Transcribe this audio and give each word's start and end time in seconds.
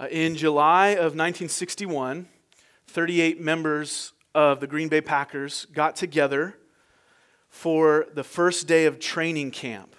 Uh, 0.00 0.06
in 0.06 0.34
July 0.34 0.88
of 0.92 1.12
1961, 1.14 2.26
38 2.86 3.38
members 3.38 4.14
of 4.34 4.58
the 4.58 4.66
Green 4.66 4.88
Bay 4.88 5.02
Packers 5.02 5.66
got 5.74 5.94
together 5.94 6.56
for 7.50 8.06
the 8.14 8.24
first 8.24 8.66
day 8.66 8.86
of 8.86 8.98
training 8.98 9.50
camp. 9.50 9.94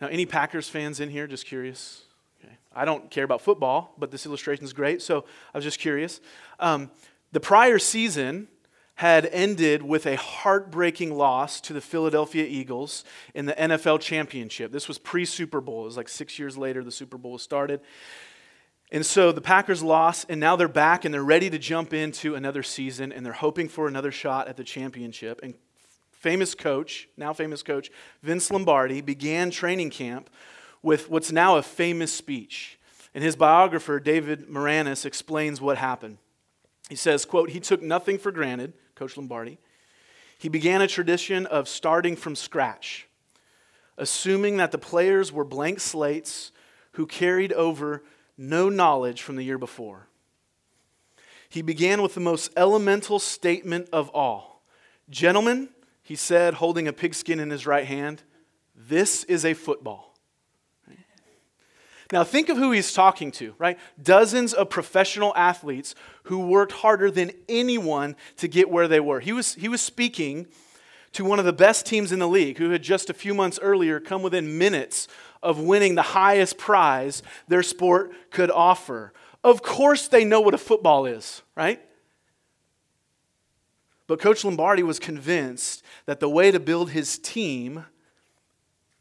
Now, 0.00 0.06
any 0.06 0.26
Packers 0.26 0.68
fans 0.68 1.00
in 1.00 1.10
here? 1.10 1.26
Just 1.26 1.44
curious. 1.44 2.02
Okay. 2.40 2.54
I 2.72 2.84
don't 2.84 3.10
care 3.10 3.24
about 3.24 3.40
football, 3.40 3.94
but 3.98 4.12
this 4.12 4.26
illustration 4.26 4.64
is 4.64 4.72
great, 4.72 5.02
so 5.02 5.24
I 5.52 5.58
was 5.58 5.64
just 5.64 5.80
curious. 5.80 6.20
Um, 6.60 6.92
the 7.32 7.40
prior 7.40 7.80
season 7.80 8.46
had 8.94 9.26
ended 9.26 9.82
with 9.82 10.06
a 10.06 10.14
heartbreaking 10.14 11.12
loss 11.12 11.60
to 11.62 11.72
the 11.72 11.80
Philadelphia 11.80 12.44
Eagles 12.44 13.02
in 13.34 13.46
the 13.46 13.54
NFL 13.54 14.00
championship. 14.00 14.70
This 14.70 14.86
was 14.86 14.98
pre 14.98 15.24
Super 15.24 15.60
Bowl. 15.60 15.82
It 15.82 15.86
was 15.86 15.96
like 15.96 16.08
six 16.08 16.38
years 16.38 16.56
later 16.56 16.84
the 16.84 16.92
Super 16.92 17.18
Bowl 17.18 17.32
was 17.32 17.42
started. 17.42 17.80
And 18.92 19.04
so 19.04 19.32
the 19.32 19.40
Packers 19.40 19.82
lost, 19.82 20.26
and 20.28 20.38
now 20.38 20.54
they're 20.54 20.68
back 20.68 21.04
and 21.04 21.12
they're 21.12 21.24
ready 21.24 21.50
to 21.50 21.58
jump 21.58 21.92
into 21.92 22.34
another 22.34 22.62
season, 22.62 23.12
and 23.12 23.26
they're 23.26 23.32
hoping 23.32 23.68
for 23.68 23.88
another 23.88 24.12
shot 24.12 24.46
at 24.46 24.56
the 24.56 24.64
championship. 24.64 25.40
And 25.42 25.54
famous 26.12 26.54
coach, 26.54 27.08
now 27.16 27.32
famous 27.32 27.62
coach, 27.62 27.90
Vince 28.22 28.50
Lombardi, 28.50 29.00
began 29.00 29.50
training 29.50 29.90
camp 29.90 30.30
with 30.82 31.10
what's 31.10 31.32
now 31.32 31.56
a 31.56 31.62
famous 31.62 32.12
speech. 32.12 32.78
And 33.12 33.24
his 33.24 33.34
biographer, 33.34 33.98
David 33.98 34.48
Maraniss, 34.48 35.04
explains 35.04 35.60
what 35.60 35.78
happened. 35.78 36.18
He 36.88 36.96
says, 36.96 37.24
quote, 37.24 37.50
he 37.50 37.60
took 37.60 37.82
nothing 37.82 38.18
for 38.18 38.30
granted, 38.30 38.72
Coach 38.94 39.16
Lombardi. 39.16 39.58
He 40.38 40.48
began 40.48 40.80
a 40.82 40.86
tradition 40.86 41.46
of 41.46 41.68
starting 41.68 42.14
from 42.14 42.36
scratch, 42.36 43.08
assuming 43.98 44.58
that 44.58 44.70
the 44.70 44.78
players 44.78 45.32
were 45.32 45.44
blank 45.44 45.80
slates 45.80 46.52
who 46.92 47.06
carried 47.06 47.52
over 47.54 48.04
no 48.36 48.68
knowledge 48.68 49.22
from 49.22 49.36
the 49.36 49.44
year 49.44 49.58
before. 49.58 50.08
He 51.48 51.62
began 51.62 52.02
with 52.02 52.14
the 52.14 52.20
most 52.20 52.50
elemental 52.56 53.18
statement 53.18 53.88
of 53.92 54.10
all 54.10 54.56
Gentlemen, 55.08 55.68
he 56.02 56.16
said, 56.16 56.54
holding 56.54 56.88
a 56.88 56.92
pigskin 56.92 57.38
in 57.38 57.50
his 57.50 57.66
right 57.66 57.86
hand, 57.86 58.22
this 58.74 59.24
is 59.24 59.44
a 59.44 59.54
football. 59.54 60.14
Now, 62.12 62.22
think 62.22 62.48
of 62.48 62.56
who 62.56 62.70
he's 62.70 62.92
talking 62.92 63.32
to, 63.32 63.54
right? 63.58 63.78
Dozens 64.00 64.54
of 64.54 64.70
professional 64.70 65.32
athletes 65.34 65.96
who 66.24 66.46
worked 66.46 66.70
harder 66.70 67.10
than 67.10 67.32
anyone 67.48 68.14
to 68.36 68.46
get 68.46 68.70
where 68.70 68.86
they 68.86 69.00
were. 69.00 69.18
He 69.18 69.32
was, 69.32 69.54
he 69.54 69.68
was 69.68 69.80
speaking 69.80 70.46
to 71.16 71.24
one 71.24 71.38
of 71.38 71.46
the 71.46 71.52
best 71.52 71.86
teams 71.86 72.12
in 72.12 72.18
the 72.18 72.28
league 72.28 72.58
who 72.58 72.70
had 72.70 72.82
just 72.82 73.08
a 73.08 73.14
few 73.14 73.32
months 73.32 73.58
earlier 73.62 73.98
come 73.98 74.22
within 74.22 74.58
minutes 74.58 75.08
of 75.42 75.58
winning 75.58 75.94
the 75.94 76.02
highest 76.02 76.58
prize 76.58 77.22
their 77.48 77.62
sport 77.62 78.12
could 78.30 78.50
offer. 78.50 79.14
Of 79.42 79.62
course, 79.62 80.08
they 80.08 80.26
know 80.26 80.42
what 80.42 80.52
a 80.52 80.58
football 80.58 81.06
is, 81.06 81.40
right? 81.56 81.80
But 84.06 84.20
Coach 84.20 84.44
Lombardi 84.44 84.82
was 84.82 84.98
convinced 84.98 85.82
that 86.04 86.20
the 86.20 86.28
way 86.28 86.50
to 86.50 86.60
build 86.60 86.90
his 86.90 87.18
team, 87.18 87.86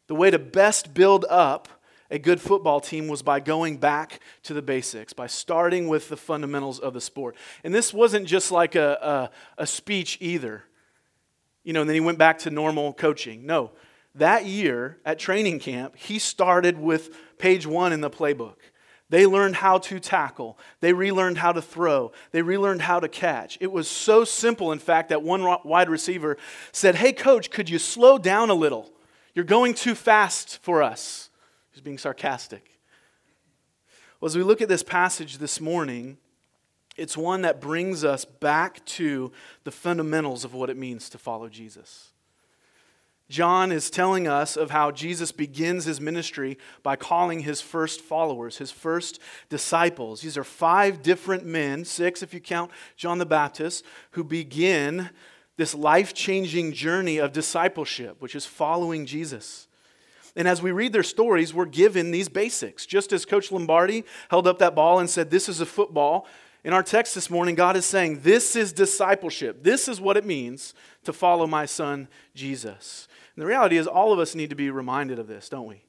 the 0.08 0.16
way 0.16 0.32
to 0.32 0.40
best 0.40 0.94
build 0.94 1.26
up 1.30 1.68
a 2.10 2.18
good 2.18 2.40
football 2.40 2.80
team 2.80 3.10
was 3.10 3.24
by 3.24 3.42
going 3.42 3.76
back 3.76 4.22
to 4.44 4.54
the 4.54 4.62
basics, 4.62 5.12
by 5.12 5.28
starting 5.28 5.90
with 5.90 6.08
the 6.08 6.18
fundamentals 6.18 6.80
of 6.80 6.94
the 6.94 7.02
sport. 7.02 7.36
And 7.66 7.76
this 7.76 7.94
wasn't 7.94 8.26
just 8.26 8.52
like 8.52 8.76
a, 8.76 9.32
a, 9.58 9.64
a 9.64 9.68
speech 9.68 10.18
either, 10.22 10.64
you 11.66 11.74
know, 11.74 11.82
and 11.82 11.90
then 11.90 11.96
he 11.96 12.00
went 12.00 12.18
back 12.18 12.38
to 12.40 12.50
normal 12.50 12.94
coaching. 12.94 13.46
No, 13.46 13.72
that 14.14 14.46
year 14.46 15.00
at 15.04 15.20
training 15.20 15.60
camp, 15.60 15.98
he 15.98 16.20
started 16.20 16.80
with 16.80 17.38
page 17.38 17.68
one 17.68 17.92
in 17.92 18.00
the 18.00 18.10
playbook. 18.10 18.56
They 19.10 19.26
learned 19.26 19.58
how 19.58 19.80
to 19.80 20.00
tackle. 20.00 20.58
They 20.80 20.94
relearned 20.94 21.38
how 21.38 21.52
to 21.52 21.62
throw. 21.62 22.12
They 22.32 22.42
relearned 22.42 22.84
how 22.84 23.00
to 23.00 23.08
catch. 23.08 23.58
It 23.62 23.72
was 23.72 23.88
so 23.88 24.24
simple, 24.24 24.72
in 24.72 24.80
fact, 24.80 25.10
that 25.10 25.22
one 25.22 25.44
wide 25.64 25.90
receiver 25.90 26.38
said, 26.72 26.96
Hey, 26.96 27.14
coach, 27.14 27.52
could 27.52 27.70
you 27.70 27.78
slow 27.78 28.18
down 28.18 28.50
a 28.50 28.56
little? 28.56 28.92
You're 29.34 29.46
going 29.46 29.74
too 29.74 29.96
fast 29.96 30.60
for 30.64 30.82
us. 30.82 31.30
He's 31.72 31.82
being 31.82 31.98
sarcastic. 31.98 32.80
Well, 34.20 34.28
as 34.28 34.38
we 34.38 34.44
look 34.44 34.62
at 34.62 34.70
this 34.70 34.84
passage 34.84 35.38
this 35.40 35.60
morning, 35.60 36.18
it's 36.96 37.18
one 37.18 37.42
that 37.42 37.62
brings 37.62 38.04
us 38.04 38.26
back 38.26 38.84
to 38.86 39.32
the 39.64 39.72
fundamentals 39.72 40.46
of 40.46 40.54
what 40.54 40.70
it 40.70 40.78
means 40.78 41.10
to 41.10 41.18
follow 41.18 41.50
Jesus. 41.50 42.12
John 43.28 43.72
is 43.72 43.90
telling 43.90 44.28
us 44.28 44.56
of 44.56 44.70
how 44.70 44.92
Jesus 44.92 45.32
begins 45.32 45.86
his 45.86 46.00
ministry 46.00 46.60
by 46.84 46.96
calling 46.96 47.40
his 47.40 47.60
first 47.60 48.02
followers, 48.02 48.58
his 48.58 48.70
first 48.70 49.20
disciples. 49.50 50.22
These 50.22 50.38
are 50.38 50.44
five 50.44 51.02
different 51.02 51.44
men, 51.44 51.86
six 51.86 52.22
if 52.22 52.36
you 52.36 52.40
count 52.40 52.70
John 52.96 53.18
the 53.18 53.26
Baptist, 53.26 53.84
who 54.12 54.24
begin 54.24 55.10
this 55.58 55.74
life 55.74 56.14
changing 56.14 56.74
journey 56.74 57.18
of 57.18 57.32
discipleship, 57.32 58.18
which 58.22 58.36
is 58.36 58.46
following 58.46 59.08
Jesus. 59.08 59.68
And 60.36 60.48
as 60.48 60.62
we 60.62 60.72
read 60.72 60.94
their 60.94 61.02
stories, 61.02 61.54
we're 61.54 61.66
given 61.66 62.12
these 62.12 62.30
basics. 62.30 62.86
Just 62.86 63.14
as 63.14 63.26
Coach 63.26 63.52
Lombardi 63.52 64.04
held 64.30 64.48
up 64.48 64.60
that 64.60 64.76
ball 64.76 65.00
and 65.00 65.10
said, 65.10 65.32
This 65.32 65.48
is 65.48 65.62
a 65.62 65.66
football, 65.66 66.28
in 66.66 66.74
our 66.74 66.82
text 66.82 67.14
this 67.14 67.30
morning, 67.30 67.54
God 67.54 67.78
is 67.78 67.86
saying, 67.86 68.22
This 68.22 68.56
is 68.56 68.74
discipleship. 68.74 69.62
This 69.62 69.88
is 69.88 70.02
what 70.02 70.18
it 70.18 70.26
means 70.26 70.74
to 71.04 71.14
follow 71.14 71.46
my 71.46 71.68
son, 71.68 72.08
Jesus. 72.34 73.08
And 73.36 73.44
the 73.44 73.46
reality 73.46 73.78
is, 73.78 73.86
all 73.86 74.12
of 74.12 74.18
us 74.18 74.34
need 74.34 74.50
to 74.50 74.56
be 74.56 74.72
reminded 74.72 75.20
of 75.20 75.28
this, 75.28 75.48
don't 75.48 75.68
we? 75.68 75.84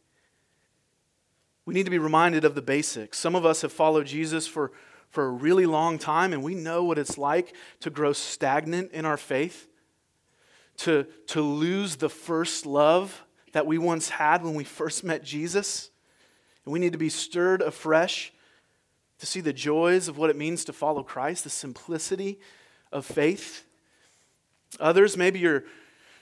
We 1.64 1.72
need 1.72 1.87
to 1.87 1.91
be 1.91 1.98
reminded 1.98 2.44
of 2.44 2.54
the 2.54 2.60
basics. 2.60 3.19
Some 3.19 3.34
of 3.34 3.47
us 3.47 3.62
have 3.62 3.72
followed 3.72 4.06
Jesus 4.06 4.47
for, 4.47 4.70
for 5.09 5.25
a 5.25 5.31
really 5.31 5.64
long 5.64 5.98
time, 5.98 6.34
and 6.34 6.42
we 6.42 6.54
know 6.54 6.84
what 6.84 6.98
it's 6.98 7.16
like 7.16 7.54
to 7.81 7.88
grow 7.88 8.12
stagnant 8.12 8.93
in 8.93 9.06
our 9.06 9.16
faith, 9.16 9.69
to, 10.78 11.06
to 11.28 11.41
lose 11.41 11.97
the 11.97 12.10
first 12.10 12.66
love 12.66 13.25
that 13.53 13.66
we 13.66 13.78
once 13.78 14.10
had 14.10 14.44
when 14.44 14.54
we 14.54 14.64
first 14.64 15.04
met 15.04 15.25
Jesus. 15.25 15.91
And 16.66 16.72
we 16.75 16.81
need 16.81 16.93
to 16.93 16.98
be 16.98 17.08
stirred 17.08 17.62
afresh 17.62 18.31
to 19.19 19.27
see 19.27 19.41
the 19.41 19.53
joys 19.53 20.09
of 20.09 20.19
what 20.19 20.31
it 20.31 20.37
means 20.37 20.65
to 20.65 20.72
follow 20.72 21.03
Christ, 21.03 21.44
the 21.44 21.50
simplicity 21.50 22.38
of 22.93 23.04
faith. 23.04 23.65
Others, 24.78 25.16
maybe 25.16 25.38
you're 25.38 25.65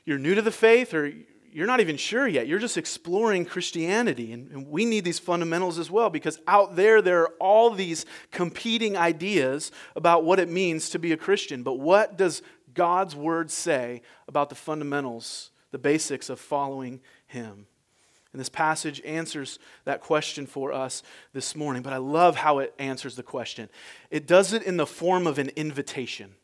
you're 0.05 0.19
new 0.19 0.35
to 0.35 0.43
the 0.43 0.51
faith 0.51 0.93
or 0.93 1.11
you're 1.55 1.69
not 1.69 1.81
even 1.81 1.97
sure 1.97 2.27
yet. 2.27 2.49
You're 2.49 2.59
just 2.59 2.77
exploring 2.77 3.45
Christianity. 3.45 4.33
And, 4.33 4.51
and, 4.51 4.67
we 4.69 4.85
need 4.85 5.05
these 5.05 5.21
fundamentals 5.21 5.79
as 5.79 5.89
well 5.89 6.11
because 6.11 6.41
out 6.49 6.75
there, 6.75 7.01
there 7.01 7.23
are 7.23 7.33
all 7.39 7.71
these 7.71 8.07
competing 8.33 8.97
ideas 8.97 9.71
about 9.95 10.25
what 10.25 10.41
it 10.41 10.49
means 10.49 10.91
to 10.91 10.99
be 10.99 11.13
a 11.13 11.17
Christian. 11.17 11.63
But 11.63 11.75
what 11.75 12.19
does 12.19 12.43
God's 12.75 13.15
word 13.15 13.53
say 13.53 14.03
about 14.27 14.49
the 14.49 14.57
fundamentals, 14.57 15.53
the 15.71 15.79
basics 15.79 16.29
of 16.29 16.41
following 16.41 17.01
Him? 17.29 17.67
And 18.35 18.41
this 18.41 18.49
passage 18.49 19.01
answers 19.05 19.61
that 19.85 20.01
question 20.01 20.45
for 20.45 20.73
us 20.73 21.05
this 21.33 21.55
morning. 21.55 21.83
But 21.83 21.93
I 21.93 21.99
love 21.99 22.35
how 22.35 22.59
it 22.59 22.75
answers 22.81 23.15
the 23.15 23.23
question. 23.23 23.69
It 24.11 24.27
does 24.27 24.53
it 24.53 24.65
in 24.65 24.77
the 24.77 24.89
form 24.89 25.29
of 25.29 25.39
an 25.39 25.51
invitation. 25.55 26.35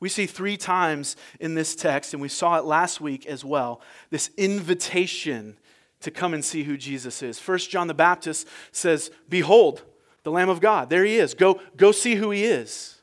We 0.00 0.08
see 0.08 0.26
three 0.26 0.56
times 0.56 1.14
in 1.38 1.54
this 1.54 1.76
text, 1.76 2.14
and 2.14 2.20
we 2.20 2.28
saw 2.28 2.58
it 2.58 2.64
last 2.64 3.00
week 3.00 3.26
as 3.26 3.44
well, 3.44 3.80
this 4.10 4.30
invitation 4.36 5.56
to 6.00 6.10
come 6.10 6.34
and 6.34 6.44
see 6.44 6.64
who 6.64 6.76
Jesus 6.76 7.22
is. 7.22 7.38
First 7.38 7.70
John 7.70 7.86
the 7.86 7.94
Baptist 7.94 8.48
says, 8.72 9.12
Behold, 9.28 9.84
the 10.24 10.32
Lamb 10.32 10.48
of 10.48 10.60
God. 10.60 10.90
There 10.90 11.04
he 11.04 11.16
is. 11.16 11.32
Go, 11.34 11.60
go 11.76 11.92
see 11.92 12.16
who 12.16 12.32
he 12.32 12.42
is. 12.42 12.97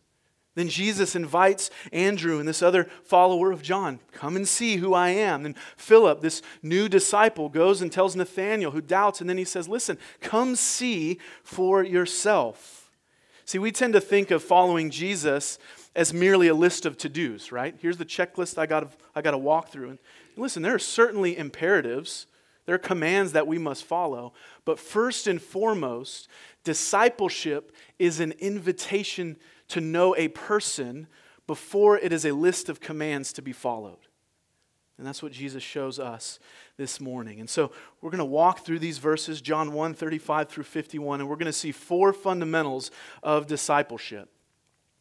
Then 0.55 0.69
Jesus 0.69 1.15
invites 1.15 1.69
Andrew 1.91 2.39
and 2.39 2.47
this 2.47 2.61
other 2.61 2.85
follower 3.03 3.51
of 3.51 3.61
John, 3.61 3.99
come 4.13 4.37
and 4.37 4.47
see 4.47 4.77
who 4.77 4.93
I 4.93 5.09
am. 5.09 5.43
Then 5.43 5.55
Philip, 5.75 6.21
this 6.21 6.41
new 6.63 6.87
disciple, 6.87 7.49
goes 7.49 7.81
and 7.81 7.91
tells 7.91 8.15
Nathanael, 8.15 8.71
who 8.71 8.81
doubts, 8.81 9.19
and 9.19 9.29
then 9.29 9.37
he 9.37 9.43
says, 9.43 9.67
Listen, 9.67 9.97
come 10.21 10.55
see 10.55 11.19
for 11.43 11.83
yourself. 11.83 12.89
See, 13.43 13.59
we 13.59 13.71
tend 13.71 13.93
to 13.93 14.01
think 14.01 14.31
of 14.31 14.41
following 14.41 14.89
Jesus 14.89 15.59
as 15.95 16.13
merely 16.13 16.47
a 16.47 16.55
list 16.55 16.85
of 16.85 16.97
to 16.99 17.09
dos, 17.09 17.51
right? 17.51 17.75
Here's 17.79 17.97
the 17.97 18.05
checklist 18.05 18.57
I 18.57 18.65
got 18.65 18.91
I 19.13 19.21
to 19.21 19.37
walk 19.37 19.69
through. 19.69 19.89
And 19.89 19.99
listen, 20.35 20.63
there 20.63 20.73
are 20.73 20.79
certainly 20.79 21.37
imperatives, 21.37 22.27
there 22.65 22.75
are 22.75 22.79
commands 22.79 23.33
that 23.33 23.45
we 23.45 23.57
must 23.57 23.83
follow. 23.83 24.33
But 24.63 24.79
first 24.79 25.27
and 25.27 25.41
foremost, 25.41 26.27
discipleship 26.63 27.75
is 27.99 28.19
an 28.19 28.31
invitation 28.39 29.37
to 29.69 29.81
know 29.81 30.15
a 30.15 30.27
person 30.29 31.07
before 31.47 31.97
it 31.97 32.11
is 32.11 32.25
a 32.25 32.31
list 32.31 32.69
of 32.69 32.79
commands 32.79 33.33
to 33.33 33.41
be 33.41 33.51
followed. 33.53 33.97
And 34.97 35.05
that's 35.05 35.21
what 35.21 35.33
Jesus 35.33 35.61
shows 35.61 35.99
us 35.99 36.39
this 36.77 37.01
morning. 37.01 37.39
And 37.39 37.49
so 37.49 37.71
we're 38.01 38.11
going 38.11 38.19
to 38.19 38.25
walk 38.25 38.59
through 38.59 38.79
these 38.79 38.97
verses, 38.97 39.41
John 39.41 39.73
1 39.73 39.93
35 39.93 40.49
through 40.49 40.63
51, 40.63 41.19
and 41.19 41.29
we're 41.29 41.35
going 41.35 41.45
to 41.47 41.53
see 41.53 41.71
four 41.71 42.13
fundamentals 42.13 42.91
of 43.21 43.45
discipleship. 43.45 44.29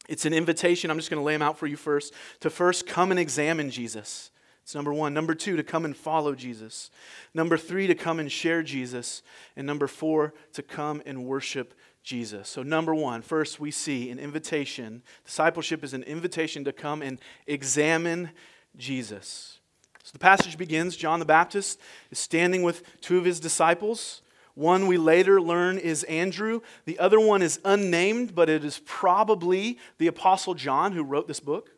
It's 0.09 0.25
an 0.25 0.33
invitation. 0.33 0.91
I'm 0.91 0.97
just 0.97 1.09
going 1.09 1.21
to 1.21 1.25
lay 1.25 1.33
them 1.33 1.41
out 1.41 1.57
for 1.57 1.65
you 1.65 1.77
first. 1.77 2.13
To 2.41 2.49
first 2.49 2.85
come 2.85 3.11
and 3.11 3.19
examine 3.19 3.71
Jesus. 3.71 4.31
It's 4.65 4.73
number 4.73 4.91
one. 4.91 5.13
Number 5.13 5.35
two, 5.35 5.55
to 5.57 5.63
come 5.63 5.85
and 5.85 5.95
follow 5.95 6.33
Jesus. 6.33 6.89
Number 7.35 7.55
three, 7.55 7.85
to 7.85 7.93
come 7.93 8.19
and 8.19 8.31
share 8.31 8.63
Jesus. 8.63 9.21
And 9.55 9.67
number 9.67 9.85
four, 9.85 10.33
to 10.53 10.63
come 10.63 11.03
and 11.05 11.23
worship 11.23 11.75
Jesus. 12.01 12.49
So, 12.49 12.63
number 12.63 12.95
one, 12.95 13.21
first 13.21 13.59
we 13.59 13.69
see 13.69 14.09
an 14.09 14.17
invitation. 14.17 15.03
Discipleship 15.23 15.83
is 15.83 15.93
an 15.93 16.01
invitation 16.01 16.63
to 16.63 16.73
come 16.73 17.03
and 17.03 17.19
examine 17.45 18.31
Jesus. 18.75 19.59
So 20.01 20.09
the 20.13 20.19
passage 20.19 20.57
begins 20.57 20.95
John 20.95 21.19
the 21.19 21.25
Baptist 21.25 21.79
is 22.09 22.17
standing 22.17 22.63
with 22.63 22.81
two 23.01 23.19
of 23.19 23.25
his 23.25 23.39
disciples. 23.39 24.23
One 24.55 24.87
we 24.87 24.97
later 24.97 25.39
learn 25.39 25.77
is 25.77 26.03
Andrew. 26.05 26.61
The 26.85 26.97
other 26.97 27.19
one 27.19 27.43
is 27.43 27.59
unnamed, 27.63 28.33
but 28.33 28.49
it 28.49 28.65
is 28.65 28.81
probably 28.83 29.77
the 29.99 30.07
Apostle 30.07 30.55
John 30.55 30.93
who 30.93 31.03
wrote 31.03 31.27
this 31.27 31.39
book. 31.39 31.69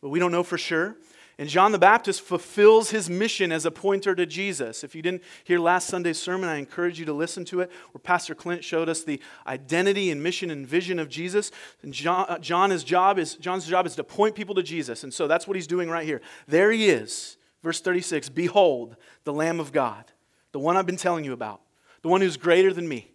But 0.00 0.10
we 0.10 0.20
don't 0.20 0.30
know 0.30 0.44
for 0.44 0.58
sure. 0.58 0.96
And 1.38 1.48
John 1.48 1.72
the 1.72 1.78
Baptist 1.78 2.20
fulfills 2.20 2.90
his 2.90 3.08
mission 3.08 3.52
as 3.52 3.64
a 3.64 3.70
pointer 3.70 4.14
to 4.14 4.26
Jesus. 4.26 4.84
If 4.84 4.94
you 4.94 5.00
didn't 5.00 5.22
hear 5.44 5.58
last 5.58 5.88
Sunday's 5.88 6.18
sermon, 6.20 6.48
I 6.48 6.56
encourage 6.56 6.98
you 6.98 7.06
to 7.06 7.12
listen 7.12 7.44
to 7.46 7.60
it, 7.60 7.70
where 7.92 8.00
Pastor 8.00 8.34
Clint 8.34 8.62
showed 8.62 8.88
us 8.88 9.02
the 9.02 9.20
identity 9.46 10.10
and 10.10 10.22
mission 10.22 10.50
and 10.50 10.66
vision 10.66 10.98
of 10.98 11.08
Jesus. 11.08 11.50
And 11.82 11.94
John, 11.94 12.26
uh, 12.28 12.38
John's, 12.38 12.84
job 12.84 13.18
is, 13.18 13.34
John's 13.36 13.66
job 13.66 13.86
is 13.86 13.94
to 13.96 14.04
point 14.04 14.34
people 14.34 14.54
to 14.56 14.62
Jesus. 14.62 15.04
And 15.04 15.12
so 15.12 15.26
that's 15.26 15.46
what 15.46 15.56
he's 15.56 15.66
doing 15.66 15.88
right 15.88 16.04
here. 16.04 16.20
There 16.46 16.70
he 16.70 16.90
is, 16.90 17.38
verse 17.62 17.80
36 17.80 18.28
Behold, 18.28 18.96
the 19.24 19.32
Lamb 19.32 19.58
of 19.58 19.72
God, 19.72 20.04
the 20.52 20.58
one 20.58 20.76
I've 20.76 20.86
been 20.86 20.96
telling 20.96 21.24
you 21.24 21.32
about, 21.32 21.62
the 22.02 22.08
one 22.08 22.20
who's 22.20 22.36
greater 22.36 22.74
than 22.74 22.86
me. 22.86 23.10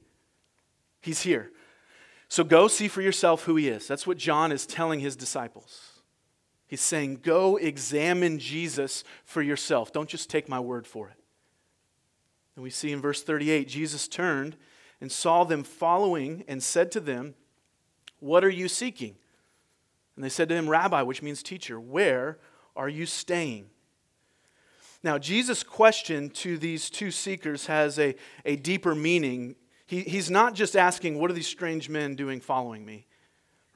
He's 1.01 1.21
here. 1.21 1.51
So 2.29 2.43
go 2.43 2.67
see 2.67 2.87
for 2.87 3.01
yourself 3.01 3.43
who 3.43 3.55
he 3.55 3.69
is. 3.69 3.87
That's 3.87 4.07
what 4.07 4.17
John 4.17 4.51
is 4.51 4.65
telling 4.65 4.99
his 4.99 5.15
disciples. 5.15 5.86
He's 6.67 6.81
saying, 6.81 7.21
Go 7.23 7.55
examine 7.55 8.39
Jesus 8.39 9.03
for 9.23 9.41
yourself. 9.41 9.91
Don't 9.93 10.09
just 10.09 10.29
take 10.29 10.49
my 10.49 10.59
word 10.59 10.85
for 10.85 11.07
it. 11.07 11.15
And 12.55 12.63
we 12.63 12.69
see 12.69 12.91
in 12.91 13.01
verse 13.01 13.23
38 13.23 13.67
Jesus 13.67 14.07
turned 14.07 14.57
and 14.99 15.11
saw 15.11 15.43
them 15.43 15.63
following 15.63 16.43
and 16.47 16.61
said 16.61 16.91
to 16.91 16.99
them, 16.99 17.35
What 18.19 18.43
are 18.43 18.49
you 18.49 18.67
seeking? 18.67 19.15
And 20.15 20.23
they 20.23 20.29
said 20.29 20.49
to 20.49 20.55
him, 20.55 20.67
Rabbi, 20.67 21.03
which 21.03 21.21
means 21.21 21.41
teacher, 21.41 21.79
where 21.79 22.39
are 22.75 22.89
you 22.89 23.05
staying? 23.05 23.69
Now, 25.03 25.17
Jesus' 25.17 25.63
question 25.63 26.29
to 26.31 26.57
these 26.57 26.89
two 26.89 27.11
seekers 27.11 27.67
has 27.67 27.99
a, 27.99 28.15
a 28.43 28.55
deeper 28.55 28.95
meaning. 28.95 29.55
He, 29.85 30.01
he's 30.01 30.29
not 30.29 30.53
just 30.53 30.75
asking, 30.75 31.17
What 31.17 31.31
are 31.31 31.35
these 31.35 31.47
strange 31.47 31.87
men 31.87 32.15
doing 32.15 32.41
following 32.41 32.85
me? 32.85 33.06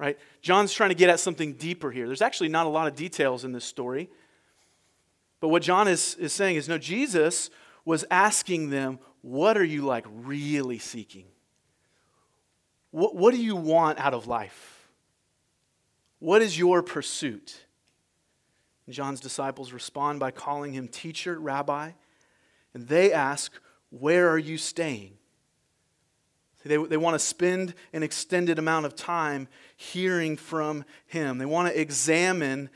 Right? 0.02 0.18
John's 0.42 0.74
trying 0.74 0.90
to 0.90 0.96
get 0.96 1.12
at 1.12 1.20
something 1.20 1.54
deeper 1.54 1.92
here. 1.92 2.08
There's 2.08 2.24
actually 2.24 2.50
not 2.50 2.66
a 2.66 2.70
lot 2.70 2.88
of 2.88 2.96
details 2.96 3.46
in 3.46 3.52
this 3.52 3.64
story. 3.64 4.10
But 5.40 5.50
what 5.50 5.62
John 5.62 5.88
is, 5.88 6.16
is 6.16 6.34
saying 6.34 6.56
is 6.56 6.68
no, 6.68 6.80
Jesus 6.80 7.52
was 7.86 8.04
asking 8.10 8.72
them, 8.72 8.98
what 9.22 9.60
are 9.60 9.64
you 9.64 9.84
like 9.84 10.06
really 10.12 10.80
seeking? 10.80 11.26
What, 12.90 13.16
what 13.16 13.32
do 13.32 13.42
you 13.42 13.56
want 13.56 14.00
out 14.00 14.16
of 14.16 14.26
life? 14.26 14.90
What 16.18 16.42
is 16.42 16.58
your 16.58 16.82
pursuit? 16.82 17.66
And 18.88 18.96
John's 18.96 19.20
disciples 19.20 19.72
respond 19.72 20.20
by 20.20 20.32
calling 20.32 20.74
him 20.74 20.88
teacher, 20.88 21.40
rabbi, 21.40 21.92
and 22.74 22.88
they 22.88 23.14
ask, 23.14 23.54
Where 23.92 24.30
are 24.30 24.40
you 24.40 24.58
staying? 24.58 25.14
They, 26.64 26.78
they 26.78 26.98
want 26.98 27.16
to 27.16 27.20
spend 27.20 27.74
an 27.94 28.04
extended 28.04 28.60
amount 28.60 28.86
of 28.86 28.96
time 28.96 29.48
hearing 29.76 30.38
from 30.38 30.86
him. 31.08 31.38
They 31.38 31.46
want 31.46 31.70
to 31.70 31.80
examine 31.80 32.70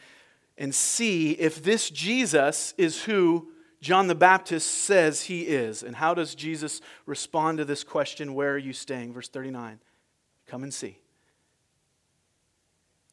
and 0.58 0.74
see 0.74 1.32
if 1.32 1.64
this 1.64 1.90
Jesus 1.90 2.74
is 2.78 3.04
who 3.04 3.50
John 3.82 4.08
the 4.08 4.16
Baptist 4.16 4.72
says 4.72 5.24
he 5.24 5.44
is. 5.44 5.84
And 5.84 5.96
how 5.96 6.14
does 6.14 6.34
Jesus 6.34 6.82
respond 7.06 7.60
to 7.60 7.66
this 7.66 7.84
question, 7.84 8.34
Where 8.34 8.54
are 8.54 8.58
you 8.58 8.74
staying? 8.74 9.14
Verse 9.14 9.28
39 9.28 9.80
Come 10.48 10.64
and 10.64 10.74
see. 10.74 10.98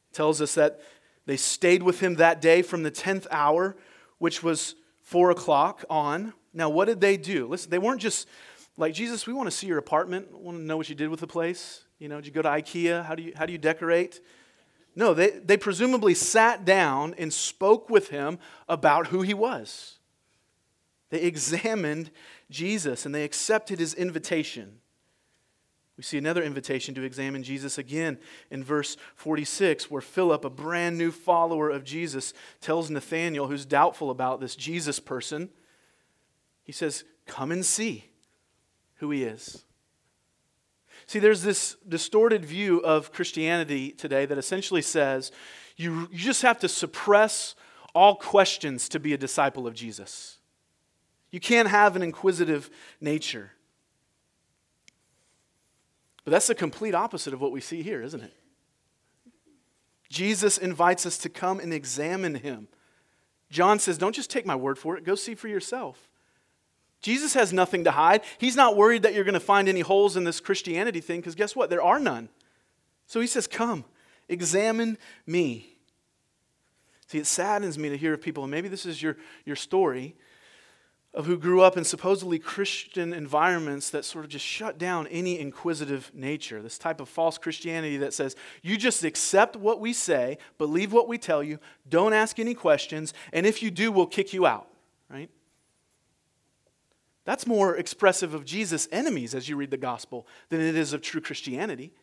It 0.09 0.13
tells 0.13 0.41
us 0.41 0.55
that 0.55 0.81
they 1.25 1.37
stayed 1.37 1.83
with 1.83 1.99
him 1.99 2.15
that 2.15 2.41
day 2.41 2.61
from 2.61 2.83
the 2.83 2.91
10th 2.91 3.27
hour, 3.29 3.77
which 4.17 4.41
was 4.41 4.75
4 5.01 5.31
o'clock 5.31 5.85
on. 5.89 6.33
Now, 6.53 6.69
what 6.69 6.85
did 6.85 7.01
they 7.01 7.17
do? 7.17 7.47
Listen, 7.47 7.69
they 7.69 7.79
weren't 7.79 8.01
just 8.01 8.27
like, 8.77 8.93
Jesus, 8.93 9.27
we 9.27 9.33
want 9.33 9.47
to 9.47 9.55
see 9.55 9.67
your 9.67 9.77
apartment. 9.77 10.31
We 10.31 10.43
want 10.43 10.57
to 10.57 10.63
know 10.63 10.77
what 10.77 10.89
you 10.89 10.95
did 10.95 11.09
with 11.09 11.19
the 11.19 11.27
place. 11.27 11.83
You 11.99 12.07
know, 12.07 12.15
did 12.17 12.25
you 12.25 12.31
go 12.31 12.41
to 12.41 12.49
IKEA? 12.49 13.05
How 13.05 13.15
do 13.15 13.23
you, 13.23 13.33
how 13.35 13.45
do 13.45 13.51
you 13.51 13.59
decorate? 13.59 14.19
No, 14.95 15.13
they, 15.13 15.29
they 15.29 15.57
presumably 15.57 16.13
sat 16.13 16.65
down 16.65 17.15
and 17.17 17.31
spoke 17.31 17.89
with 17.89 18.09
him 18.09 18.39
about 18.67 19.07
who 19.07 19.21
he 19.21 19.33
was. 19.33 19.99
They 21.09 21.21
examined 21.21 22.11
Jesus 22.49 23.05
and 23.05 23.13
they 23.13 23.23
accepted 23.23 23.79
his 23.79 23.93
invitation. 23.93 24.79
We 25.95 26.03
see 26.03 26.17
another 26.17 26.43
invitation 26.43 26.95
to 26.95 27.03
examine 27.03 27.43
Jesus 27.43 27.77
again 27.77 28.17
in 28.49 28.63
verse 28.63 28.97
46, 29.15 29.91
where 29.91 30.01
Philip, 30.01 30.43
a 30.43 30.49
brand 30.49 30.97
new 30.97 31.11
follower 31.11 31.69
of 31.69 31.83
Jesus, 31.83 32.33
tells 32.61 32.89
Nathanael, 32.89 33.47
who's 33.47 33.65
doubtful 33.65 34.09
about 34.09 34.41
this 34.41 34.55
Jesus 34.55 34.99
person, 34.99 35.49
he 36.63 36.71
says, 36.71 37.03
Come 37.27 37.51
and 37.51 37.63
see 37.63 38.05
who 39.03 39.11
he 39.11 39.23
is. 39.25 39.65
See, 41.07 41.19
there's 41.19 41.43
this 41.43 41.75
distorted 41.87 42.45
view 42.45 42.79
of 42.79 43.11
Christianity 43.11 43.91
today 43.91 44.25
that 44.25 44.37
essentially 44.37 44.81
says 44.81 45.33
you, 45.75 46.07
you 46.09 46.19
just 46.19 46.41
have 46.41 46.57
to 46.59 46.69
suppress 46.69 47.53
all 47.93 48.15
questions 48.15 48.87
to 48.89 48.99
be 49.01 49.13
a 49.13 49.17
disciple 49.17 49.67
of 49.67 49.73
Jesus. 49.73 50.37
You 51.31 51.41
can't 51.41 51.67
have 51.67 51.97
an 51.97 52.01
inquisitive 52.01 52.69
nature. 53.01 53.51
But 56.23 56.31
that's 56.31 56.47
the 56.47 56.55
complete 56.55 56.95
opposite 56.95 57.33
of 57.33 57.41
what 57.41 57.51
we 57.51 57.59
see 57.59 57.83
here, 57.83 58.01
isn't 58.01 58.23
it? 58.23 58.33
Jesus 60.07 60.57
invites 60.57 61.05
us 61.05 61.17
to 61.17 61.27
come 61.27 61.59
and 61.59 61.73
examine 61.73 62.35
him. 62.35 62.69
John 63.49 63.79
says, 63.79 63.97
Don't 63.97 64.15
just 64.15 64.29
take 64.29 64.45
my 64.45 64.55
word 64.55 64.77
for 64.77 64.95
it, 64.95 65.03
go 65.03 65.15
see 65.15 65.35
for 65.35 65.49
yourself. 65.49 66.07
Jesus 67.03 67.33
has 67.33 67.51
nothing 67.51 67.83
to 67.83 67.91
hide. 67.91 68.21
He's 68.37 68.55
not 68.55 68.77
worried 68.77 69.03
that 69.03 69.13
you're 69.13 69.25
going 69.25 69.33
to 69.33 69.39
find 69.39 69.67
any 69.67 69.81
holes 69.81 70.15
in 70.15 70.23
this 70.23 70.39
Christianity 70.39 71.01
thing 71.01 71.19
because 71.19 71.35
guess 71.35 71.55
what? 71.55 71.69
There 71.69 71.83
are 71.83 71.99
none. 71.99 72.29
So 73.05 73.19
he 73.19 73.27
says, 73.27 73.45
Come, 73.45 73.83
examine 74.29 74.97
me. 75.27 75.67
See, 77.07 77.19
it 77.19 77.27
saddens 77.27 77.77
me 77.77 77.89
to 77.89 77.97
hear 77.97 78.13
of 78.13 78.21
people, 78.21 78.43
and 78.43 78.49
maybe 78.49 78.69
this 78.69 78.85
is 78.85 79.01
your, 79.01 79.17
your 79.45 79.57
story, 79.57 80.15
of 81.13 81.25
who 81.25 81.37
grew 81.37 81.61
up 81.61 81.77
in 81.77 81.83
supposedly 81.83 82.39
Christian 82.39 83.13
environments 83.13 83.89
that 83.91 84.05
sort 84.05 84.23
of 84.23 84.31
just 84.31 84.45
shut 84.45 84.79
down 84.79 85.05
any 85.07 85.37
inquisitive 85.37 86.09
nature. 86.15 86.61
This 86.61 86.77
type 86.77 87.01
of 87.01 87.09
false 87.09 87.37
Christianity 87.37 87.97
that 87.97 88.13
says, 88.13 88.35
you 88.63 88.77
just 88.77 89.03
accept 89.03 89.55
what 89.55 89.79
we 89.79 89.93
say, 89.93 90.39
believe 90.57 90.91
what 90.91 91.07
we 91.07 91.17
tell 91.19 91.43
you, 91.43 91.59
don't 91.87 92.13
ask 92.13 92.39
any 92.39 92.55
questions, 92.55 93.13
and 93.31 93.45
if 93.45 93.61
you 93.61 93.69
do, 93.69 93.91
we'll 93.91 94.07
kick 94.07 94.33
you 94.33 94.47
out, 94.47 94.67
right? 95.09 95.29
That's 97.25 97.47
more 97.47 97.75
expressive 97.75 98.33
of 98.33 98.45
Jesus' 98.45 98.87
enemies 98.91 99.33
as 99.33 99.47
you 99.47 99.55
read 99.55 99.71
the 99.71 99.77
gospel 99.77 100.27
than 100.49 100.59
it 100.59 100.75
is 100.75 100.93
of 100.93 101.01
true 101.01 101.21
Christianity. 101.21 101.93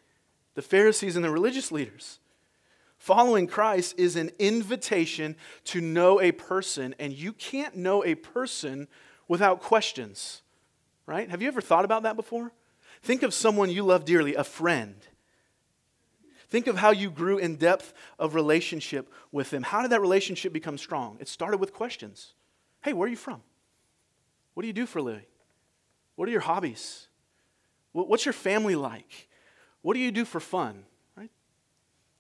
The 0.54 0.62
Pharisees 0.62 1.16
and 1.16 1.24
the 1.24 1.30
religious 1.30 1.70
leaders. 1.70 2.18
Following 2.96 3.46
Christ 3.46 3.94
is 3.98 4.16
an 4.16 4.30
invitation 4.38 5.36
to 5.64 5.80
know 5.80 6.20
a 6.20 6.32
person, 6.32 6.94
and 6.98 7.12
you 7.12 7.32
can't 7.32 7.76
know 7.76 8.04
a 8.04 8.14
person 8.14 8.88
without 9.26 9.60
questions, 9.60 10.42
right? 11.06 11.30
Have 11.30 11.40
you 11.40 11.48
ever 11.48 11.62
thought 11.62 11.86
about 11.86 12.02
that 12.02 12.16
before? 12.16 12.52
Think 13.02 13.22
of 13.22 13.32
someone 13.32 13.70
you 13.70 13.84
love 13.84 14.04
dearly, 14.04 14.34
a 14.34 14.44
friend. 14.44 14.96
Think 16.48 16.66
of 16.66 16.76
how 16.76 16.90
you 16.90 17.10
grew 17.10 17.38
in 17.38 17.56
depth 17.56 17.94
of 18.18 18.34
relationship 18.34 19.10
with 19.32 19.50
them. 19.50 19.62
How 19.62 19.82
did 19.82 19.92
that 19.92 20.00
relationship 20.00 20.52
become 20.52 20.76
strong? 20.76 21.16
It 21.20 21.28
started 21.28 21.58
with 21.58 21.72
questions. 21.72 22.34
Hey, 22.82 22.92
where 22.92 23.06
are 23.06 23.10
you 23.10 23.16
from? 23.16 23.42
What 24.54 24.62
do 24.62 24.66
you 24.66 24.73
do 24.73 24.87
for 24.87 24.99
a 24.99 25.02
living? 25.02 25.26
What 26.16 26.28
are 26.28 26.33
your 26.33 26.40
hobbies? 26.40 27.07
What's 27.92 28.26
your 28.26 28.33
family 28.33 28.75
like? 28.75 29.28
What 29.83 29.95
do 29.95 30.00
you 30.00 30.12
do 30.12 30.25
for 30.25 30.38
fun? 30.38 30.85
Right? 31.16 31.30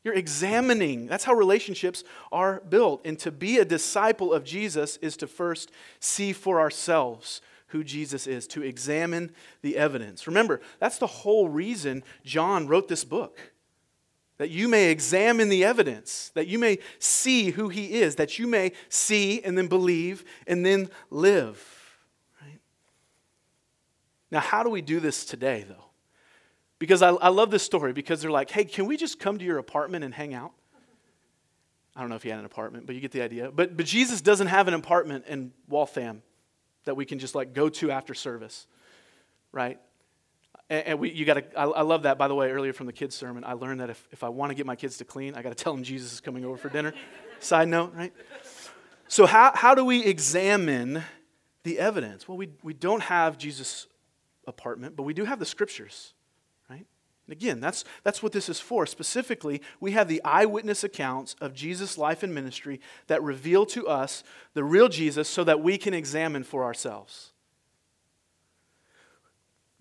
You're 0.02 0.14
examining. 0.14 1.06
That's 1.06 1.24
how 1.24 1.34
relationships 1.34 2.02
are 2.32 2.62
built. 2.68 3.02
And 3.04 3.18
to 3.20 3.30
be 3.30 3.58
a 3.58 3.64
disciple 3.64 4.32
of 4.32 4.44
Jesus 4.44 4.96
is 4.98 5.16
to 5.18 5.26
first 5.26 5.70
see 6.00 6.32
for 6.32 6.60
ourselves 6.60 7.40
who 7.68 7.84
Jesus 7.84 8.26
is, 8.26 8.46
to 8.48 8.62
examine 8.62 9.30
the 9.62 9.76
evidence. 9.76 10.26
Remember, 10.26 10.60
that's 10.80 10.98
the 10.98 11.06
whole 11.06 11.48
reason 11.48 12.02
John 12.24 12.66
wrote 12.66 12.88
this 12.88 13.04
book. 13.04 13.38
That 14.38 14.50
you 14.50 14.68
may 14.68 14.90
examine 14.90 15.50
the 15.50 15.64
evidence, 15.64 16.30
that 16.34 16.46
you 16.46 16.58
may 16.58 16.78
see 16.98 17.50
who 17.50 17.68
he 17.68 18.00
is, 18.00 18.16
that 18.16 18.38
you 18.38 18.46
may 18.46 18.72
see 18.88 19.42
and 19.42 19.56
then 19.56 19.68
believe 19.68 20.24
and 20.46 20.64
then 20.64 20.88
live. 21.10 21.79
Now, 24.30 24.40
how 24.40 24.62
do 24.62 24.70
we 24.70 24.82
do 24.82 25.00
this 25.00 25.24
today, 25.24 25.64
though? 25.68 25.84
Because 26.78 27.02
I, 27.02 27.10
I 27.10 27.28
love 27.28 27.50
this 27.50 27.62
story 27.62 27.92
because 27.92 28.22
they're 28.22 28.30
like, 28.30 28.50
hey, 28.50 28.64
can 28.64 28.86
we 28.86 28.96
just 28.96 29.18
come 29.18 29.38
to 29.38 29.44
your 29.44 29.58
apartment 29.58 30.04
and 30.04 30.14
hang 30.14 30.34
out? 30.34 30.52
I 31.94 32.00
don't 32.00 32.08
know 32.08 32.16
if 32.16 32.22
he 32.22 32.30
had 32.30 32.38
an 32.38 32.44
apartment, 32.44 32.86
but 32.86 32.94
you 32.94 33.00
get 33.00 33.10
the 33.10 33.22
idea. 33.22 33.50
But, 33.50 33.76
but 33.76 33.84
Jesus 33.84 34.20
doesn't 34.20 34.46
have 34.46 34.68
an 34.68 34.74
apartment 34.74 35.26
in 35.26 35.52
Waltham 35.68 36.22
that 36.84 36.96
we 36.96 37.04
can 37.04 37.18
just 37.18 37.34
like 37.34 37.52
go 37.52 37.68
to 37.68 37.90
after 37.90 38.14
service, 38.14 38.66
right? 39.52 39.78
And, 40.70 40.86
and 40.86 40.98
we, 41.00 41.10
you 41.10 41.24
got 41.24 41.34
to, 41.34 41.58
I, 41.58 41.64
I, 41.64 41.82
love 41.82 42.04
that, 42.04 42.16
by 42.16 42.28
the 42.28 42.34
way, 42.34 42.50
earlier 42.50 42.72
from 42.72 42.86
the 42.86 42.92
kids' 42.92 43.16
sermon. 43.16 43.44
I 43.44 43.54
learned 43.54 43.80
that 43.80 43.90
if, 43.90 44.08
if 44.12 44.24
I 44.24 44.28
want 44.28 44.50
to 44.50 44.54
get 44.54 44.64
my 44.64 44.76
kids 44.76 44.96
to 44.98 45.04
clean, 45.04 45.34
I 45.34 45.42
got 45.42 45.50
to 45.50 45.62
tell 45.62 45.74
them 45.74 45.82
Jesus 45.82 46.12
is 46.12 46.20
coming 46.20 46.44
over 46.44 46.56
for 46.56 46.68
dinner. 46.68 46.94
Side 47.40 47.68
note, 47.68 47.92
right? 47.94 48.12
So, 49.08 49.26
how, 49.26 49.52
how 49.54 49.74
do 49.74 49.84
we 49.84 50.04
examine 50.04 51.02
the 51.64 51.78
evidence? 51.78 52.28
Well, 52.28 52.38
we, 52.38 52.50
we 52.62 52.72
don't 52.72 53.02
have 53.02 53.36
Jesus' 53.36 53.86
apartment, 54.50 54.96
but 54.96 55.04
we 55.04 55.14
do 55.14 55.24
have 55.24 55.38
the 55.38 55.46
scriptures, 55.46 56.12
right? 56.68 56.84
And 57.26 57.32
again, 57.32 57.60
that's, 57.60 57.84
that's 58.02 58.22
what 58.22 58.32
this 58.32 58.48
is 58.48 58.60
for. 58.60 58.84
Specifically, 58.84 59.62
we 59.80 59.92
have 59.92 60.08
the 60.08 60.22
eyewitness 60.24 60.84
accounts 60.84 61.34
of 61.40 61.54
Jesus' 61.54 61.96
life 61.96 62.22
and 62.22 62.34
ministry 62.34 62.80
that 63.06 63.22
reveal 63.22 63.64
to 63.66 63.88
us 63.88 64.24
the 64.52 64.64
real 64.64 64.88
Jesus 64.88 65.28
so 65.28 65.44
that 65.44 65.62
we 65.62 65.78
can 65.78 65.94
examine 65.94 66.44
for 66.44 66.64
ourselves. 66.64 67.32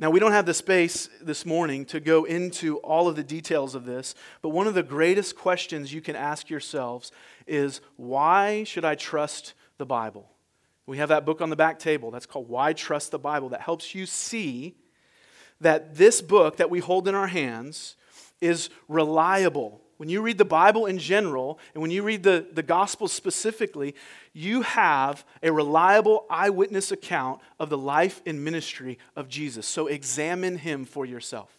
Now, 0.02 0.10
we 0.10 0.22
don't 0.22 0.32
have 0.32 0.46
the 0.46 0.54
space 0.54 1.10
this 1.20 1.46
morning 1.46 1.84
to 1.86 2.00
go 2.00 2.24
into 2.24 2.78
all 2.78 3.10
of 3.10 3.18
the 3.18 3.24
details 3.24 3.76
of 3.76 3.84
this, 3.84 4.16
but 4.42 4.50
one 4.50 4.66
of 4.66 4.74
the 4.74 4.84
greatest 4.84 5.36
questions 5.36 5.94
you 5.94 6.00
can 6.00 6.16
ask 6.16 6.50
yourselves 6.50 7.12
is 7.48 7.82
why 7.98 8.64
should 8.64 8.86
I 8.86 8.96
trust 8.96 9.56
the 9.78 9.86
Bible? 9.86 10.30
We 10.90 10.98
have 10.98 11.10
that 11.10 11.24
book 11.24 11.40
on 11.40 11.52
the 11.52 11.56
back 11.56 11.78
table 11.78 12.10
that's 12.10 12.26
called 12.26 12.50
Why 12.50 12.74
Trust 12.74 13.12
the 13.12 13.20
Bible 13.20 13.50
that 13.50 13.62
helps 13.62 13.94
you 13.94 14.08
see 14.08 14.74
that 15.62 15.94
this 15.98 16.20
book 16.20 16.58
that 16.58 16.72
we 16.72 16.80
hold 16.80 17.08
in 17.08 17.14
our 17.14 17.28
hands 17.28 17.96
is 18.42 18.72
reliable. 18.88 19.82
When 19.98 20.10
you 20.10 20.24
read 20.24 20.40
the 20.40 20.46
Bible 20.46 20.88
in 20.88 20.98
general, 20.98 21.60
and 21.76 21.84
when 21.84 21.92
you 21.92 22.02
read 22.02 22.24
the, 22.24 22.48
the 22.52 22.64
Gospel 22.64 23.08
specifically, 23.08 23.94
you 24.34 24.64
have 24.64 25.24
a 25.44 25.52
reliable 25.52 26.26
eyewitness 26.28 26.92
account 26.92 27.40
of 27.60 27.70
the 27.70 27.78
life 27.78 28.24
and 28.26 28.44
ministry 28.44 28.98
of 29.16 29.30
Jesus. 29.30 29.68
So 29.68 29.86
examine 29.86 30.58
him 30.58 30.86
for 30.86 31.06
yourself. 31.06 31.59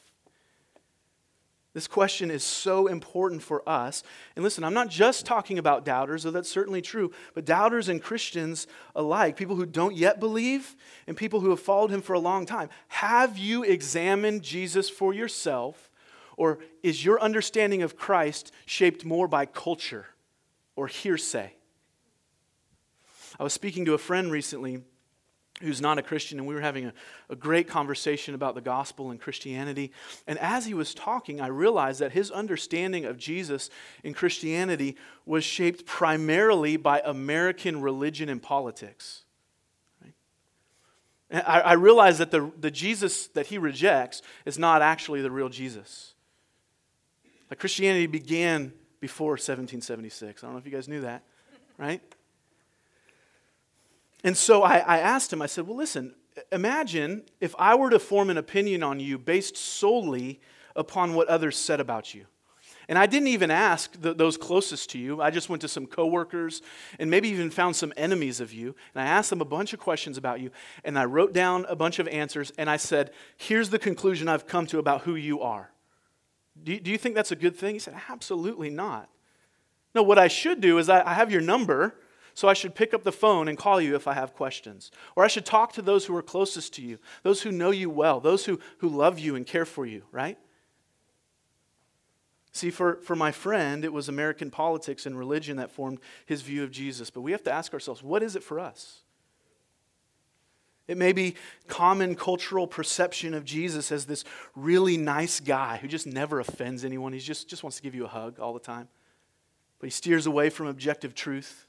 This 1.73 1.87
question 1.87 2.33
is 2.33 2.43
so 2.43 2.89
important 2.89 3.43
for 3.43 3.67
us. 3.69 4.03
And 4.35 4.43
listen, 4.43 4.65
I'm 4.65 4.75
not 4.75 4.89
just 4.89 5.25
talking 5.25 5.57
about 5.57 5.85
doubters, 5.85 6.25
though 6.25 6.33
that's 6.33 6.51
certainly 6.51 6.83
true, 6.83 7.13
but 7.33 7.45
doubters 7.45 7.89
and 7.89 8.03
Christians 8.03 8.67
alike, 8.97 9.37
people 9.37 9.55
who 9.55 9.67
don't 9.67 9.95
yet 9.95 10.19
believe 10.19 10.75
and 11.07 11.17
people 11.17 11.41
who 11.41 11.51
have 11.51 11.61
followed 11.61 11.91
him 11.91 12.03
for 12.03 12.15
a 12.15 12.19
long 12.19 12.45
time. 12.45 12.71
Have 12.89 13.39
you 13.39 13.63
examined 13.63 14.43
Jesus 14.43 14.91
for 14.91 15.15
yourself, 15.15 15.91
or 16.37 16.59
is 16.83 17.05
your 17.05 17.21
understanding 17.21 17.83
of 17.83 17.97
Christ 17.97 18.51
shaped 18.67 19.05
more 19.05 19.29
by 19.29 19.47
culture 19.47 20.07
or 20.75 20.89
hearsay? 20.89 21.55
I 23.39 23.45
was 23.45 23.53
speaking 23.53 23.85
to 23.85 23.95
a 23.95 23.99
friend 23.99 24.33
recently 24.33 24.83
who's 25.61 25.81
not 25.81 25.99
a 25.99 26.03
Christian, 26.03 26.39
and 26.39 26.49
we 26.49 26.55
were 26.55 26.61
having 26.61 26.87
a, 26.87 26.93
a 27.29 27.37
great 27.37 27.69
conversation 27.69 28.35
about 28.35 28.55
the 28.55 28.61
gospel 28.61 29.11
and 29.11 29.21
Christianity. 29.21 29.93
And 30.27 30.39
as 30.39 30.67
he 30.67 30.75
was 30.75 30.95
talking, 30.95 31.41
I 31.41 31.49
realized 31.49 32.01
that 32.01 32.13
his 32.13 32.31
understanding 32.31 33.05
of 33.05 33.19
Jesus 33.19 33.71
in 34.03 34.15
Christianity 34.15 34.97
was 35.27 35.45
shaped 35.45 35.87
primarily 35.87 36.77
by 36.77 37.01
American 37.05 37.81
religion 37.81 38.29
and 38.29 38.43
politics. 38.43 39.25
I 41.33 41.75
realized 41.75 42.19
that 42.19 42.33
the, 42.33 42.51
the 42.59 42.73
Jesus 42.73 43.29
that 43.29 43.47
he 43.47 43.57
rejects 43.57 44.21
is 44.45 44.59
not 44.59 44.83
actually 44.83 45.23
the 45.23 45.31
real 45.31 45.49
Jesus. 45.49 46.15
Like 47.49 47.61
Christianity 47.61 48.09
began 48.09 48.73
before 49.01 49.33
1776. 49.33 50.43
I 50.43 50.47
don't 50.47 50.55
know 50.55 50.59
if 50.59 50.67
you 50.67 50.73
guys 50.73 50.89
knew 50.89 51.03
that, 51.03 51.23
right? 51.79 52.03
And 54.25 54.37
so 54.37 54.63
I, 54.63 54.79
I 54.79 54.99
asked 54.99 55.33
him, 55.33 55.43
I 55.43 55.47
said, 55.47 55.67
Well, 55.67 55.77
listen, 55.77 56.15
imagine 56.53 57.23
if 57.41 57.55
I 57.59 57.75
were 57.75 57.91
to 57.91 57.99
form 57.99 58.31
an 58.31 58.39
opinion 58.39 58.83
on 58.83 59.01
you 59.01 59.19
based 59.19 59.57
solely 59.57 60.41
upon 60.77 61.15
what 61.15 61.29
others 61.29 61.57
said 61.57 61.81
about 61.81 62.15
you. 62.15 62.27
And 62.89 62.99
I 62.99 63.07
didn't 63.07 63.29
even 63.29 63.53
ask 63.53 63.93
the, 64.01 64.13
those 64.13 64.37
closest 64.37 64.91
to 64.91 64.99
you. 64.99 65.23
I 65.23 65.31
just 65.31 65.49
went 65.49 65.63
to 65.63 65.69
some 65.69 65.87
coworkers 65.87 66.61
and 66.99 67.09
maybe 67.09 67.29
even 67.29 67.49
found 67.49 67.77
some 67.77 67.93
enemies 67.97 68.41
of 68.41 68.53
you. 68.53 68.75
And 68.95 69.03
I 69.03 69.07
asked 69.07 69.31
them 69.31 69.41
a 69.41 69.45
bunch 69.45 69.73
of 69.73 69.79
questions 69.79 70.19
about 70.19 70.41
you. 70.41 70.51
And 70.83 70.99
I 70.99 71.05
wrote 71.05 71.33
down 71.33 71.67
a 71.69 71.77
bunch 71.77 72.01
of 72.01 72.09
answers. 72.09 72.53
And 72.59 72.69
I 72.69 72.79
said, 72.79 73.13
Here's 73.37 73.71
the 73.71 73.79
conclusion 73.79 74.29
I've 74.29 74.49
come 74.49 74.67
to 74.67 74.81
about 74.81 75.03
who 75.03 75.15
you 75.15 75.41
are. 75.41 75.71
Do 76.61 76.73
you, 76.73 76.81
do 76.81 76.91
you 76.91 76.99
think 76.99 77.15
that's 77.15 77.31
a 77.31 77.37
good 77.37 77.57
thing? 77.57 77.77
He 77.77 77.79
said, 77.79 77.95
Absolutely 78.09 78.71
not. 78.71 79.09
No, 79.95 80.03
what 80.03 80.19
I 80.19 80.27
should 80.27 80.61
do 80.61 80.79
is 80.79 80.89
I, 80.89 81.09
I 81.09 81.15
have 81.15 81.31
your 81.31 81.41
number. 81.41 81.95
So 82.35 82.49
I 82.49 82.55
should 82.55 82.75
pick 82.75 82.95
up 82.95 83.03
the 83.03 83.13
phone 83.13 83.49
and 83.49 83.59
call 83.59 83.81
you 83.81 83.95
if 83.95 84.07
I 84.07 84.15
have 84.15 84.35
questions. 84.35 84.91
Or 85.17 85.25
I 85.25 85.29
should 85.29 85.45
talk 85.45 85.73
to 85.75 85.83
those 85.83 86.07
who 86.07 86.17
are 86.17 86.23
closest 86.23 86.75
to 86.75 86.83
you, 86.83 86.99
those 87.23 87.43
who 87.43 87.53
know 87.53 87.71
you 87.71 87.91
well, 87.91 88.21
those 88.21 88.45
who, 88.47 88.61
who 88.79 88.89
love 88.89 89.19
you 89.19 89.37
and 89.37 89.47
care 89.47 89.65
for 89.65 89.87
you, 89.87 90.03
right? 90.13 90.39
See, 92.53 92.71
for, 92.71 92.97
for 92.97 93.15
my 93.15 93.31
friend, 93.31 93.85
it 93.85 93.93
was 93.93 94.09
American 94.09 94.51
politics 94.51 95.07
and 95.07 95.19
religion 95.19 95.57
that 95.59 95.71
formed 95.71 96.01
his 96.27 96.43
view 96.43 96.65
of 96.65 96.71
Jesus. 96.71 97.11
But 97.11 97.21
we 97.21 97.33
have 97.33 97.45
to 97.45 97.53
ask 97.53 97.73
ourselves 97.73 98.03
what 98.03 98.23
is 98.23 98.35
it 98.35 98.43
for 98.43 98.59
us? 98.59 99.03
It 100.89 100.99
may 100.99 101.13
be 101.13 101.37
common 101.69 102.17
cultural 102.17 102.67
perception 102.67 103.33
of 103.33 103.45
Jesus 103.45 103.93
as 103.93 104.07
this 104.07 104.25
really 104.57 104.97
nice 104.97 105.39
guy 105.39 105.77
who 105.77 105.87
just 105.87 106.05
never 106.05 106.41
offends 106.41 106.85
anyone. 106.85 107.13
He 107.13 107.21
just, 107.21 107.49
just 107.49 107.63
wants 107.63 107.77
to 107.77 107.83
give 107.85 107.95
you 107.95 108.05
a 108.05 108.09
hug 108.09 108.41
all 108.41 108.53
the 108.53 108.59
time. 108.59 108.89
But 109.79 109.87
he 109.87 109.91
steers 109.91 110.27
away 110.27 110.51
from 110.51 110.67
objective 110.67 111.15
truth. 111.15 111.69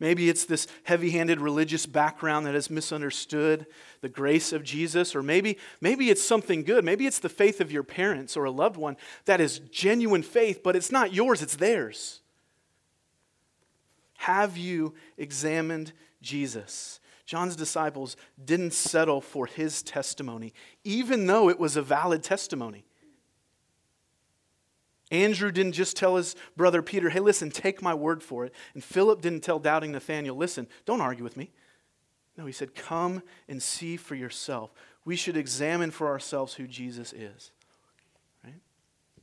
Maybe 0.00 0.28
it's 0.28 0.44
this 0.44 0.68
heavy 0.84 1.10
handed 1.10 1.40
religious 1.40 1.84
background 1.84 2.46
that 2.46 2.54
has 2.54 2.70
misunderstood 2.70 3.66
the 4.00 4.08
grace 4.08 4.52
of 4.52 4.62
Jesus, 4.62 5.16
or 5.16 5.22
maybe, 5.22 5.58
maybe 5.80 6.08
it's 6.08 6.22
something 6.22 6.62
good. 6.62 6.84
Maybe 6.84 7.06
it's 7.06 7.18
the 7.18 7.28
faith 7.28 7.60
of 7.60 7.72
your 7.72 7.82
parents 7.82 8.36
or 8.36 8.44
a 8.44 8.50
loved 8.50 8.76
one 8.76 8.96
that 9.24 9.40
is 9.40 9.58
genuine 9.58 10.22
faith, 10.22 10.62
but 10.62 10.76
it's 10.76 10.92
not 10.92 11.12
yours, 11.12 11.42
it's 11.42 11.56
theirs. 11.56 12.20
Have 14.18 14.56
you 14.56 14.94
examined 15.16 15.92
Jesus? 16.22 17.00
John's 17.26 17.56
disciples 17.56 18.16
didn't 18.42 18.72
settle 18.72 19.20
for 19.20 19.46
his 19.46 19.82
testimony, 19.82 20.54
even 20.84 21.26
though 21.26 21.48
it 21.48 21.58
was 21.58 21.76
a 21.76 21.82
valid 21.82 22.22
testimony. 22.22 22.84
Andrew 25.10 25.50
didn't 25.50 25.72
just 25.72 25.96
tell 25.96 26.16
his 26.16 26.36
brother 26.56 26.82
Peter, 26.82 27.08
hey, 27.08 27.20
listen, 27.20 27.50
take 27.50 27.80
my 27.80 27.94
word 27.94 28.22
for 28.22 28.44
it. 28.44 28.54
And 28.74 28.84
Philip 28.84 29.22
didn't 29.22 29.40
tell 29.40 29.58
doubting 29.58 29.92
Nathanael, 29.92 30.34
listen, 30.34 30.66
don't 30.84 31.00
argue 31.00 31.24
with 31.24 31.36
me. 31.36 31.50
No, 32.36 32.46
he 32.46 32.52
said, 32.52 32.74
come 32.74 33.22
and 33.48 33.62
see 33.62 33.96
for 33.96 34.14
yourself. 34.14 34.72
We 35.04 35.16
should 35.16 35.36
examine 35.36 35.90
for 35.90 36.06
ourselves 36.08 36.54
who 36.54 36.66
Jesus 36.66 37.12
is. 37.12 37.50
Right? 38.44 38.60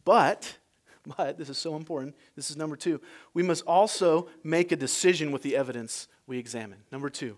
But, 0.04 0.58
but, 1.18 1.38
this 1.38 1.50
is 1.50 1.58
so 1.58 1.76
important. 1.76 2.16
This 2.36 2.50
is 2.50 2.58
number 2.58 2.76
two. 2.76 3.00
We 3.34 3.44
must 3.44 3.64
also 3.66 4.28
make 4.44 4.72
a 4.72 4.76
decision 4.76 5.32
with 5.32 5.44
the 5.44 5.56
evidence 5.56 6.08
we 6.28 6.40
examine. 6.40 6.80
Number 6.92 7.10
two, 7.10 7.38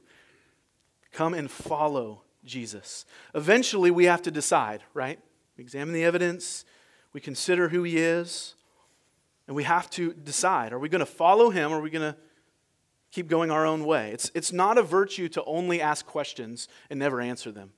come 1.11 1.33
and 1.33 1.51
follow 1.51 2.21
Jesus. 2.45 3.05
Eventually, 3.35 3.91
we 3.91 4.05
have 4.05 4.21
to 4.23 4.31
decide, 4.31 4.81
right? 4.93 5.19
We 5.57 5.63
examine 5.63 5.93
the 5.93 6.05
evidence, 6.05 6.65
we 7.13 7.21
consider 7.21 7.69
who 7.69 7.83
he 7.83 7.97
is, 7.97 8.55
and 9.47 9.55
we 9.55 9.63
have 9.63 9.89
to 9.91 10.13
decide 10.13 10.73
are 10.73 10.79
we 10.79 10.89
going 10.89 10.99
to 10.99 11.05
follow 11.05 11.49
him 11.49 11.71
or 11.71 11.77
are 11.77 11.81
we 11.81 11.89
going 11.89 12.13
to 12.13 12.17
keep 13.11 13.27
going 13.27 13.49
our 13.49 13.65
own 13.65 13.85
way? 13.85 14.11
It's, 14.11 14.31
it's 14.33 14.51
not 14.51 14.77
a 14.77 14.83
virtue 14.83 15.29
to 15.29 15.43
only 15.45 15.81
ask 15.81 16.05
questions 16.05 16.67
and 16.89 16.99
never 16.99 17.21
answer 17.21 17.51
them, 17.51 17.71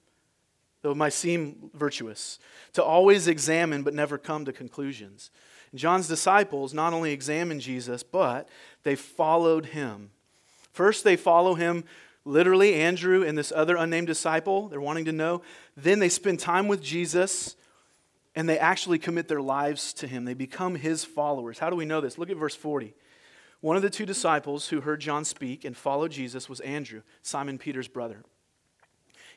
though 0.82 0.92
it 0.92 0.98
might 0.98 1.14
seem 1.14 1.70
virtuous, 1.74 2.40
to 2.74 2.84
always 2.84 3.28
examine 3.28 3.84
but 3.84 3.94
never 3.94 4.18
come 4.18 4.46
to 4.46 4.54
conclusions. 4.54 5.32
John's 5.76 6.08
disciples 6.08 6.74
not 6.74 6.94
only 6.94 7.12
examined 7.12 7.62
Jesus, 7.62 8.02
but 8.02 8.50
they 8.84 8.96
followed 8.96 9.68
him. 9.68 10.10
First, 10.72 11.04
they 11.04 11.16
follow 11.16 11.56
him 11.56 11.84
literally, 12.26 12.76
Andrew 12.76 13.24
and 13.24 13.38
this 13.38 13.52
other 13.56 13.76
unnamed 13.76 14.08
disciple. 14.08 14.68
They're 14.68 14.82
wanting 14.82 15.06
to 15.06 15.12
know. 15.12 15.42
Then 15.78 16.00
they 16.00 16.10
spend 16.10 16.40
time 16.40 16.68
with 16.68 16.82
Jesus 16.82 17.56
and 18.40 18.48
they 18.48 18.58
actually 18.58 18.98
commit 18.98 19.28
their 19.28 19.42
lives 19.42 19.92
to 19.92 20.08
him. 20.08 20.24
They 20.24 20.34
become 20.34 20.76
his 20.76 21.04
followers. 21.04 21.60
How 21.60 21.70
do 21.70 21.76
we 21.76 21.84
know 21.84 22.00
this? 22.00 22.18
Look 22.18 22.30
at 22.30 22.38
verse 22.38 22.56
40. 22.56 22.94
One 23.60 23.76
of 23.76 23.82
the 23.82 23.90
two 23.90 24.06
disciples 24.06 24.70
who 24.70 24.80
heard 24.80 25.02
John 25.02 25.26
speak 25.26 25.66
and 25.66 25.76
followed 25.76 26.12
Jesus 26.12 26.48
was 26.48 26.62
Andrew, 26.62 27.02
Simon 27.22 27.58
Peter's 27.58 27.90
brother. 27.90 28.24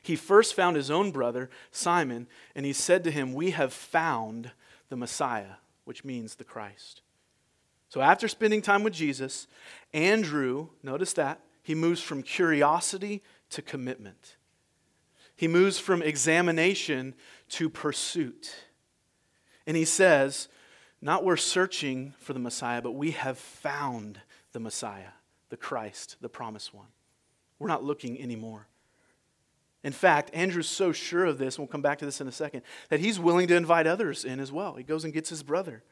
He 0.01 0.15
first 0.15 0.53
found 0.53 0.77
his 0.77 0.89
own 0.89 1.11
brother, 1.11 1.49
Simon, 1.69 2.27
and 2.55 2.65
he 2.65 2.71
said 2.71 3.03
to 3.03 3.11
him, 3.11 3.33
We 3.33 3.51
have 3.51 3.73
found 3.73 4.51
the 4.87 4.95
Messiah, 4.95 5.55
which 5.83 6.05
means 6.05 6.35
the 6.35 6.45
Christ. 6.45 7.01
So 7.89 7.99
after 7.99 8.29
spending 8.29 8.61
time 8.61 8.83
with 8.83 8.93
Jesus, 8.93 9.47
Andrew, 9.91 10.69
notice 10.81 11.11
that, 11.11 11.41
he 11.61 11.75
moves 11.75 12.01
from 12.01 12.23
curiosity 12.23 13.21
to 13.49 13.61
commitment. 13.61 14.37
He 15.35 15.49
moves 15.49 15.77
from 15.77 16.01
examination 16.01 17.15
to 17.49 17.69
pursuit. 17.69 18.55
And 19.65 19.77
he 19.77 19.85
says, 19.85 20.47
Not 21.01 21.23
we're 21.23 21.37
searching 21.37 22.13
for 22.19 22.33
the 22.33 22.39
Messiah, 22.39 22.81
but 22.81 22.91
we 22.91 23.11
have 23.11 23.37
found 23.37 24.21
the 24.51 24.59
Messiah, 24.59 25.13
the 25.49 25.57
Christ, 25.57 26.17
the 26.21 26.29
promised 26.29 26.73
one. 26.73 26.87
We're 27.59 27.67
not 27.67 27.83
looking 27.83 28.19
anymore. 28.21 28.67
In 29.83 29.91
fact, 29.91 30.31
Andrew's 30.33 30.69
so 30.69 30.91
sure 30.91 31.25
of 31.25 31.37
this, 31.37 31.55
and 31.55 31.63
we'll 31.63 31.71
come 31.71 31.81
back 31.81 31.99
to 31.99 32.05
this 32.05 32.21
in 32.21 32.27
a 32.27 32.31
second, 32.31 32.61
that 32.89 33.01
he's 33.01 33.19
willing 33.19 33.47
to 33.49 33.55
invite 33.55 33.85
others 33.85 34.23
in 34.23 34.39
as 34.39 34.51
well. 34.51 34.75
He 34.75 34.83
goes 34.83 35.03
and 35.03 35.13
gets 35.13 35.29
his 35.29 35.43
brother. 35.43 35.83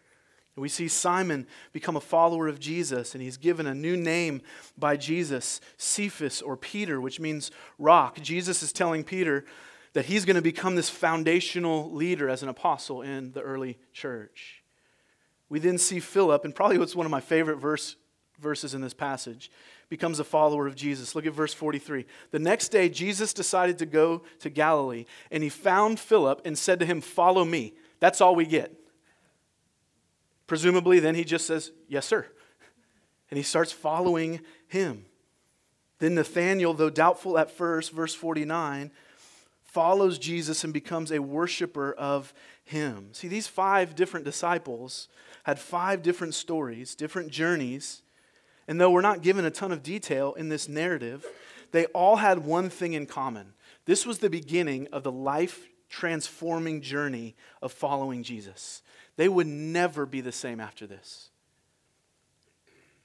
And 0.56 0.62
we 0.62 0.70
see 0.70 0.88
Simon 0.88 1.48
become 1.72 1.96
a 1.96 2.02
follower 2.02 2.48
of 2.48 2.60
Jesus, 2.60 3.14
and 3.14 3.22
he's 3.22 3.38
given 3.38 3.68
a 3.68 3.74
new 3.74 3.96
name 3.96 4.42
by 4.78 4.98
Jesus, 4.98 5.62
Cephas 5.78 6.42
or 6.42 6.58
Peter, 6.58 7.00
which 7.00 7.20
means 7.20 7.52
rock. 7.78 8.20
Jesus 8.22 8.62
is 8.62 8.74
telling 8.74 9.04
Peter 9.04 9.46
that 9.94 10.06
he's 10.06 10.26
going 10.26 10.36
to 10.36 10.42
become 10.42 10.76
this 10.76 10.90
foundational 10.90 11.92
leader 11.92 12.30
as 12.30 12.44
an 12.44 12.50
apostle 12.50 13.02
in 13.02 13.32
the 13.34 13.42
early 13.42 13.78
church. 13.94 14.64
We 15.50 15.60
then 15.60 15.78
see 15.78 16.00
Philip, 16.00 16.46
and 16.46 16.56
probably 16.56 16.78
what's 16.78 16.96
one 16.96 17.06
of 17.06 17.12
my 17.12 17.20
favorite 17.20 17.58
verse, 17.58 17.98
verses 18.40 18.74
in 18.74 18.82
this 18.82 18.94
passage 18.94 19.52
becomes 19.90 20.20
a 20.20 20.24
follower 20.24 20.68
of 20.68 20.76
Jesus. 20.76 21.14
Look 21.14 21.26
at 21.26 21.34
verse 21.34 21.54
43. 21.54 22.06
The 22.32 22.40
next 22.40 22.70
day, 22.70 22.88
Jesus 22.88 23.34
decided 23.34 23.78
to 23.80 23.86
go 23.86 24.24
to 24.40 24.50
Galilee, 24.50 25.06
and 25.30 25.44
he 25.44 25.50
found 25.50 26.00
Philip 26.00 26.42
and 26.46 26.58
said 26.58 26.80
to 26.80 26.86
him, 26.86 27.02
Follow 27.02 27.44
me. 27.44 27.74
That's 28.00 28.22
all 28.22 28.34
we 28.34 28.46
get. 28.46 28.74
Presumably, 30.48 31.00
then 31.00 31.16
he 31.16 31.26
just 31.26 31.46
says, 31.46 31.72
Yes, 31.90 32.06
sir. 32.06 32.26
And 33.30 33.38
he 33.38 33.44
starts 33.44 33.74
following 33.74 34.40
him. 34.68 35.06
Then 36.00 36.16
Nathanael, 36.16 36.74
though 36.74 36.90
doubtful 36.90 37.38
at 37.38 37.52
first, 37.52 37.92
verse 37.92 38.16
49, 38.16 38.92
follows 39.72 40.20
Jesus 40.20 40.64
and 40.64 40.74
becomes 40.74 41.12
a 41.12 41.22
worshiper 41.22 41.94
of 41.94 42.34
him. 42.64 43.10
See, 43.14 43.28
these 43.28 43.48
five 43.48 43.96
different 43.96 44.26
disciples 44.26 45.08
had 45.44 45.60
five 45.60 46.04
different 46.04 46.36
stories, 46.36 46.96
different 46.96 47.32
journeys 47.32 48.04
and 48.72 48.80
though 48.80 48.92
we're 48.92 49.02
not 49.02 49.22
given 49.22 49.44
a 49.44 49.52
ton 49.52 49.74
of 49.74 49.84
detail 49.84 50.34
in 50.34 50.48
this 50.48 50.70
narrative, 50.70 51.26
they 51.72 51.88
all 51.88 52.18
had 52.18 52.46
one 52.46 52.70
thing 52.70 52.94
in 52.94 53.06
common. 53.06 53.54
This 53.86 54.06
was 54.06 54.20
the 54.20 54.30
beginning 54.30 54.88
of 54.94 55.04
the 55.04 55.12
life 55.12 55.68
transforming 55.90 56.82
journey 56.82 57.36
of 57.62 57.74
following 57.74 58.24
Jesus. 58.24 58.82
They 59.18 59.28
would 59.28 59.48
never 59.48 60.06
be 60.06 60.22
the 60.22 60.32
same 60.32 60.60
after 60.62 60.88
this. 60.88 61.32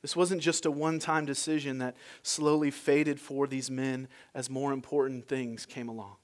This 0.02 0.14
wasn't 0.14 0.40
just 0.40 0.66
a 0.66 0.70
one 0.70 1.00
time 1.00 1.24
decision 1.24 1.78
that 1.78 1.96
slowly 2.22 2.70
faded 2.70 3.18
for 3.18 3.48
these 3.48 3.70
men 3.70 4.06
as 4.34 4.48
more 4.48 4.72
important 4.72 5.26
things 5.26 5.66
came 5.66 5.88
along. 5.88 6.16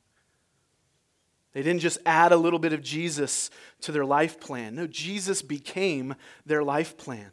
They 1.53 1.63
didn't 1.63 1.81
just 1.81 1.99
add 2.07 2.33
a 2.33 2.37
little 2.37 2.59
bit 2.59 2.73
of 2.73 2.83
Jesus 2.83 3.51
to 3.83 3.93
their 3.93 4.05
life 4.05 4.41
plan. 4.41 4.75
No, 4.75 4.87
Jesus 4.87 5.43
became 5.43 6.15
their 6.47 6.63
life 6.63 6.97
plan. 6.97 7.31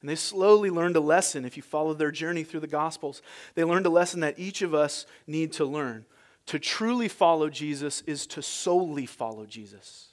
And 0.00 0.08
they 0.08 0.14
slowly 0.14 0.70
learned 0.70 0.96
a 0.96 1.00
lesson 1.00 1.44
if 1.44 1.56
you 1.56 1.62
follow 1.62 1.92
their 1.92 2.10
journey 2.10 2.44
through 2.44 2.60
the 2.60 2.66
Gospels. 2.66 3.20
They 3.54 3.64
learned 3.64 3.86
a 3.86 3.90
lesson 3.90 4.20
that 4.20 4.38
each 4.38 4.62
of 4.62 4.72
us 4.72 5.06
need 5.26 5.52
to 5.54 5.64
learn. 5.64 6.06
To 6.46 6.58
truly 6.58 7.08
follow 7.08 7.50
Jesus 7.50 8.02
is 8.06 8.26
to 8.28 8.42
solely 8.42 9.06
follow 9.06 9.44
Jesus. 9.44 10.12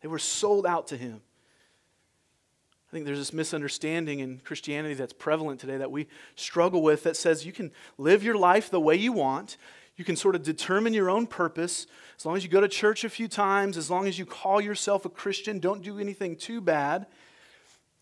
They 0.00 0.08
were 0.08 0.18
sold 0.18 0.66
out 0.66 0.86
to 0.88 0.96
him. 0.96 1.20
I 2.88 2.92
think 2.92 3.06
there's 3.06 3.18
this 3.18 3.32
misunderstanding 3.32 4.20
in 4.20 4.38
Christianity 4.38 4.94
that's 4.94 5.12
prevalent 5.12 5.58
today 5.58 5.78
that 5.78 5.90
we 5.90 6.06
struggle 6.36 6.80
with 6.80 7.02
that 7.02 7.16
says 7.16 7.44
you 7.44 7.52
can 7.52 7.72
live 7.98 8.22
your 8.22 8.38
life 8.38 8.70
the 8.70 8.80
way 8.80 8.94
you 8.94 9.12
want. 9.12 9.56
You 9.96 10.04
can 10.04 10.16
sort 10.16 10.34
of 10.34 10.42
determine 10.42 10.92
your 10.92 11.08
own 11.08 11.26
purpose. 11.26 11.86
As 12.18 12.26
long 12.26 12.36
as 12.36 12.42
you 12.42 12.50
go 12.50 12.60
to 12.60 12.68
church 12.68 13.04
a 13.04 13.08
few 13.08 13.28
times, 13.28 13.76
as 13.76 13.90
long 13.90 14.06
as 14.06 14.18
you 14.18 14.26
call 14.26 14.60
yourself 14.60 15.04
a 15.04 15.08
Christian, 15.08 15.60
don't 15.60 15.82
do 15.82 15.98
anything 15.98 16.36
too 16.36 16.60
bad. 16.60 17.06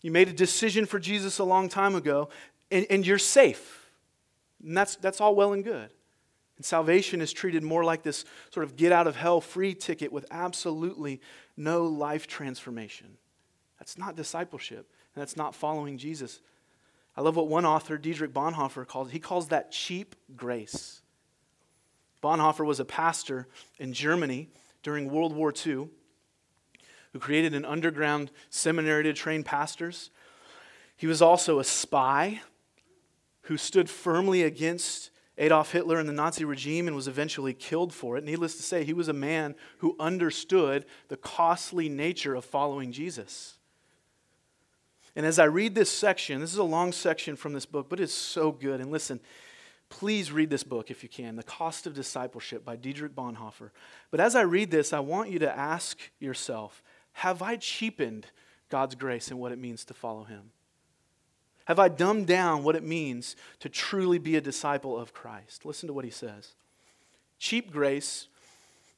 You 0.00 0.10
made 0.10 0.28
a 0.28 0.32
decision 0.32 0.86
for 0.86 0.98
Jesus 0.98 1.38
a 1.38 1.44
long 1.44 1.68
time 1.68 1.94
ago, 1.94 2.28
and, 2.70 2.86
and 2.88 3.06
you're 3.06 3.18
safe. 3.18 3.90
And 4.64 4.76
that's, 4.76 4.96
that's 4.96 5.20
all 5.20 5.34
well 5.34 5.52
and 5.52 5.62
good. 5.62 5.90
And 6.56 6.64
salvation 6.64 7.20
is 7.20 7.32
treated 7.32 7.62
more 7.62 7.84
like 7.84 8.02
this 8.02 8.24
sort 8.50 8.64
of 8.64 8.76
get 8.76 8.92
out 8.92 9.06
of 9.06 9.16
hell 9.16 9.40
free 9.40 9.74
ticket 9.74 10.12
with 10.12 10.26
absolutely 10.30 11.20
no 11.56 11.84
life 11.84 12.26
transformation. 12.26 13.18
That's 13.78 13.98
not 13.98 14.16
discipleship, 14.16 14.90
and 15.14 15.20
that's 15.20 15.36
not 15.36 15.54
following 15.54 15.98
Jesus. 15.98 16.40
I 17.16 17.20
love 17.20 17.36
what 17.36 17.48
one 17.48 17.66
author, 17.66 17.98
Dietrich 17.98 18.32
Bonhoeffer, 18.32 18.86
calls 18.86 19.10
he 19.10 19.18
calls 19.18 19.48
that 19.48 19.70
cheap 19.70 20.16
grace. 20.34 21.01
Bonhoeffer 22.22 22.64
was 22.64 22.80
a 22.80 22.84
pastor 22.84 23.48
in 23.78 23.92
Germany 23.92 24.48
during 24.82 25.10
World 25.10 25.34
War 25.34 25.52
II 25.54 25.88
who 27.12 27.18
created 27.18 27.54
an 27.54 27.64
underground 27.64 28.30
seminary 28.48 29.02
to 29.04 29.12
train 29.12 29.42
pastors. 29.42 30.10
He 30.96 31.06
was 31.06 31.20
also 31.20 31.58
a 31.58 31.64
spy 31.64 32.40
who 33.42 33.56
stood 33.56 33.90
firmly 33.90 34.42
against 34.42 35.10
Adolf 35.38 35.72
Hitler 35.72 35.98
and 35.98 36.08
the 36.08 36.12
Nazi 36.12 36.44
regime 36.44 36.86
and 36.86 36.94
was 36.94 37.08
eventually 37.08 37.54
killed 37.54 37.92
for 37.92 38.16
it. 38.16 38.24
Needless 38.24 38.56
to 38.56 38.62
say, 38.62 38.84
he 38.84 38.92
was 38.92 39.08
a 39.08 39.14
man 39.14 39.54
who 39.78 39.96
understood 39.98 40.84
the 41.08 41.16
costly 41.16 41.88
nature 41.88 42.34
of 42.34 42.44
following 42.44 42.92
Jesus. 42.92 43.58
And 45.16 45.26
as 45.26 45.38
I 45.38 45.44
read 45.44 45.74
this 45.74 45.90
section, 45.90 46.40
this 46.40 46.52
is 46.52 46.58
a 46.58 46.64
long 46.64 46.92
section 46.92 47.36
from 47.36 47.52
this 47.52 47.66
book, 47.66 47.88
but 47.88 48.00
it's 48.00 48.14
so 48.14 48.52
good. 48.52 48.80
And 48.80 48.90
listen, 48.90 49.20
please 49.92 50.32
read 50.32 50.48
this 50.48 50.64
book 50.64 50.90
if 50.90 51.02
you 51.02 51.08
can 51.08 51.36
The 51.36 51.42
Cost 51.42 51.86
of 51.86 51.92
Discipleship 51.92 52.64
by 52.64 52.76
Dietrich 52.76 53.14
Bonhoeffer. 53.14 53.70
But 54.10 54.20
as 54.20 54.34
I 54.34 54.40
read 54.40 54.70
this, 54.70 54.90
I 54.90 55.00
want 55.00 55.28
you 55.28 55.38
to 55.40 55.58
ask 55.58 55.98
yourself 56.18 56.82
have 57.12 57.42
I 57.42 57.56
cheapened 57.56 58.28
God's 58.70 58.94
grace 58.94 59.30
and 59.30 59.38
what 59.38 59.52
it 59.52 59.58
means 59.58 59.84
to 59.84 59.94
follow 59.94 60.24
Him? 60.24 60.50
Have 61.66 61.78
I 61.78 61.88
dumbed 61.88 62.26
down 62.26 62.64
what 62.64 62.74
it 62.74 62.82
means 62.82 63.36
to 63.60 63.68
truly 63.68 64.18
be 64.18 64.34
a 64.34 64.40
disciple 64.40 64.98
of 64.98 65.12
Christ? 65.12 65.66
Listen 65.66 65.88
to 65.88 65.92
what 65.92 66.06
he 66.06 66.10
says. 66.10 66.54
Cheap 67.38 67.70
grace 67.70 68.28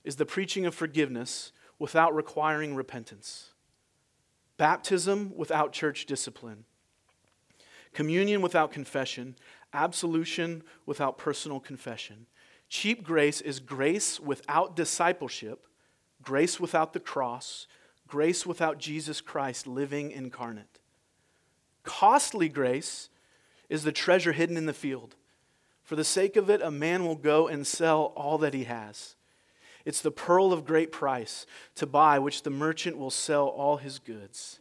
is 0.04 0.14
the 0.14 0.24
preaching 0.24 0.64
of 0.64 0.76
forgiveness 0.76 1.50
without 1.78 2.14
requiring 2.14 2.76
repentance, 2.76 3.50
baptism 4.58 5.32
without 5.34 5.72
church 5.72 6.06
discipline, 6.06 6.64
communion 7.92 8.42
without 8.42 8.70
confession, 8.70 9.34
absolution 9.74 10.62
without 10.86 11.18
personal 11.18 11.60
confession. 11.60 12.26
Cheap 12.68 13.04
grace 13.04 13.40
is 13.40 13.60
grace 13.60 14.18
without 14.18 14.74
discipleship, 14.74 15.66
grace 16.22 16.58
without 16.58 16.92
the 16.92 17.00
cross, 17.00 17.66
grace 18.08 18.46
without 18.46 18.78
Jesus 18.78 19.20
Christ 19.20 19.66
living 19.66 20.10
incarnate. 20.10 20.80
Costly 21.82 22.48
grace 22.48 23.10
is 23.68 23.84
the 23.84 23.92
treasure 23.92 24.32
hidden 24.32 24.56
in 24.56 24.66
the 24.66 24.72
field. 24.72 25.16
For 25.82 25.96
the 25.96 26.04
sake 26.04 26.36
of 26.36 26.48
it, 26.48 26.62
a 26.62 26.70
man 26.70 27.04
will 27.04 27.16
go 27.16 27.46
and 27.46 27.66
sell 27.66 28.12
all 28.16 28.38
that 28.38 28.54
he 28.54 28.64
has. 28.64 29.16
It's 29.84 30.00
the 30.00 30.10
pearl 30.10 30.52
of 30.52 30.64
great 30.64 30.90
price 30.90 31.44
to 31.74 31.86
buy, 31.86 32.18
which 32.18 32.42
the 32.42 32.50
merchant 32.50 32.96
will 32.96 33.10
sell 33.10 33.48
all 33.48 33.76
his 33.76 33.98
goods. 33.98 34.60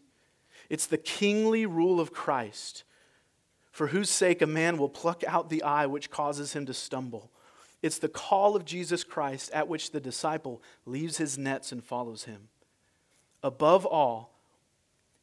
It's 0.69 0.85
the 0.85 0.97
kingly 0.97 1.65
rule 1.65 2.01
of 2.01 2.11
Christ, 2.11 2.83
for 3.73 3.87
whose 3.87 4.11
sake 4.11 4.43
a 4.43 4.47
man 4.47 4.77
will 4.77 4.87
pluck 4.87 5.23
out 5.27 5.49
the 5.49 5.63
eye 5.63 5.87
which 5.87 6.11
causes 6.11 6.53
him 6.53 6.63
to 6.67 6.73
stumble. 6.75 7.31
It's 7.81 7.97
the 7.97 8.07
call 8.07 8.55
of 8.55 8.65
Jesus 8.65 9.03
Christ 9.03 9.49
at 9.51 9.67
which 9.67 9.91
the 9.91 9.99
disciple 9.99 10.61
leaves 10.85 11.17
his 11.17 11.39
nets 11.39 11.71
and 11.71 11.83
follows 11.83 12.25
him. 12.25 12.49
Above 13.41 13.83
all, 13.87 14.37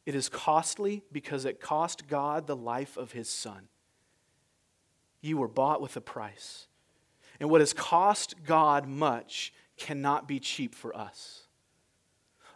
it 0.05 0.15
is 0.15 0.27
costly 0.27 1.01
because 1.13 1.45
it 1.45 1.61
cost 1.61 2.09
God 2.09 2.45
the 2.45 2.55
life 2.55 2.97
of 2.97 3.13
his 3.13 3.29
son. 3.29 3.69
You 5.21 5.37
were 5.37 5.47
bought 5.47 5.81
with 5.81 5.95
a 5.95 6.01
price. 6.01 6.67
And 7.39 7.49
what 7.49 7.61
has 7.61 7.71
cost 7.71 8.35
God 8.45 8.85
much 8.85 9.53
cannot 9.77 10.27
be 10.27 10.41
cheap 10.41 10.75
for 10.75 10.95
us. 10.95 11.43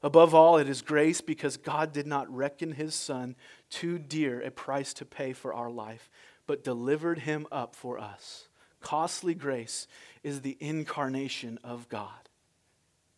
Above 0.04 0.36
all, 0.36 0.58
it 0.58 0.68
is 0.68 0.82
grace 0.82 1.22
because 1.22 1.58
God 1.58 1.94
did 1.94 2.06
not 2.06 2.30
reckon 2.30 2.74
his 2.74 2.94
son 2.94 3.36
too 3.70 3.98
dear 3.98 4.42
a 4.42 4.52
price 4.52 4.94
to 4.96 5.06
pay 5.06 5.34
for 5.34 5.54
our 5.54 5.70
life, 5.70 6.10
but 6.48 6.64
delivered 6.64 7.20
him 7.20 7.48
up 7.52 7.76
for 7.76 8.00
us. 8.00 8.48
Costly 8.82 9.34
grace 9.34 9.88
is 10.24 10.42
the 10.42 10.58
incarnation 10.60 11.60
of 11.64 11.90
God. 11.90 12.30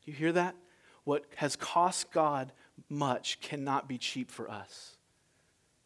You 0.06 0.14
hear 0.14 0.32
that? 0.32 0.56
What 1.04 1.26
has 1.36 1.56
cost 1.56 2.12
God 2.12 2.52
much 2.90 3.40
cannot 3.42 3.88
be 3.88 3.98
cheap 3.98 4.32
for 4.32 4.50
us. 4.50 4.96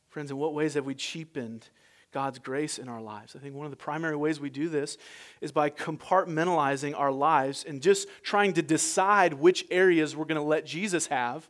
Friends, 0.09 0.31
in 0.31 0.37
what 0.37 0.53
ways 0.53 0.73
have 0.73 0.85
we 0.85 0.95
cheapened 0.95 1.69
God's 2.11 2.39
grace 2.39 2.77
in 2.77 2.89
our 2.89 3.01
lives? 3.01 3.35
I 3.35 3.39
think 3.39 3.55
one 3.55 3.65
of 3.65 3.71
the 3.71 3.77
primary 3.77 4.15
ways 4.15 4.39
we 4.39 4.49
do 4.49 4.67
this 4.67 4.97
is 5.39 5.51
by 5.51 5.69
compartmentalizing 5.69 6.97
our 6.97 7.11
lives 7.11 7.63
and 7.67 7.81
just 7.81 8.07
trying 8.21 8.53
to 8.53 8.61
decide 8.61 9.33
which 9.33 9.65
areas 9.71 10.15
we're 10.15 10.25
going 10.25 10.35
to 10.35 10.41
let 10.41 10.65
Jesus 10.65 11.07
have 11.07 11.49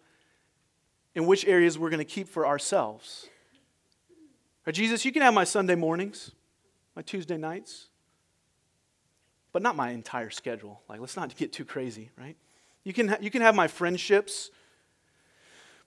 and 1.15 1.28
which 1.28 1.45
areas 1.45 1.78
we're 1.78 1.89
going 1.89 2.00
to 2.00 2.06
keep 2.06 2.28
for 2.28 2.47
ourselves. 2.47 3.28
Right, 4.65 4.76
Jesus, 4.76 5.04
you 5.06 5.12
can 5.12 5.21
have 5.21 5.34
my 5.34 5.43
Sunday 5.43 5.76
mornings, 5.76 6.32
my 6.95 7.02
Tuesday 7.02 7.38
nights, 7.38 7.88
but 9.52 9.62
not 9.62 9.76
my 9.76 9.89
entire 9.89 10.30
schedule. 10.30 10.82
Like, 10.88 11.00
let's 11.00 11.15
not 11.17 11.36
get 11.36 11.52
too 11.52 11.65
crazy, 11.65 12.12
right? 12.17 12.38
You 12.84 12.93
can, 12.93 13.10
ha- 13.10 13.17
you 13.19 13.30
can 13.30 13.41
have 13.41 13.56
my 13.56 13.67
friendships, 13.67 14.50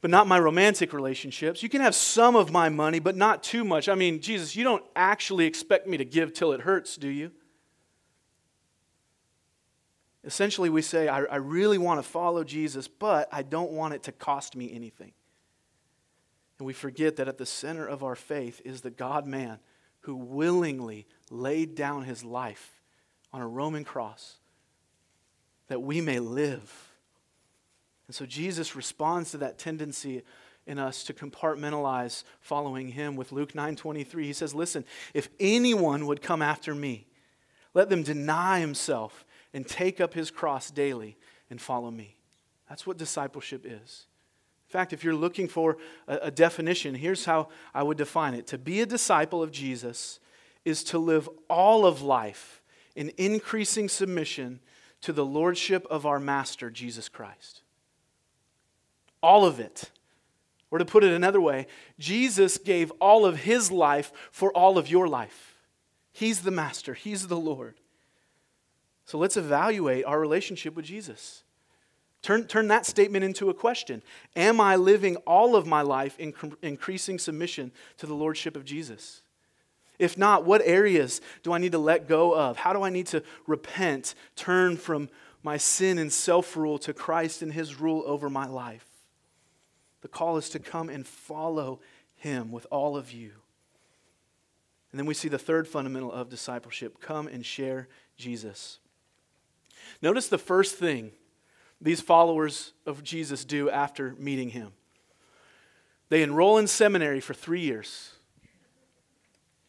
but 0.01 0.11
not 0.11 0.27
my 0.27 0.39
romantic 0.39 0.93
relationships. 0.93 1.63
You 1.63 1.69
can 1.69 1.81
have 1.81 1.95
some 1.95 2.37
of 2.37 2.53
my 2.53 2.69
money, 2.69 2.99
but 2.99 3.17
not 3.17 3.43
too 3.43 3.65
much. 3.65 3.89
I 3.89 3.95
mean, 3.95 4.21
Jesus, 4.21 4.55
you 4.55 4.65
don't 4.65 4.85
actually 4.95 5.47
expect 5.47 5.87
me 5.87 5.97
to 5.97 6.05
give 6.05 6.35
till 6.35 6.53
it 6.53 6.61
hurts, 6.61 6.97
do 6.97 7.09
you? 7.09 7.31
Essentially, 10.25 10.71
we 10.71 10.83
say, 10.83 11.09
I, 11.09 11.25
I 11.25 11.37
really 11.37 11.79
want 11.79 12.03
to 12.03 12.09
follow 12.09 12.45
Jesus, 12.45 12.89
but 12.89 13.29
I 13.31 13.43
don't 13.43 13.73
want 13.73 13.95
it 13.95 14.05
to 14.05 14.13
cost 14.13 14.57
me 14.57 14.73
anything. 14.73 15.13
And 16.59 16.67
we 16.67 16.73
forget 16.73 17.17
that 17.17 17.29
at 17.29 17.39
the 17.39 17.47
center 17.47 17.87
of 17.87 18.03
our 18.03 18.15
faith 18.15 18.63
is 18.65 18.81
the 18.81 18.91
God 18.91 19.27
man 19.27 19.59
who 20.01 20.15
willingly 20.15 21.07
laid 21.31 21.75
down 21.75 22.05
his 22.05 22.25
life 22.25 22.81
on 23.33 23.43
a 23.43 23.49
Roman 23.49 23.85
cross 23.85 24.37
that 25.69 25.83
we 25.83 26.01
may 26.01 26.21
live. 26.21 26.93
And 28.07 28.15
so 28.15 28.27
Jesus 28.27 28.77
responds 28.77 29.31
to 29.33 29.39
that 29.39 29.59
tendency 29.59 30.23
in 30.67 30.79
us 30.79 31.05
to 31.05 31.13
compartmentalize 31.13 32.25
following 32.41 32.89
him 32.89 33.17
with 33.17 33.33
Luke 33.33 33.55
9:23. 33.55 34.27
He 34.27 34.33
says, 34.33 34.55
"Listen, 34.55 34.85
if 35.13 35.29
anyone 35.41 36.07
would 36.07 36.23
come 36.23 36.43
after 36.43 36.75
me, 36.75 37.07
let 37.75 37.89
them 37.89 38.03
deny 38.03 38.61
himself 38.61 39.25
and 39.55 39.67
take 39.67 40.01
up 40.01 40.13
his 40.13 40.31
cross 40.31 40.71
daily 40.71 41.17
and 41.49 41.59
follow 41.61 41.91
me." 41.91 42.17
That's 42.69 42.87
what 42.87 42.99
discipleship 42.99 43.65
is. 43.65 44.07
In 44.69 44.73
fact, 44.73 44.93
if 44.93 45.05
you're 45.05 45.15
looking 45.15 45.49
for 45.49 45.79
a, 46.09 46.17
a 46.23 46.31
definition, 46.31 46.95
here's 46.95 47.25
how 47.25 47.49
I 47.73 47.83
would 47.83 47.97
define 47.97 48.35
it. 48.35 48.47
To 48.49 48.59
be 48.59 48.81
a 48.81 48.87
disciple 48.87 49.43
of 49.43 49.53
Jesus 49.53 50.19
is 50.65 50.83
to 50.85 50.99
live 50.99 51.29
all 51.49 51.87
of 51.87 52.03
life 52.03 52.63
in 52.97 53.13
increasing 53.17 53.89
submission 53.89 54.61
to 55.03 55.13
the 55.13 55.25
lordship 55.25 55.87
of 55.91 56.07
our 56.07 56.19
master 56.19 56.71
Jesus 56.71 57.09
Christ. 57.09 57.63
All 59.23 59.45
of 59.45 59.61
it. 59.61 59.91
Or 60.71 60.79
to 60.79 60.85
put 60.85 61.05
it 61.05 61.13
another 61.13 61.41
way, 61.41 61.67
Jesus 61.99 62.59
gave 62.59 62.91
all 63.01 63.27
of 63.27 63.41
his 63.41 63.71
life 63.71 64.13
for 64.33 64.51
all 64.53 64.79
of 64.79 64.91
your 64.91 65.07
life. 65.07 65.55
He's 66.11 66.41
the 66.43 66.51
master, 66.51 66.95
he's 66.95 67.29
the 67.29 67.37
Lord. 67.39 67.79
So 69.05 69.19
let's 69.19 69.37
evaluate 69.37 70.05
our 70.05 70.19
relationship 70.19 70.75
with 70.75 70.85
Jesus. 70.85 71.43
Turn, 72.23 72.47
turn 72.47 72.69
that 72.69 72.87
statement 72.87 73.25
into 73.25 73.51
a 73.51 73.55
question 73.55 74.03
Am 74.35 74.61
I 74.61 74.77
living 74.77 75.17
all 75.27 75.57
of 75.57 75.67
my 75.67 75.83
life 75.83 76.19
in 76.19 76.33
increasing 76.63 77.19
submission 77.19 77.73
to 77.99 78.07
the 78.07 78.15
Lordship 78.15 78.57
of 78.57 78.65
Jesus? 78.65 79.21
If 79.99 80.19
not, 80.19 80.45
what 80.45 80.63
areas 80.65 81.21
do 81.43 81.53
I 81.53 81.59
need 81.59 81.73
to 81.73 81.79
let 81.79 82.09
go 82.09 82.35
of? 82.35 82.57
How 82.57 82.73
do 82.73 82.83
I 82.83 82.91
need 82.91 83.07
to 83.09 83.23
repent, 83.47 84.15
turn 84.35 84.77
from 84.77 85.09
my 85.43 85.57
sin 85.57 85.99
and 85.99 86.13
self 86.13 86.57
rule 86.57 86.79
to 86.79 86.93
Christ 86.93 87.43
and 87.43 87.53
His 87.53 87.81
rule 87.81 88.03
over 88.07 88.29
my 88.29 88.47
life? 88.47 88.87
The 90.05 90.09
call 90.09 90.37
is 90.37 90.51
to 90.51 90.59
come 90.59 90.91
and 90.91 91.07
follow 91.07 91.81
him 92.17 92.53
with 92.53 92.67
all 92.71 92.97
of 92.97 93.13
you. 93.13 93.33
And 94.91 94.99
then 94.99 95.07
we 95.07 95.15
see 95.15 95.29
the 95.29 95.39
third 95.39 95.67
fundamental 95.67 96.13
of 96.13 96.29
discipleship 96.29 97.01
come 97.01 97.27
and 97.27 97.45
share 97.45 97.89
Jesus. 98.17 98.81
Notice 100.05 100.29
the 100.29 100.37
first 100.37 100.77
thing 100.77 101.13
these 101.81 102.03
followers 102.03 102.75
of 102.85 103.03
Jesus 103.03 103.43
do 103.47 103.71
after 103.71 104.15
meeting 104.19 104.51
him 104.51 104.73
they 106.11 106.23
enroll 106.23 106.59
in 106.59 106.67
seminary 106.67 107.21
for 107.21 107.33
three 107.33 107.63
years 107.63 108.13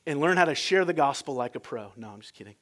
and 0.06 0.20
learn 0.20 0.36
how 0.36 0.44
to 0.44 0.54
share 0.54 0.84
the 0.84 0.94
gospel 0.94 1.34
like 1.36 1.56
a 1.56 1.62
pro. 1.62 1.94
No, 1.96 2.10
I'm 2.10 2.20
just 2.20 2.34
kidding. 2.34 2.56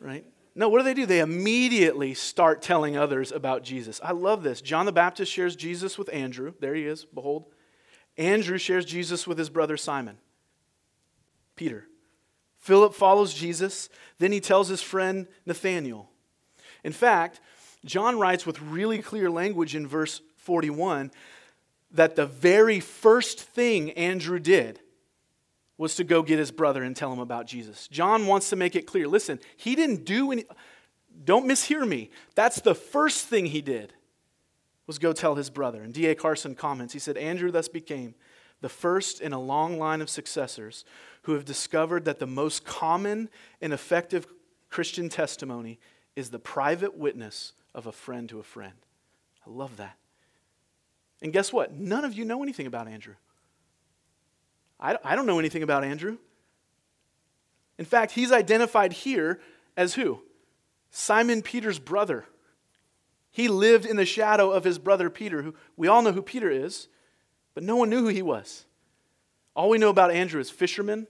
Right? 0.00 0.26
No, 0.54 0.68
what 0.68 0.78
do 0.78 0.84
they 0.84 0.92
do? 0.92 1.06
They 1.06 1.20
immediately 1.20 2.12
start 2.12 2.60
telling 2.60 2.94
others 2.94 3.32
about 3.32 3.62
Jesus. 3.62 3.98
I 4.04 4.12
love 4.12 4.42
this. 4.42 4.60
John 4.60 4.84
the 4.84 4.92
Baptist 4.92 5.32
shares 5.32 5.56
Jesus 5.56 5.96
with 5.96 6.12
Andrew. 6.12 6.52
There 6.60 6.74
he 6.74 6.84
is, 6.84 7.06
behold. 7.06 7.46
Andrew 8.18 8.58
shares 8.58 8.84
Jesus 8.84 9.26
with 9.26 9.38
his 9.38 9.48
brother 9.48 9.78
Simon, 9.78 10.18
Peter. 11.56 11.86
Philip 12.58 12.92
follows 12.92 13.32
Jesus. 13.32 13.88
Then 14.18 14.30
he 14.30 14.40
tells 14.40 14.68
his 14.68 14.82
friend 14.82 15.26
Nathanael. 15.46 16.10
In 16.84 16.92
fact, 16.92 17.40
John 17.84 18.18
writes 18.18 18.46
with 18.46 18.60
really 18.60 18.98
clear 18.98 19.30
language 19.30 19.74
in 19.74 19.86
verse 19.86 20.20
41 20.36 21.10
that 21.92 22.16
the 22.16 22.26
very 22.26 22.80
first 22.80 23.40
thing 23.40 23.90
Andrew 23.92 24.38
did 24.38 24.80
was 25.76 25.94
to 25.96 26.04
go 26.04 26.22
get 26.22 26.38
his 26.38 26.50
brother 26.50 26.82
and 26.82 26.94
tell 26.94 27.12
him 27.12 27.18
about 27.18 27.46
Jesus. 27.46 27.88
John 27.88 28.26
wants 28.26 28.50
to 28.50 28.56
make 28.56 28.76
it 28.76 28.86
clear 28.86 29.08
listen, 29.08 29.40
he 29.56 29.74
didn't 29.74 30.04
do 30.04 30.30
any, 30.30 30.44
don't 31.24 31.46
mishear 31.46 31.86
me. 31.86 32.10
That's 32.34 32.60
the 32.60 32.74
first 32.74 33.26
thing 33.26 33.46
he 33.46 33.62
did 33.62 33.94
was 34.86 34.98
go 34.98 35.12
tell 35.12 35.36
his 35.36 35.50
brother. 35.50 35.82
And 35.82 35.94
D.A. 35.94 36.14
Carson 36.14 36.54
comments, 36.54 36.92
he 36.92 36.98
said, 36.98 37.16
Andrew 37.16 37.50
thus 37.50 37.68
became 37.68 38.14
the 38.60 38.68
first 38.68 39.20
in 39.20 39.32
a 39.32 39.40
long 39.40 39.78
line 39.78 40.00
of 40.00 40.10
successors 40.10 40.84
who 41.22 41.32
have 41.32 41.44
discovered 41.44 42.04
that 42.04 42.18
the 42.18 42.26
most 42.26 42.64
common 42.64 43.28
and 43.60 43.72
effective 43.72 44.26
Christian 44.68 45.08
testimony 45.08 45.78
is 46.16 46.30
the 46.30 46.38
private 46.38 46.96
witness 46.96 47.52
of 47.74 47.86
a 47.86 47.92
friend 47.92 48.28
to 48.28 48.38
a 48.38 48.42
friend. 48.42 48.74
I 49.46 49.50
love 49.50 49.76
that. 49.78 49.96
And 51.22 51.32
guess 51.32 51.52
what? 51.52 51.72
None 51.72 52.04
of 52.04 52.14
you 52.14 52.24
know 52.24 52.42
anything 52.42 52.66
about 52.66 52.88
Andrew. 52.88 53.14
I, 54.78 54.96
I 55.04 55.14
don't 55.14 55.26
know 55.26 55.38
anything 55.38 55.62
about 55.62 55.84
Andrew. 55.84 56.18
In 57.78 57.84
fact, 57.84 58.12
he's 58.12 58.32
identified 58.32 58.92
here 58.92 59.40
as 59.76 59.94
who? 59.94 60.20
Simon 60.90 61.42
Peter's 61.42 61.78
brother. 61.78 62.24
He 63.30 63.48
lived 63.48 63.86
in 63.86 63.96
the 63.96 64.04
shadow 64.04 64.50
of 64.50 64.64
his 64.64 64.78
brother 64.78 65.08
Peter, 65.08 65.42
who 65.42 65.54
we 65.76 65.88
all 65.88 66.02
know 66.02 66.12
who 66.12 66.22
Peter 66.22 66.50
is, 66.50 66.88
but 67.54 67.62
no 67.62 67.76
one 67.76 67.90
knew 67.90 68.00
who 68.00 68.08
he 68.08 68.22
was. 68.22 68.64
All 69.54 69.68
we 69.68 69.78
know 69.78 69.88
about 69.88 70.10
Andrew 70.10 70.40
is 70.40 70.50
fisherman, 70.50 71.06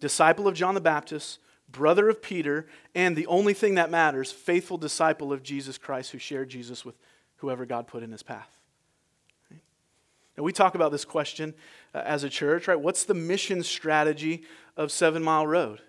disciple 0.00 0.46
of 0.46 0.54
John 0.54 0.74
the 0.74 0.80
Baptist, 0.80 1.38
brother 1.74 2.08
of 2.08 2.22
Peter, 2.22 2.66
and 2.94 3.14
the 3.14 3.26
only 3.26 3.52
thing 3.52 3.74
that 3.74 3.90
matters, 3.90 4.32
faithful 4.32 4.78
disciple 4.78 5.32
of 5.32 5.42
Jesus 5.42 5.76
Christ 5.76 6.12
who 6.12 6.18
shared 6.18 6.48
Jesus 6.48 6.84
with 6.84 6.94
whoever 7.36 7.66
God 7.66 7.86
put 7.86 8.02
in 8.02 8.10
his 8.10 8.22
path. 8.22 8.48
And 10.36 10.44
we 10.44 10.52
talk 10.52 10.74
about 10.74 10.90
this 10.90 11.04
question 11.04 11.54
uh, 11.94 11.98
as 11.98 12.24
a 12.24 12.28
church, 12.28 12.66
right? 12.66 12.80
What's 12.80 13.04
the 13.04 13.14
mission 13.14 13.62
strategy 13.62 14.44
of 14.76 14.90
Seven 14.90 15.22
Mile 15.22 15.46
Road? 15.46 15.80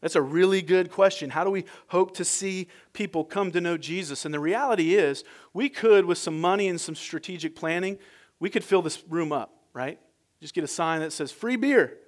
That's 0.00 0.14
a 0.14 0.22
really 0.22 0.62
good 0.62 0.90
question. 0.92 1.30
How 1.30 1.42
do 1.42 1.50
we 1.50 1.64
hope 1.88 2.14
to 2.18 2.24
see 2.24 2.68
people 2.92 3.24
come 3.24 3.50
to 3.52 3.60
know 3.60 3.76
Jesus? 3.76 4.24
And 4.24 4.32
the 4.32 4.38
reality 4.38 4.94
is, 4.94 5.24
we 5.52 5.68
could, 5.68 6.04
with 6.04 6.18
some 6.18 6.40
money 6.40 6.68
and 6.68 6.80
some 6.80 6.94
strategic 6.94 7.56
planning, 7.56 7.98
we 8.38 8.50
could 8.50 8.62
fill 8.62 8.82
this 8.82 9.02
room 9.08 9.32
up, 9.32 9.56
right? 9.72 9.98
Just 10.40 10.54
get 10.54 10.62
a 10.62 10.68
sign 10.68 11.00
that 11.00 11.12
says 11.12 11.32
free 11.32 11.56
beer, 11.56 11.98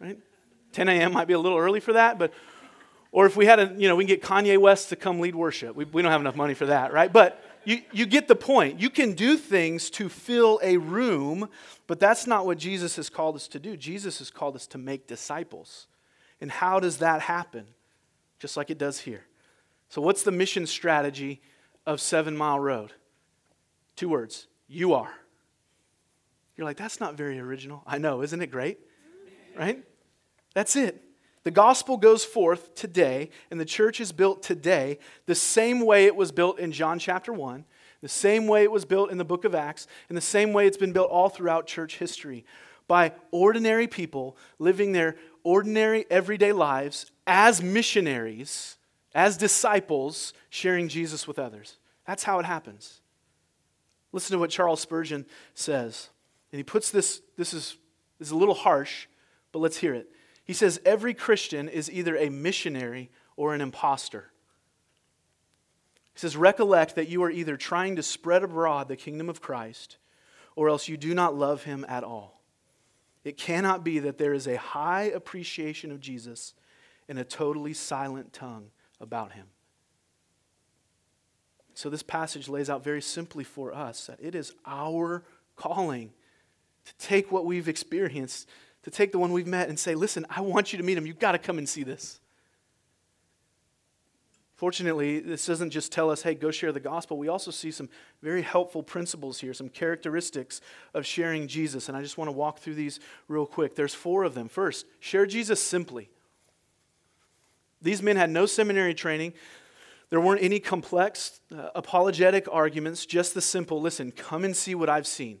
right? 0.00 0.18
10 0.76 0.90
a.m. 0.90 1.14
might 1.14 1.26
be 1.26 1.32
a 1.32 1.38
little 1.38 1.56
early 1.56 1.80
for 1.80 1.94
that, 1.94 2.18
but, 2.18 2.34
or 3.10 3.24
if 3.24 3.34
we 3.34 3.46
had 3.46 3.58
a, 3.58 3.74
you 3.78 3.88
know, 3.88 3.96
we 3.96 4.04
can 4.04 4.14
get 4.14 4.22
Kanye 4.22 4.58
West 4.58 4.90
to 4.90 4.96
come 4.96 5.20
lead 5.20 5.34
worship. 5.34 5.74
We, 5.74 5.86
we 5.86 6.02
don't 6.02 6.12
have 6.12 6.20
enough 6.20 6.36
money 6.36 6.52
for 6.52 6.66
that, 6.66 6.92
right? 6.92 7.10
But 7.10 7.42
you, 7.64 7.80
you 7.92 8.04
get 8.04 8.28
the 8.28 8.36
point. 8.36 8.78
You 8.78 8.90
can 8.90 9.14
do 9.14 9.38
things 9.38 9.88
to 9.90 10.10
fill 10.10 10.60
a 10.62 10.76
room, 10.76 11.48
but 11.86 11.98
that's 11.98 12.26
not 12.26 12.44
what 12.44 12.58
Jesus 12.58 12.96
has 12.96 13.08
called 13.08 13.36
us 13.36 13.48
to 13.48 13.58
do. 13.58 13.74
Jesus 13.74 14.18
has 14.18 14.30
called 14.30 14.54
us 14.54 14.66
to 14.66 14.76
make 14.76 15.06
disciples. 15.06 15.86
And 16.42 16.50
how 16.50 16.78
does 16.78 16.98
that 16.98 17.22
happen? 17.22 17.64
Just 18.38 18.58
like 18.58 18.68
it 18.68 18.76
does 18.76 19.00
here. 19.00 19.24
So, 19.88 20.02
what's 20.02 20.24
the 20.24 20.30
mission 20.30 20.66
strategy 20.66 21.40
of 21.86 22.02
Seven 22.02 22.36
Mile 22.36 22.60
Road? 22.60 22.92
Two 23.96 24.10
words 24.10 24.46
you 24.68 24.92
are. 24.92 25.14
You're 26.54 26.66
like, 26.66 26.76
that's 26.76 27.00
not 27.00 27.14
very 27.14 27.38
original. 27.38 27.82
I 27.86 27.96
know, 27.96 28.20
isn't 28.20 28.42
it 28.42 28.50
great? 28.50 28.78
Right? 29.56 29.82
That's 30.56 30.74
it. 30.74 31.02
The 31.44 31.50
gospel 31.50 31.98
goes 31.98 32.24
forth 32.24 32.74
today, 32.74 33.28
and 33.50 33.60
the 33.60 33.66
church 33.66 34.00
is 34.00 34.10
built 34.10 34.42
today 34.42 34.98
the 35.26 35.34
same 35.34 35.80
way 35.84 36.06
it 36.06 36.16
was 36.16 36.32
built 36.32 36.58
in 36.58 36.72
John 36.72 36.98
chapter 36.98 37.30
1, 37.30 37.66
the 38.00 38.08
same 38.08 38.46
way 38.46 38.62
it 38.62 38.72
was 38.72 38.86
built 38.86 39.10
in 39.10 39.18
the 39.18 39.24
book 39.24 39.44
of 39.44 39.54
Acts, 39.54 39.86
and 40.08 40.16
the 40.16 40.22
same 40.22 40.54
way 40.54 40.66
it's 40.66 40.78
been 40.78 40.94
built 40.94 41.10
all 41.10 41.28
throughout 41.28 41.66
church 41.66 41.98
history 41.98 42.46
by 42.88 43.12
ordinary 43.32 43.86
people 43.86 44.38
living 44.58 44.92
their 44.92 45.16
ordinary 45.44 46.06
everyday 46.08 46.52
lives 46.52 47.10
as 47.26 47.62
missionaries, 47.62 48.78
as 49.14 49.36
disciples, 49.36 50.32
sharing 50.48 50.88
Jesus 50.88 51.28
with 51.28 51.38
others. 51.38 51.76
That's 52.06 52.24
how 52.24 52.38
it 52.38 52.46
happens. 52.46 53.02
Listen 54.10 54.32
to 54.32 54.38
what 54.38 54.48
Charles 54.48 54.80
Spurgeon 54.80 55.26
says. 55.52 56.08
And 56.50 56.58
he 56.58 56.64
puts 56.64 56.90
this, 56.90 57.20
this 57.36 57.52
is, 57.52 57.76
this 58.18 58.28
is 58.28 58.32
a 58.32 58.38
little 58.38 58.54
harsh, 58.54 59.06
but 59.52 59.58
let's 59.58 59.76
hear 59.76 59.92
it. 59.92 60.10
He 60.46 60.52
says 60.52 60.80
every 60.84 61.12
Christian 61.12 61.68
is 61.68 61.90
either 61.90 62.16
a 62.16 62.30
missionary 62.30 63.10
or 63.36 63.52
an 63.52 63.60
impostor. 63.60 64.30
He 66.14 66.20
says, 66.20 66.36
Recollect 66.36 66.94
that 66.94 67.08
you 67.08 67.22
are 67.24 67.30
either 67.30 67.56
trying 67.56 67.96
to 67.96 68.02
spread 68.02 68.44
abroad 68.44 68.88
the 68.88 68.96
kingdom 68.96 69.28
of 69.28 69.42
Christ 69.42 69.98
or 70.54 70.68
else 70.68 70.88
you 70.88 70.96
do 70.96 71.14
not 71.14 71.34
love 71.34 71.64
him 71.64 71.84
at 71.88 72.04
all. 72.04 72.40
It 73.24 73.36
cannot 73.36 73.84
be 73.84 73.98
that 73.98 74.18
there 74.18 74.32
is 74.32 74.46
a 74.46 74.56
high 74.56 75.02
appreciation 75.02 75.90
of 75.90 76.00
Jesus 76.00 76.54
and 77.08 77.18
a 77.18 77.24
totally 77.24 77.74
silent 77.74 78.32
tongue 78.32 78.70
about 79.00 79.32
him. 79.32 79.46
So, 81.74 81.90
this 81.90 82.04
passage 82.04 82.48
lays 82.48 82.70
out 82.70 82.82
very 82.82 83.02
simply 83.02 83.44
for 83.44 83.74
us 83.74 84.06
that 84.06 84.18
it 84.22 84.34
is 84.34 84.54
our 84.64 85.24
calling 85.56 86.12
to 86.84 86.94
take 86.98 87.30
what 87.30 87.44
we've 87.44 87.68
experienced 87.68 88.48
to 88.86 88.90
take 88.92 89.10
the 89.10 89.18
one 89.18 89.32
we've 89.32 89.48
met 89.48 89.68
and 89.68 89.76
say, 89.76 89.96
listen, 89.96 90.24
I 90.30 90.42
want 90.42 90.72
you 90.72 90.76
to 90.76 90.84
meet 90.84 90.96
him. 90.96 91.06
You've 91.06 91.18
got 91.18 91.32
to 91.32 91.38
come 91.38 91.58
and 91.58 91.68
see 91.68 91.82
this. 91.82 92.20
Fortunately, 94.54 95.18
this 95.18 95.44
doesn't 95.44 95.70
just 95.70 95.90
tell 95.90 96.08
us, 96.08 96.22
hey, 96.22 96.36
go 96.36 96.52
share 96.52 96.70
the 96.70 96.78
gospel. 96.78 97.18
We 97.18 97.26
also 97.26 97.50
see 97.50 97.72
some 97.72 97.88
very 98.22 98.42
helpful 98.42 98.84
principles 98.84 99.40
here, 99.40 99.52
some 99.52 99.68
characteristics 99.68 100.60
of 100.94 101.04
sharing 101.04 101.48
Jesus. 101.48 101.88
And 101.88 101.96
I 101.96 102.00
just 102.00 102.16
want 102.16 102.28
to 102.28 102.32
walk 102.32 102.60
through 102.60 102.76
these 102.76 103.00
real 103.26 103.44
quick. 103.44 103.74
There's 103.74 103.92
four 103.92 104.22
of 104.22 104.34
them. 104.34 104.48
First, 104.48 104.86
share 105.00 105.26
Jesus 105.26 105.60
simply. 105.60 106.08
These 107.82 108.02
men 108.02 108.16
had 108.16 108.30
no 108.30 108.46
seminary 108.46 108.94
training. 108.94 109.32
There 110.10 110.20
weren't 110.20 110.44
any 110.44 110.60
complex 110.60 111.40
uh, 111.52 111.70
apologetic 111.74 112.46
arguments, 112.52 113.04
just 113.04 113.34
the 113.34 113.42
simple 113.42 113.80
listen, 113.80 114.12
come 114.12 114.44
and 114.44 114.56
see 114.56 114.76
what 114.76 114.88
I've 114.88 115.08
seen. 115.08 115.40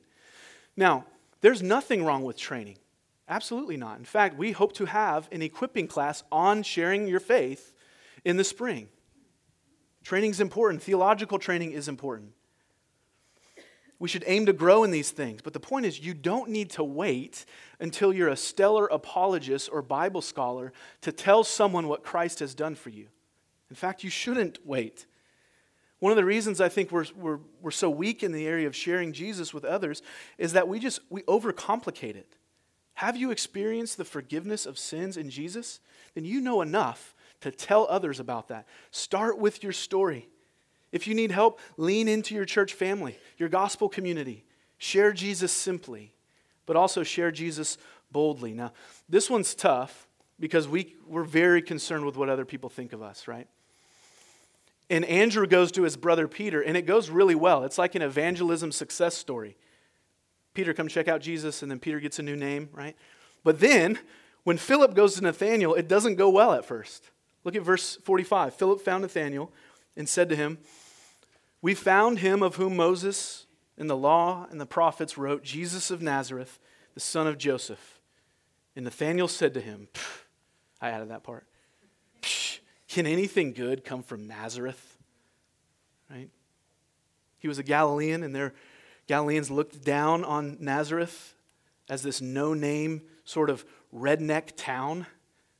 Now, 0.76 1.04
there's 1.42 1.62
nothing 1.62 2.04
wrong 2.04 2.24
with 2.24 2.36
training. 2.36 2.78
Absolutely 3.28 3.76
not. 3.76 3.98
In 3.98 4.04
fact, 4.04 4.36
we 4.36 4.52
hope 4.52 4.72
to 4.74 4.84
have 4.84 5.28
an 5.32 5.42
equipping 5.42 5.88
class 5.88 6.22
on 6.30 6.62
sharing 6.62 7.08
your 7.08 7.20
faith 7.20 7.72
in 8.24 8.36
the 8.36 8.44
spring. 8.44 8.88
Training 10.04 10.30
is 10.30 10.40
important, 10.40 10.82
theological 10.82 11.38
training 11.38 11.72
is 11.72 11.88
important. 11.88 12.32
We 13.98 14.08
should 14.08 14.24
aim 14.26 14.46
to 14.46 14.52
grow 14.52 14.84
in 14.84 14.90
these 14.90 15.10
things. 15.10 15.40
But 15.42 15.54
the 15.54 15.60
point 15.60 15.86
is, 15.86 15.98
you 15.98 16.12
don't 16.12 16.50
need 16.50 16.70
to 16.70 16.84
wait 16.84 17.46
until 17.80 18.12
you're 18.12 18.28
a 18.28 18.36
stellar 18.36 18.86
apologist 18.86 19.70
or 19.72 19.80
Bible 19.80 20.20
scholar 20.20 20.72
to 21.00 21.12
tell 21.12 21.44
someone 21.44 21.88
what 21.88 22.04
Christ 22.04 22.40
has 22.40 22.54
done 22.54 22.74
for 22.74 22.90
you. 22.90 23.08
In 23.70 23.76
fact, 23.76 24.04
you 24.04 24.10
shouldn't 24.10 24.58
wait. 24.66 25.06
One 25.98 26.12
of 26.12 26.16
the 26.16 26.26
reasons 26.26 26.60
I 26.60 26.68
think 26.68 26.92
we're, 26.92 27.06
we're, 27.16 27.38
we're 27.62 27.70
so 27.70 27.88
weak 27.88 28.22
in 28.22 28.32
the 28.32 28.46
area 28.46 28.66
of 28.66 28.76
sharing 28.76 29.12
Jesus 29.12 29.54
with 29.54 29.64
others 29.64 30.02
is 30.36 30.52
that 30.52 30.68
we 30.68 30.78
just 30.78 31.00
we 31.08 31.22
overcomplicate 31.22 32.16
it. 32.16 32.35
Have 32.96 33.16
you 33.16 33.30
experienced 33.30 33.98
the 33.98 34.06
forgiveness 34.06 34.64
of 34.64 34.78
sins 34.78 35.18
in 35.18 35.28
Jesus? 35.28 35.80
Then 36.14 36.24
you 36.24 36.40
know 36.40 36.62
enough 36.62 37.14
to 37.42 37.50
tell 37.50 37.86
others 37.90 38.20
about 38.20 38.48
that. 38.48 38.66
Start 38.90 39.38
with 39.38 39.62
your 39.62 39.72
story. 39.72 40.28
If 40.92 41.06
you 41.06 41.14
need 41.14 41.30
help, 41.30 41.60
lean 41.76 42.08
into 42.08 42.34
your 42.34 42.46
church 42.46 42.72
family, 42.72 43.18
your 43.36 43.50
gospel 43.50 43.90
community. 43.90 44.44
Share 44.78 45.12
Jesus 45.12 45.52
simply, 45.52 46.14
but 46.64 46.74
also 46.74 47.02
share 47.02 47.30
Jesus 47.30 47.76
boldly. 48.10 48.54
Now, 48.54 48.72
this 49.10 49.28
one's 49.28 49.54
tough 49.54 50.08
because 50.40 50.66
we, 50.66 50.94
we're 51.06 51.22
very 51.22 51.60
concerned 51.60 52.06
with 52.06 52.16
what 52.16 52.30
other 52.30 52.46
people 52.46 52.70
think 52.70 52.94
of 52.94 53.02
us, 53.02 53.28
right? 53.28 53.46
And 54.88 55.04
Andrew 55.04 55.46
goes 55.46 55.70
to 55.72 55.82
his 55.82 55.98
brother 55.98 56.26
Peter, 56.26 56.62
and 56.62 56.78
it 56.78 56.86
goes 56.86 57.10
really 57.10 57.34
well. 57.34 57.62
It's 57.64 57.76
like 57.76 57.94
an 57.94 58.00
evangelism 58.00 58.72
success 58.72 59.14
story. 59.14 59.58
Peter, 60.56 60.72
come 60.72 60.88
check 60.88 61.06
out 61.06 61.20
Jesus, 61.20 61.60
and 61.60 61.70
then 61.70 61.78
Peter 61.78 62.00
gets 62.00 62.18
a 62.18 62.22
new 62.22 62.34
name, 62.34 62.70
right? 62.72 62.96
But 63.44 63.60
then, 63.60 63.98
when 64.42 64.56
Philip 64.56 64.94
goes 64.94 65.14
to 65.16 65.20
Nathanael, 65.20 65.74
it 65.74 65.86
doesn't 65.86 66.14
go 66.14 66.30
well 66.30 66.54
at 66.54 66.64
first. 66.64 67.10
Look 67.44 67.54
at 67.54 67.62
verse 67.62 67.96
45. 68.04 68.54
Philip 68.54 68.80
found 68.80 69.02
Nathanael 69.02 69.52
and 69.98 70.08
said 70.08 70.30
to 70.30 70.34
him, 70.34 70.56
We 71.60 71.74
found 71.74 72.20
him 72.20 72.42
of 72.42 72.56
whom 72.56 72.74
Moses 72.74 73.46
and 73.76 73.90
the 73.90 73.96
law 73.98 74.46
and 74.50 74.58
the 74.58 74.64
prophets 74.64 75.18
wrote, 75.18 75.44
Jesus 75.44 75.90
of 75.90 76.00
Nazareth, 76.00 76.58
the 76.94 77.00
son 77.00 77.26
of 77.26 77.36
Joseph. 77.36 78.00
And 78.74 78.84
Nathanael 78.84 79.28
said 79.28 79.52
to 79.54 79.60
him, 79.60 79.88
I 80.80 80.88
added 80.88 81.10
that 81.10 81.22
part. 81.22 81.46
Can 82.88 83.06
anything 83.06 83.52
good 83.52 83.84
come 83.84 84.02
from 84.02 84.26
Nazareth? 84.26 84.96
Right? 86.10 86.30
He 87.40 87.46
was 87.46 87.58
a 87.58 87.62
Galilean, 87.62 88.22
and 88.22 88.34
their 88.34 88.54
Galileans 89.06 89.50
looked 89.50 89.84
down 89.84 90.24
on 90.24 90.56
Nazareth 90.60 91.34
as 91.88 92.02
this 92.02 92.20
no 92.20 92.54
name 92.54 93.02
sort 93.24 93.50
of 93.50 93.64
redneck 93.94 94.56
town. 94.56 95.06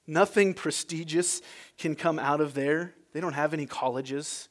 Nothing 0.06 0.54
prestigious 0.54 1.42
can 1.78 1.94
come 1.94 2.18
out 2.18 2.40
of 2.40 2.54
there. 2.54 2.94
They 3.12 3.20
don't 3.20 3.32
have 3.32 3.54
any 3.54 3.66
colleges, 3.66 4.48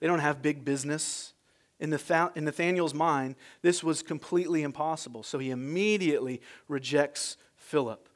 they 0.00 0.06
don't 0.06 0.20
have 0.20 0.42
big 0.42 0.64
business. 0.64 1.32
In, 1.80 1.90
Nathanael's 1.90 2.94
mind, 2.94 3.34
this 3.60 3.82
was 3.82 4.04
completely 4.04 4.62
impossible. 4.62 5.24
So 5.24 5.40
he 5.40 5.50
immediately 5.50 6.40
rejects 6.68 7.36
Philip. 7.56 8.08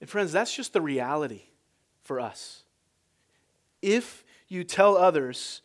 And 0.00 0.10
friends, 0.10 0.32
that's 0.32 0.52
just 0.52 0.72
the 0.72 0.80
reality 0.80 1.42
for 2.02 2.18
us. 2.18 2.64
If 3.80 4.24
you 4.48 4.64
tell 4.64 4.96
others 4.96 5.62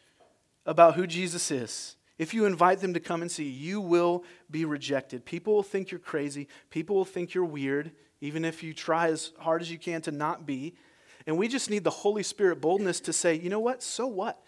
about 0.67 0.93
who 0.93 1.07
Jesus 1.07 1.49
is, 1.49 1.96
if 2.17 2.33
you 2.33 2.45
invite 2.45 2.79
them 2.79 2.93
to 2.93 2.99
come 2.99 3.21
and 3.21 3.31
see, 3.31 3.47
you 3.47 3.79
will 3.79 4.23
be 4.49 4.65
rejected. 4.65 5.25
People 5.25 5.53
will 5.53 5.63
think 5.63 5.91
you're 5.91 5.99
crazy. 5.99 6.47
People 6.69 6.95
will 6.95 7.05
think 7.05 7.33
you're 7.33 7.45
weird 7.45 7.91
even 8.21 8.43
if 8.43 8.63
you 8.63 8.73
try 8.73 9.09
as 9.09 9.31
hard 9.37 9.61
as 9.61 9.71
you 9.71 9.77
can 9.77 10.01
to 10.01 10.11
not 10.11 10.45
be. 10.45 10.75
And 11.27 11.37
we 11.37 11.47
just 11.47 11.69
need 11.69 11.83
the 11.83 11.89
Holy 11.89 12.23
Spirit 12.23 12.61
boldness 12.61 12.99
to 13.01 13.13
say, 13.13 13.35
you 13.35 13.49
know 13.49 13.59
what? 13.59 13.83
So 13.83 14.07
what? 14.07 14.43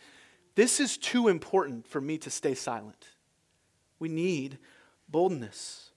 This 0.55 0.79
is 0.79 0.97
too 0.97 1.27
important 1.27 1.87
for 1.87 2.01
me 2.01 2.17
to 2.19 2.29
stay 2.29 2.55
silent. 2.55 3.07
We 3.99 4.09
need 4.09 4.57
boldness. 5.07 5.91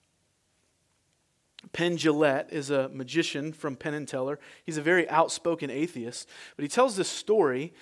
Penn 1.72 1.96
Jillette 1.96 2.52
is 2.52 2.70
a 2.70 2.88
magician 2.88 3.52
from 3.52 3.76
Penn 3.76 3.94
and 3.94 4.08
Teller. 4.08 4.38
He's 4.64 4.76
a 4.76 4.82
very 4.82 5.08
outspoken 5.08 5.70
atheist, 5.70 6.28
but 6.56 6.64
he 6.64 6.68
tells 6.68 6.96
this 6.96 7.08
story 7.08 7.72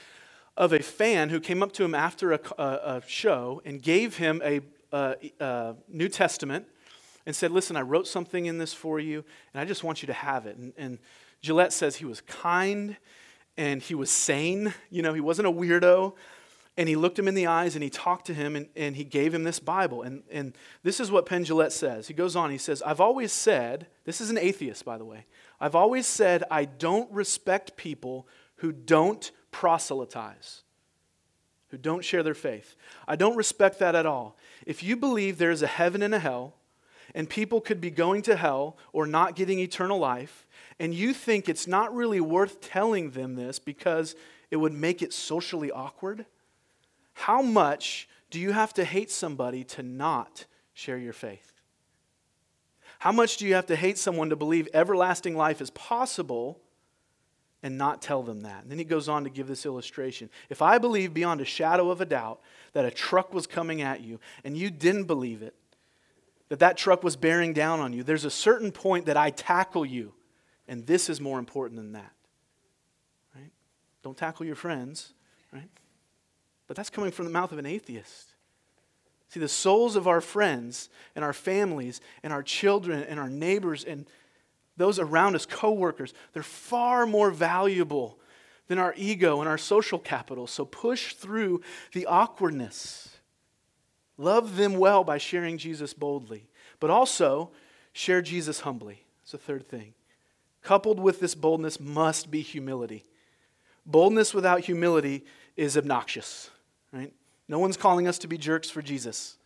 of 0.61 0.75
a 0.75 0.79
fan 0.79 1.31
who 1.31 1.41
came 1.41 1.63
up 1.63 1.73
to 1.73 1.83
him 1.83 1.95
after 1.95 2.33
a, 2.33 2.41
a, 2.59 2.65
a 2.65 3.03
show 3.07 3.63
and 3.65 3.83
gave 3.83 4.19
him 4.19 4.43
a, 4.45 4.61
a 4.93 5.75
New 5.89 6.09
Testament 6.11 6.67
and 7.25 7.35
said, 7.35 7.51
Listen, 7.51 7.77
I 7.77 7.81
wrote 7.81 8.07
something 8.07 8.45
in 8.45 8.59
this 8.59 8.75
for 8.75 9.01
you, 9.01 9.25
and 9.55 9.61
I 9.61 9.65
just 9.65 9.83
want 9.83 10.03
you 10.03 10.07
to 10.09 10.13
have 10.13 10.45
it. 10.45 10.59
And, 10.59 10.75
and 10.77 10.99
Jillette 11.43 11.73
says 11.73 11.97
he 11.97 12.05
was 12.05 12.21
kind 12.21 12.99
and 13.57 13.81
he 13.81 13.95
was 13.95 14.11
sane. 14.11 14.75
You 14.91 15.01
know, 15.01 15.15
he 15.15 15.23
wasn't 15.23 15.49
a 15.49 15.51
weirdo. 15.51 16.13
And 16.77 16.89
he 16.89 16.97
looked 16.97 17.19
him 17.19 17.27
in 17.27 17.35
the 17.35 17.47
eyes 17.47 17.75
and 17.75 17.83
he 17.83 17.91
talked 17.91 18.27
to 18.27 18.35
him 18.35 18.55
and, 18.55 18.69
and 18.77 18.97
he 18.97 19.05
gave 19.05 19.35
him 19.35 19.45
this 19.45 19.61
Bible. 19.61 20.03
And, 20.03 20.23
and 20.31 20.55
this 20.83 21.01
is 21.01 21.11
what 21.11 21.27
Penn 21.27 21.45
Jillette 21.45 21.73
says. 21.73 22.07
He 22.07 22.15
goes 22.15 22.37
on, 22.37 22.51
he 22.51 22.59
says, 22.59 22.83
I've 22.83 23.01
always 23.01 23.33
said, 23.33 23.87
this 24.05 24.21
is 24.21 24.31
an 24.31 24.39
atheist, 24.39 24.85
by 24.85 24.97
the 24.97 25.05
way, 25.05 25.27
I've 25.59 25.75
always 25.75 26.07
said 26.07 26.45
I 26.51 26.67
don't 26.67 27.11
respect 27.11 27.77
people 27.77 28.29
who 28.57 28.73
don't 28.73 29.31
proselytize, 29.51 30.63
who 31.69 31.79
don't 31.79 32.05
share 32.05 32.23
their 32.23 32.35
faith. 32.35 32.77
I 33.07 33.17
don't 33.17 33.37
respect 33.37 33.79
that 33.79 33.95
at 33.95 34.07
all. 34.07 34.37
If 34.67 34.83
you 34.83 34.97
believe 34.97 35.39
there 35.39 35.51
is 35.51 35.63
a 35.63 35.67
heaven 35.67 36.03
and 36.03 36.15
a 36.15 36.19
hell, 36.19 36.55
and 37.15 37.29
people 37.29 37.61
could 37.61 37.81
be 37.81 37.91
going 37.91 38.23
to 38.23 38.37
hell 38.37 38.77
or 38.93 39.07
not 39.07 39.35
getting 39.35 39.59
eternal 39.59 39.99
life, 39.99 40.47
and 40.79 40.95
you 40.95 41.13
think 41.13 41.49
it's 41.49 41.67
not 41.67 41.95
really 41.95 42.21
worth 42.21 42.61
telling 42.61 43.11
them 43.11 43.35
this 43.35 43.59
because 43.59 44.15
it 44.51 44.57
would 44.57 44.73
make 44.73 45.03
it 45.03 45.13
socially 45.13 45.71
awkward, 45.71 46.27
how 47.15 47.43
much 47.43 48.09
do 48.31 48.39
you 48.39 48.53
have 48.53 48.73
to 48.75 48.85
hate 48.85 49.11
somebody 49.11 49.65
to 49.65 49.83
not 49.83 50.47
share 50.73 50.99
your 50.99 51.13
faith? 51.13 51.53
How 53.01 53.13
much 53.13 53.39
do 53.39 53.47
you 53.47 53.55
have 53.55 53.67
to 53.67 53.77
hate 53.77 53.99
someone 53.99 54.31
to 54.31 54.37
believe 54.37 54.69
everlasting 54.73 55.37
life 55.37 55.61
is 55.61 55.71
possible 55.71 56.61
and 57.63 57.77
not 57.77 58.03
tell 58.03 58.23
them 58.23 58.43
that? 58.43 58.63
And 58.63 58.71
then 58.71 58.79
he 58.79 58.85
goes 58.85 59.09
on 59.09 59.25
to 59.25 59.31
give 59.31 59.47
this 59.47 59.67
illustration. 59.67 60.31
If 60.49 60.63
I 60.63 60.79
believe 60.79 61.13
beyond 61.13 61.41
a 61.41 61.45
shadow 61.45 61.91
of 61.91 62.01
a 62.01 62.07
doubt 62.07 62.41
that 62.73 62.85
a 62.85 62.91
truck 62.91 63.35
was 63.35 63.47
coming 63.47 63.83
at 63.83 64.01
you 64.01 64.21
and 64.45 64.57
you 64.57 64.71
didn't 64.71 65.05
believe 65.05 65.43
it, 65.43 65.55
that 66.51 66.59
that 66.59 66.77
truck 66.77 67.03
was 67.03 67.17
bearing 67.17 67.53
down 67.53 67.81
on 67.81 67.93
you. 67.93 68.03
There's 68.03 68.25
a 68.25 68.31
certain 68.31 68.73
point 68.73 69.07
that 69.07 69.17
I 69.17 69.31
tackle 69.31 69.87
you, 69.87 70.13
and 70.69 70.85
this 70.85 71.09
is 71.09 71.21
more 71.21 71.39
important 71.39 71.81
than 71.81 71.93
that. 71.93 72.13
Right? 73.35 73.53
Don't 74.03 74.17
tackle 74.17 74.45
your 74.45 74.57
friends, 74.57 75.15
right? 75.53 75.71
But 76.67 76.77
that's 76.77 76.91
coming 76.91 77.13
from 77.13 77.25
the 77.25 77.31
mouth 77.31 77.53
of 77.53 77.59
an 77.59 77.67
atheist. 77.67 78.35
See, 79.29 79.39
the 79.39 79.49
souls 79.49 79.95
of 79.95 80.09
our 80.09 80.21
friends 80.21 80.89
and 81.15 81.25
our 81.25 81.33
families 81.33 82.01
and 82.25 82.33
our 82.33 82.43
children 82.43 83.05
and 83.05 83.21
our 83.21 83.31
neighbors 83.31 83.85
and 83.85 84.07
those 84.81 84.99
around 84.99 85.35
us, 85.37 85.47
coworkers, 85.47 86.15
they're 86.33 86.43
far 86.43 87.07
more 87.07 87.31
valuable 87.31 88.19
than 88.69 88.79
our 88.79 88.95
ego 88.97 89.41
and 89.41 89.49
our 89.49 89.59
social 89.59 89.99
capital. 89.99 90.47
So 90.47 90.65
push 90.65 91.15
through 91.15 91.61
the 91.93 92.07
awkwardness 92.07 93.11
Love 94.21 94.57
them 94.57 94.75
well 94.75 95.03
by 95.03 95.17
sharing 95.17 95.57
Jesus 95.57 95.95
boldly, 95.95 96.47
but 96.79 96.91
also 96.91 97.51
share 97.95 98.21
Jesus 98.21 98.61
humbly. 98.61 99.07
It's 99.23 99.33
the 99.33 99.39
third 99.39 99.67
thing. 99.67 99.95
Coupled 100.63 101.01
with 101.01 101.21
this 101.21 101.35
boldness 101.35 101.81
must 101.81 102.31
be 102.31 102.43
humility. 102.43 103.03
Boldness 103.87 104.35
without 104.35 104.61
humility 104.61 105.25
is 105.57 105.79
obnoxious, 105.79 106.51
right? 106.93 107.15
No 107.49 107.59
one's 107.59 107.79
calling 107.79 108.07
us 108.07 108.19
to 108.19 108.29
be 108.29 108.37
jerks 108.37 108.69
for 108.69 108.83
Jesus. 108.83 109.39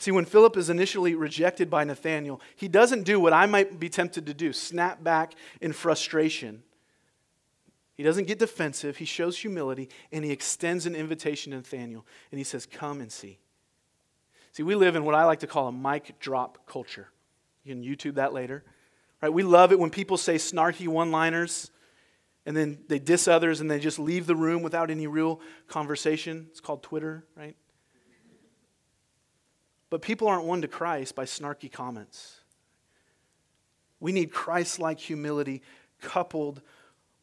See, 0.00 0.10
when 0.10 0.24
Philip 0.24 0.56
is 0.56 0.70
initially 0.70 1.14
rejected 1.14 1.70
by 1.70 1.84
Nathanael, 1.84 2.40
he 2.56 2.66
doesn't 2.66 3.04
do 3.04 3.20
what 3.20 3.32
I 3.32 3.46
might 3.46 3.78
be 3.78 3.88
tempted 3.88 4.26
to 4.26 4.34
do 4.34 4.52
snap 4.52 5.04
back 5.04 5.34
in 5.60 5.72
frustration. 5.72 6.62
He 7.94 8.02
doesn't 8.02 8.26
get 8.26 8.38
defensive. 8.38 8.96
He 8.96 9.04
shows 9.04 9.38
humility 9.38 9.90
and 10.10 10.24
he 10.24 10.32
extends 10.32 10.86
an 10.86 10.96
invitation 10.96 11.52
to 11.52 11.58
Nathanael 11.58 12.06
and 12.32 12.38
he 12.38 12.44
says, 12.44 12.66
Come 12.66 13.00
and 13.00 13.12
see. 13.12 13.38
See, 14.52 14.62
we 14.62 14.74
live 14.74 14.96
in 14.96 15.04
what 15.04 15.14
I 15.14 15.24
like 15.24 15.40
to 15.40 15.46
call 15.46 15.68
a 15.68 15.72
mic 15.72 16.18
drop 16.18 16.66
culture. 16.66 17.08
You 17.62 17.74
can 17.74 17.84
YouTube 17.84 18.14
that 18.14 18.32
later. 18.32 18.64
Right? 19.20 19.32
We 19.32 19.42
love 19.42 19.70
it 19.70 19.78
when 19.78 19.90
people 19.90 20.16
say 20.16 20.36
snarky 20.36 20.88
one 20.88 21.12
liners 21.12 21.70
and 21.70 21.80
and 22.46 22.56
then 22.56 22.78
they 22.88 22.98
diss 22.98 23.28
others 23.28 23.60
and 23.60 23.70
they 23.70 23.78
just 23.78 23.98
leave 23.98 24.26
the 24.26 24.34
room 24.34 24.62
without 24.62 24.90
any 24.90 25.06
real 25.06 25.40
conversation. 25.68 26.46
It's 26.50 26.60
called 26.60 26.82
Twitter, 26.82 27.24
right? 27.36 27.54
But 29.90 30.02
people 30.02 30.28
aren't 30.28 30.44
won 30.44 30.62
to 30.62 30.68
Christ 30.68 31.14
by 31.14 31.24
snarky 31.24 31.70
comments. 31.70 32.38
We 33.98 34.12
need 34.12 34.32
Christ 34.32 34.78
like 34.78 34.98
humility 34.98 35.62
coupled 36.00 36.62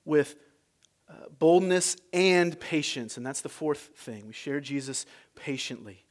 with 0.06 0.36
uh, 1.10 1.30
boldness 1.40 1.96
and 2.12 2.60
patience. 2.60 3.18
And 3.18 3.26
that's 3.26 3.42
the 3.42 3.50
fourth 3.50 3.92
thing. 3.96 4.28
We 4.28 4.34
share 4.34 4.60
Jesus 4.60 5.06
patiently. 5.36 6.04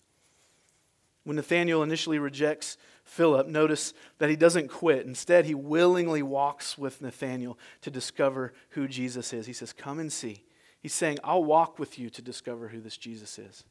When 1.24 1.36
Nathanael 1.36 1.82
initially 1.82 2.18
rejects 2.18 2.78
Philip, 3.04 3.46
notice 3.46 3.92
that 4.18 4.30
he 4.30 4.36
doesn't 4.36 4.68
quit. 4.68 5.06
Instead, 5.06 5.44
he 5.44 5.54
willingly 5.54 6.22
walks 6.22 6.78
with 6.78 7.02
Nathanael 7.02 7.58
to 7.82 7.90
discover 7.90 8.52
who 8.70 8.88
Jesus 8.88 9.32
is. 9.32 9.46
He 9.46 9.52
says, 9.52 9.72
Come 9.72 9.98
and 9.98 10.12
see. 10.12 10.44
He's 10.80 10.94
saying, 10.94 11.18
I'll 11.22 11.44
walk 11.44 11.78
with 11.78 11.98
you 11.98 12.10
to 12.10 12.22
discover 12.22 12.68
who 12.68 12.80
this 12.80 12.96
Jesus 12.96 13.38
is. 13.38 13.64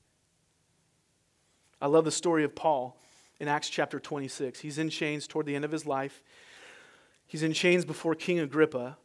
I 1.82 1.88
love 1.88 2.06
the 2.06 2.12
story 2.12 2.44
of 2.44 2.56
Paul 2.56 3.00
in 3.40 3.48
Acts 3.48 3.70
chapter 3.70 4.00
26. 4.00 4.60
He's 4.60 4.78
in 4.78 4.90
chains 4.90 5.28
toward 5.28 5.46
the 5.46 5.56
end 5.56 5.66
of 5.66 5.72
his 5.72 5.86
life. 5.86 6.24
He's 7.28 7.44
in 7.44 7.54
chains 7.54 7.86
before 7.86 8.16
King 8.16 8.40
Agrippa, 8.40 8.98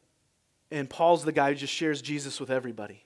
and 0.71 0.89
Paul's 0.89 1.25
the 1.25 1.33
guy 1.33 1.51
who 1.51 1.57
just 1.57 1.73
shares 1.73 2.01
Jesus 2.01 2.39
with 2.39 2.51
everybody. 2.51 3.05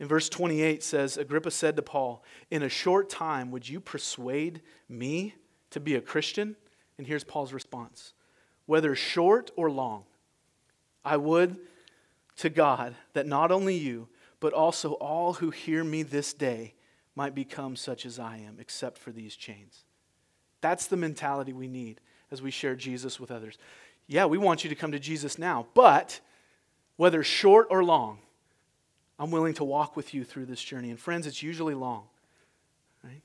In 0.00 0.08
verse 0.08 0.28
28 0.28 0.82
says, 0.82 1.16
Agrippa 1.16 1.50
said 1.50 1.76
to 1.76 1.82
Paul, 1.82 2.24
In 2.50 2.62
a 2.62 2.68
short 2.68 3.08
time, 3.08 3.50
would 3.50 3.68
you 3.68 3.80
persuade 3.80 4.62
me 4.88 5.34
to 5.70 5.78
be 5.78 5.94
a 5.94 6.00
Christian? 6.00 6.56
And 6.98 7.06
here's 7.06 7.24
Paul's 7.24 7.52
response 7.52 8.14
Whether 8.66 8.94
short 8.94 9.50
or 9.56 9.70
long, 9.70 10.04
I 11.04 11.16
would 11.16 11.58
to 12.36 12.48
God 12.50 12.94
that 13.12 13.26
not 13.26 13.52
only 13.52 13.76
you, 13.76 14.08
but 14.40 14.52
also 14.52 14.92
all 14.94 15.34
who 15.34 15.50
hear 15.50 15.84
me 15.84 16.02
this 16.02 16.32
day 16.32 16.74
might 17.16 17.34
become 17.34 17.76
such 17.76 18.06
as 18.06 18.18
I 18.18 18.38
am, 18.38 18.56
except 18.58 18.98
for 18.98 19.12
these 19.12 19.36
chains. 19.36 19.84
That's 20.60 20.86
the 20.86 20.96
mentality 20.96 21.52
we 21.52 21.68
need 21.68 22.00
as 22.30 22.42
we 22.42 22.50
share 22.50 22.74
Jesus 22.74 23.20
with 23.20 23.30
others. 23.30 23.58
Yeah, 24.06 24.26
we 24.26 24.38
want 24.38 24.64
you 24.64 24.70
to 24.70 24.76
come 24.76 24.92
to 24.92 24.98
Jesus 24.98 25.38
now, 25.38 25.66
but 25.74 26.20
whether 26.96 27.22
short 27.22 27.68
or 27.70 27.84
long, 27.84 28.18
I'm 29.18 29.30
willing 29.30 29.54
to 29.54 29.64
walk 29.64 29.96
with 29.96 30.12
you 30.14 30.24
through 30.24 30.46
this 30.46 30.62
journey. 30.62 30.90
And 30.90 30.98
friends, 30.98 31.26
it's 31.26 31.42
usually 31.42 31.74
long. 31.74 32.04
Right? 33.02 33.22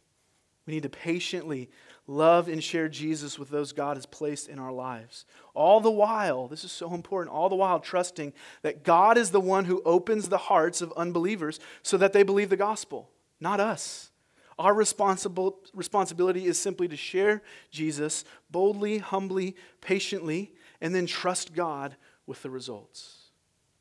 We 0.65 0.73
need 0.73 0.83
to 0.83 0.89
patiently 0.89 1.69
love 2.05 2.47
and 2.47 2.63
share 2.63 2.89
Jesus 2.89 3.37
with 3.37 3.49
those 3.49 3.71
God 3.71 3.97
has 3.97 4.05
placed 4.05 4.49
in 4.49 4.59
our 4.59 4.71
lives. 4.71 5.25
All 5.53 5.79
the 5.79 5.91
while, 5.91 6.47
this 6.47 6.63
is 6.63 6.71
so 6.71 6.93
important, 6.93 7.35
all 7.35 7.49
the 7.49 7.55
while 7.55 7.79
trusting 7.79 8.33
that 8.61 8.83
God 8.83 9.17
is 9.17 9.31
the 9.31 9.39
one 9.39 9.65
who 9.65 9.81
opens 9.83 10.29
the 10.29 10.37
hearts 10.37 10.81
of 10.81 10.91
unbelievers 10.93 11.59
so 11.83 11.97
that 11.97 12.13
they 12.13 12.23
believe 12.23 12.49
the 12.49 12.57
gospel, 12.57 13.09
not 13.39 13.59
us. 13.59 14.11
Our 14.57 14.73
responsible, 14.73 15.59
responsibility 15.73 16.45
is 16.45 16.59
simply 16.59 16.87
to 16.89 16.97
share 16.97 17.41
Jesus 17.71 18.25
boldly, 18.51 18.97
humbly, 18.97 19.55
patiently, 19.79 20.53
and 20.81 20.93
then 20.93 21.05
trust 21.05 21.53
God 21.53 21.95
with 22.27 22.41
the 22.43 22.49
results. 22.49 23.29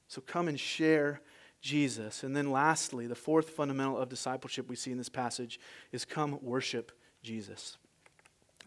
So 0.07 0.21
come 0.21 0.49
and 0.49 0.59
share 0.59 1.21
Jesus. 1.61 2.23
And 2.23 2.37
then 2.37 2.51
lastly, 2.51 3.07
the 3.07 3.14
fourth 3.14 3.51
fundamental 3.51 3.99
of 3.99 4.09
discipleship 4.09 4.68
we 4.68 4.77
see 4.77 4.92
in 4.92 4.99
this 4.99 5.09
passage 5.09 5.59
is 5.90 6.05
come 6.05 6.38
worship 6.42 6.92
Jesus. 7.23 7.77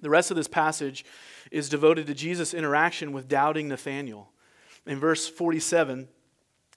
The 0.02 0.10
rest 0.10 0.32
of 0.32 0.38
this 0.38 0.48
passage 0.48 1.06
is 1.52 1.70
devoted 1.70 2.08
to 2.08 2.14
Jesus' 2.14 2.54
interaction 2.54 3.14
with 3.14 3.28
doubting 3.28 3.68
Nathanael. 3.68 4.30
In 4.86 5.00
verse 5.00 5.28
47, 5.28 6.08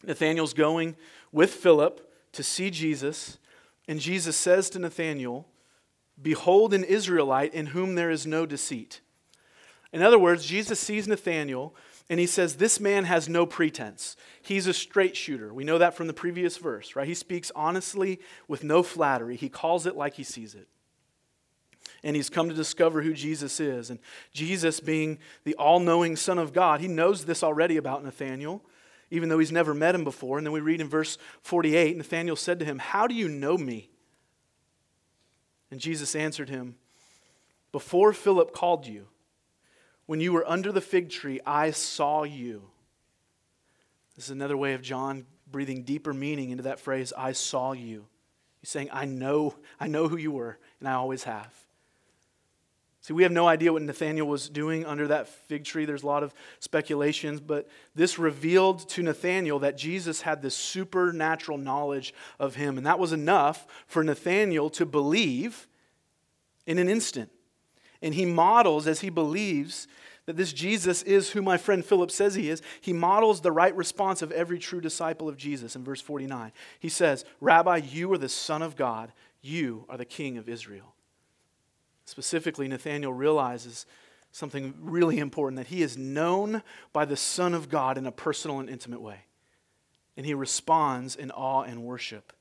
Nathanael's 0.03 0.55
going 0.55 0.97
with 1.33 1.51
Philip 1.51 2.13
to 2.33 2.43
see 2.43 2.71
Jesus, 2.71 3.39
and 3.87 4.01
Jesus 4.01 4.37
says 4.37 4.71
to 4.71 4.79
Nathanael, 4.79 5.47
Behold 6.21 6.73
an 6.73 6.85
Israelite 6.85 7.55
in 7.55 7.67
whom 7.67 7.95
there 7.95 8.11
is 8.11 8.27
no 8.27 8.47
deceit. 8.47 9.01
In 9.93 10.03
other 10.03 10.19
words, 10.19 10.47
Jesus 10.47 10.81
sees 10.81 11.07
Nathanael 11.07 11.75
and 12.09 12.21
he 12.21 12.27
says, 12.27 12.57
This 12.57 12.81
man 12.81 13.05
has 13.05 13.29
no 13.29 13.47
pretense. 13.47 14.17
He's 14.43 14.67
a 14.67 14.75
straight 14.75 15.17
shooter. 15.17 15.53
We 15.53 15.65
know 15.65 15.79
that 15.79 15.95
from 15.95 16.07
the 16.07 16.13
previous 16.13 16.57
verse, 16.57 16.97
right? 16.97 17.09
He 17.09 17.15
speaks 17.15 17.51
honestly 17.55 18.21
with 18.49 18.65
no 18.65 18.83
flattery. 18.83 19.37
He 19.37 19.49
calls 19.49 19.87
it 19.87 19.97
like 19.97 20.15
he 20.15 20.25
sees 20.25 20.55
it. 20.55 20.69
And 22.03 22.15
he's 22.15 22.29
come 22.29 22.49
to 22.49 22.55
discover 22.55 23.03
who 23.03 23.15
Jesus 23.15 23.61
is. 23.61 23.89
And 23.89 23.99
Jesus, 24.33 24.81
being 24.81 25.19
the 25.45 25.55
all 25.55 25.81
knowing 25.81 26.17
Son 26.17 26.39
of 26.39 26.53
God, 26.53 26.81
he 26.81 26.89
knows 26.89 27.25
this 27.25 27.43
already 27.43 27.77
about 27.77 28.05
Nathanael, 28.05 28.63
even 29.15 29.29
though 29.29 29.39
he's 29.39 29.53
never 29.53 29.73
met 29.73 29.95
him 29.95 30.05
before. 30.05 30.39
And 30.39 30.47
then 30.47 30.53
we 30.53 30.61
read 30.61 30.81
in 30.81 30.89
verse 30.89 31.19
48 31.43 31.97
Nathanael 31.97 32.37
said 32.37 32.59
to 32.59 32.65
him, 32.65 32.79
How 32.79 33.07
do 33.07 33.15
you 33.15 33.29
know 33.29 33.57
me? 33.57 33.91
And 35.71 35.81
Jesus 35.81 36.15
answered 36.15 36.49
him, 36.49 36.77
Before 37.73 38.13
Philip 38.13 38.53
called 38.53 38.87
you, 38.87 39.07
when 40.07 40.21
you 40.21 40.33
were 40.33 40.49
under 40.49 40.73
the 40.73 40.81
fig 40.81 41.11
tree, 41.11 41.41
I 41.47 41.71
saw 41.71 42.25
you. 42.25 42.65
This 44.17 44.27
is 44.27 44.31
another 44.31 44.57
way 44.57 44.75
of 44.75 44.83
John 44.83 45.27
breathing 45.51 45.83
deeper 45.85 46.13
meaning 46.13 46.51
into 46.51 46.65
that 46.65 46.81
phrase, 46.81 47.13
I 47.17 47.33
saw 47.33 47.73
you. 47.73 48.07
He's 48.61 48.71
saying, 48.71 48.89
I 48.93 49.05
know, 49.05 49.55
I 49.79 49.87
know 49.89 50.09
who 50.09 50.17
you 50.17 50.33
were, 50.33 50.59
and 50.81 50.89
I 50.89 50.93
always 50.93 51.25
have. 51.25 51.53
See, 53.05 53.13
we 53.13 53.25
have 53.25 53.33
no 53.33 53.47
idea 53.47 53.71
what 53.71 53.83
Nathanael 53.83 54.27
was 54.27 54.49
doing 54.49 54.87
under 54.87 55.09
that 55.09 55.29
fig 55.29 55.67
tree. 55.67 55.85
There's 55.85 56.05
a 56.05 56.07
lot 56.07 56.23
of 56.23 56.33
speculations, 56.59 57.39
but 57.39 57.69
this 57.95 58.19
revealed 58.19 58.89
to 58.89 59.03
Nathanael 59.03 59.59
that 59.59 59.77
Jesus 59.77 60.23
had 60.23 60.41
this 60.41 60.57
supernatural 60.57 61.59
knowledge 61.59 62.15
of 62.41 62.55
him. 62.55 62.79
And 62.79 62.87
that 62.87 62.99
was 62.99 63.13
enough 63.13 63.67
for 63.87 64.03
Nathanael 64.03 64.71
to 64.71 64.87
believe 64.87 65.69
in 66.67 66.79
an 66.79 66.89
instant. 66.89 67.31
And 68.01 68.15
he 68.15 68.25
models, 68.25 68.87
as 68.87 69.01
he 69.01 69.11
believes 69.11 69.87
that 70.25 70.39
this 70.39 70.55
Jesus 70.55 71.03
is 71.03 71.29
who 71.33 71.43
my 71.43 71.59
friend 71.59 71.85
Philip 71.85 72.11
says 72.11 72.35
he 72.35 72.49
is, 72.49 72.63
he 72.81 72.95
models 72.95 73.43
the 73.43 73.53
right 73.53 73.77
response 73.77 74.23
of 74.23 74.33
every 74.33 74.59
true 74.59 74.81
disciple 74.81 75.29
of 75.29 75.37
Jesus 75.37 75.77
in 75.77 75.85
verse 75.85 76.01
49. 76.01 76.53
He 76.81 76.89
says, 76.89 77.27
Rabbi, 77.43 77.77
you 77.77 78.11
are 78.15 78.19
the 78.19 78.31
Son 78.31 78.63
of 78.63 78.77
God, 78.77 79.13
you 79.43 79.85
are 79.91 79.99
the 79.99 80.07
King 80.07 80.39
of 80.39 80.49
Israel. 80.49 80.94
Specifically, 82.05 82.69
Nathanael 82.69 83.13
realizes 83.13 83.87
something 84.33 84.75
really 84.81 85.19
important 85.19 85.57
that 85.57 85.69
he 85.69 85.83
is 85.83 85.97
known 85.97 86.63
by 86.93 87.05
the 87.05 87.17
Son 87.17 87.55
of 87.55 87.69
God 87.69 87.97
in 87.97 88.07
a 88.07 88.13
personal 88.13 88.59
and 88.59 88.69
intimate 88.69 89.01
way. 89.01 89.27
And 90.17 90.27
he 90.27 90.35
responds 90.35 91.17
in 91.17 91.31
awe 91.31 91.63
and 91.63 91.85
worship, 91.85 92.33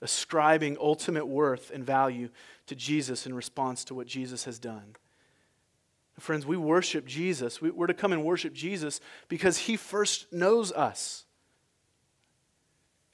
ascribing 0.00 0.76
ultimate 0.80 1.26
worth 1.26 1.70
and 1.70 1.84
value 1.84 2.30
to 2.66 2.74
Jesus 2.74 3.26
in 3.26 3.34
response 3.34 3.84
to 3.84 3.94
what 3.94 4.06
Jesus 4.06 4.44
has 4.44 4.58
done. 4.58 4.96
Friends, 6.18 6.46
we 6.46 6.56
worship 6.56 7.06
Jesus. 7.06 7.60
We're 7.60 7.88
to 7.88 7.94
come 7.94 8.12
and 8.12 8.24
worship 8.24 8.54
Jesus 8.54 9.00
because 9.28 9.58
he 9.58 9.76
first 9.76 10.32
knows 10.32 10.70
us. 10.70 11.23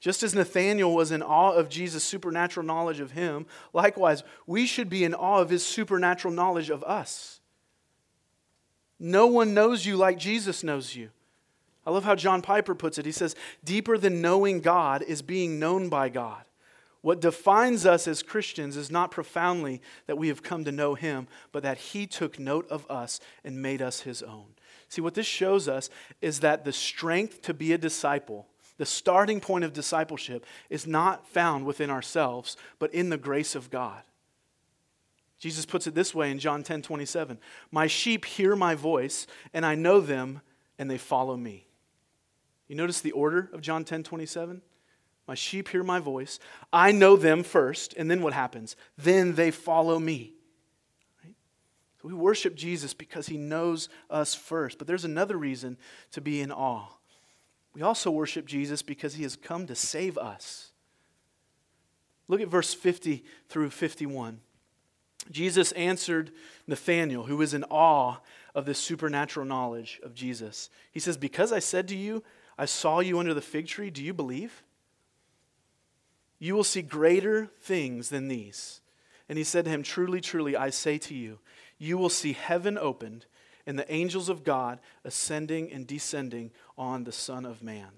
Just 0.01 0.23
as 0.23 0.33
Nathanael 0.33 0.93
was 0.93 1.11
in 1.11 1.21
awe 1.21 1.53
of 1.53 1.69
Jesus' 1.69 2.03
supernatural 2.03 2.65
knowledge 2.65 2.99
of 2.99 3.11
him, 3.11 3.45
likewise, 3.71 4.23
we 4.47 4.65
should 4.65 4.89
be 4.89 5.03
in 5.03 5.13
awe 5.13 5.39
of 5.39 5.51
his 5.51 5.63
supernatural 5.63 6.33
knowledge 6.33 6.71
of 6.71 6.83
us. 6.83 7.39
No 8.99 9.27
one 9.27 9.53
knows 9.53 9.85
you 9.85 9.95
like 9.95 10.17
Jesus 10.17 10.63
knows 10.63 10.95
you. 10.95 11.11
I 11.85 11.91
love 11.91 12.03
how 12.03 12.15
John 12.15 12.41
Piper 12.41 12.73
puts 12.73 12.97
it. 12.97 13.05
He 13.05 13.11
says, 13.11 13.35
Deeper 13.63 13.95
than 13.95 14.21
knowing 14.21 14.61
God 14.61 15.03
is 15.03 15.21
being 15.21 15.59
known 15.59 15.87
by 15.87 16.09
God. 16.09 16.43
What 17.01 17.21
defines 17.21 17.85
us 17.85 18.07
as 18.07 18.23
Christians 18.23 18.77
is 18.77 18.91
not 18.91 19.11
profoundly 19.11 19.81
that 20.07 20.17
we 20.17 20.29
have 20.29 20.43
come 20.43 20.63
to 20.65 20.71
know 20.71 20.95
Him, 20.95 21.27
but 21.51 21.61
that 21.61 21.77
He 21.77 22.07
took 22.07 22.39
note 22.39 22.67
of 22.69 22.89
us 22.89 23.19
and 23.43 23.61
made 23.61 23.83
us 23.83 24.01
His 24.01 24.23
own. 24.23 24.55
See, 24.87 25.01
what 25.01 25.13
this 25.13 25.27
shows 25.27 25.67
us 25.67 25.89
is 26.21 26.39
that 26.39 26.65
the 26.65 26.73
strength 26.73 27.43
to 27.43 27.53
be 27.53 27.71
a 27.73 27.77
disciple, 27.77 28.47
the 28.81 28.85
starting 28.87 29.39
point 29.39 29.63
of 29.63 29.73
discipleship, 29.73 30.43
is 30.67 30.87
not 30.87 31.27
found 31.27 31.67
within 31.67 31.91
ourselves, 31.91 32.57
but 32.79 32.91
in 32.91 33.11
the 33.11 33.17
grace 33.17 33.53
of 33.53 33.69
God. 33.69 34.01
Jesus 35.37 35.67
puts 35.67 35.85
it 35.85 35.93
this 35.93 36.15
way 36.15 36.31
in 36.31 36.39
John 36.39 36.63
10 36.63 36.81
27 36.81 37.37
My 37.69 37.85
sheep 37.85 38.25
hear 38.25 38.55
my 38.55 38.73
voice, 38.73 39.27
and 39.53 39.67
I 39.67 39.75
know 39.75 39.99
them, 39.99 40.41
and 40.79 40.89
they 40.89 40.97
follow 40.97 41.37
me. 41.37 41.67
You 42.67 42.75
notice 42.75 43.01
the 43.01 43.11
order 43.11 43.51
of 43.53 43.61
John 43.61 43.83
10 43.83 44.01
27? 44.01 44.63
My 45.27 45.35
sheep 45.35 45.67
hear 45.67 45.83
my 45.83 45.99
voice. 45.99 46.39
I 46.73 46.91
know 46.91 47.15
them 47.15 47.43
first, 47.43 47.93
and 47.93 48.09
then 48.09 48.23
what 48.23 48.33
happens? 48.33 48.75
Then 48.97 49.35
they 49.35 49.51
follow 49.51 49.99
me. 49.99 50.33
Right? 51.23 51.35
So 52.01 52.07
we 52.07 52.15
worship 52.15 52.55
Jesus 52.55 52.95
because 52.95 53.27
he 53.27 53.37
knows 53.37 53.89
us 54.09 54.33
first. 54.33 54.79
But 54.79 54.87
there's 54.87 55.05
another 55.05 55.37
reason 55.37 55.77
to 56.13 56.21
be 56.21 56.41
in 56.41 56.51
awe. 56.51 56.87
We 57.73 57.81
also 57.81 58.11
worship 58.11 58.45
Jesus 58.45 58.81
because 58.81 59.15
he 59.15 59.23
has 59.23 59.35
come 59.35 59.67
to 59.67 59.75
save 59.75 60.17
us. 60.17 60.71
Look 62.27 62.41
at 62.41 62.47
verse 62.47 62.73
50 62.73 63.23
through 63.49 63.69
51. 63.69 64.39
Jesus 65.29 65.71
answered 65.73 66.31
Nathanael, 66.67 67.23
who 67.23 67.37
was 67.37 67.53
in 67.53 67.63
awe 67.65 68.17
of 68.55 68.65
this 68.65 68.79
supernatural 68.79 69.45
knowledge 69.45 69.99
of 70.03 70.13
Jesus. 70.13 70.69
He 70.91 70.99
says, 70.99 71.17
Because 71.17 71.51
I 71.51 71.59
said 71.59 71.87
to 71.89 71.95
you, 71.95 72.23
I 72.57 72.65
saw 72.65 72.99
you 72.99 73.19
under 73.19 73.33
the 73.33 73.41
fig 73.41 73.67
tree. 73.67 73.89
Do 73.89 74.03
you 74.03 74.13
believe? 74.13 74.63
You 76.39 76.55
will 76.55 76.63
see 76.63 76.81
greater 76.81 77.51
things 77.59 78.09
than 78.09 78.27
these. 78.27 78.81
And 79.29 79.37
he 79.37 79.43
said 79.43 79.65
to 79.65 79.71
him, 79.71 79.83
Truly, 79.83 80.21
truly, 80.21 80.55
I 80.55 80.71
say 80.71 80.97
to 80.99 81.13
you, 81.13 81.39
you 81.77 81.97
will 81.97 82.09
see 82.09 82.33
heaven 82.33 82.77
opened 82.77 83.25
and 83.65 83.77
the 83.77 83.91
angels 83.91 84.29
of 84.29 84.43
God 84.43 84.79
ascending 85.03 85.71
and 85.71 85.87
descending 85.87 86.51
on 86.77 87.03
the 87.03 87.11
Son 87.11 87.45
of 87.45 87.63
Man. 87.63 87.89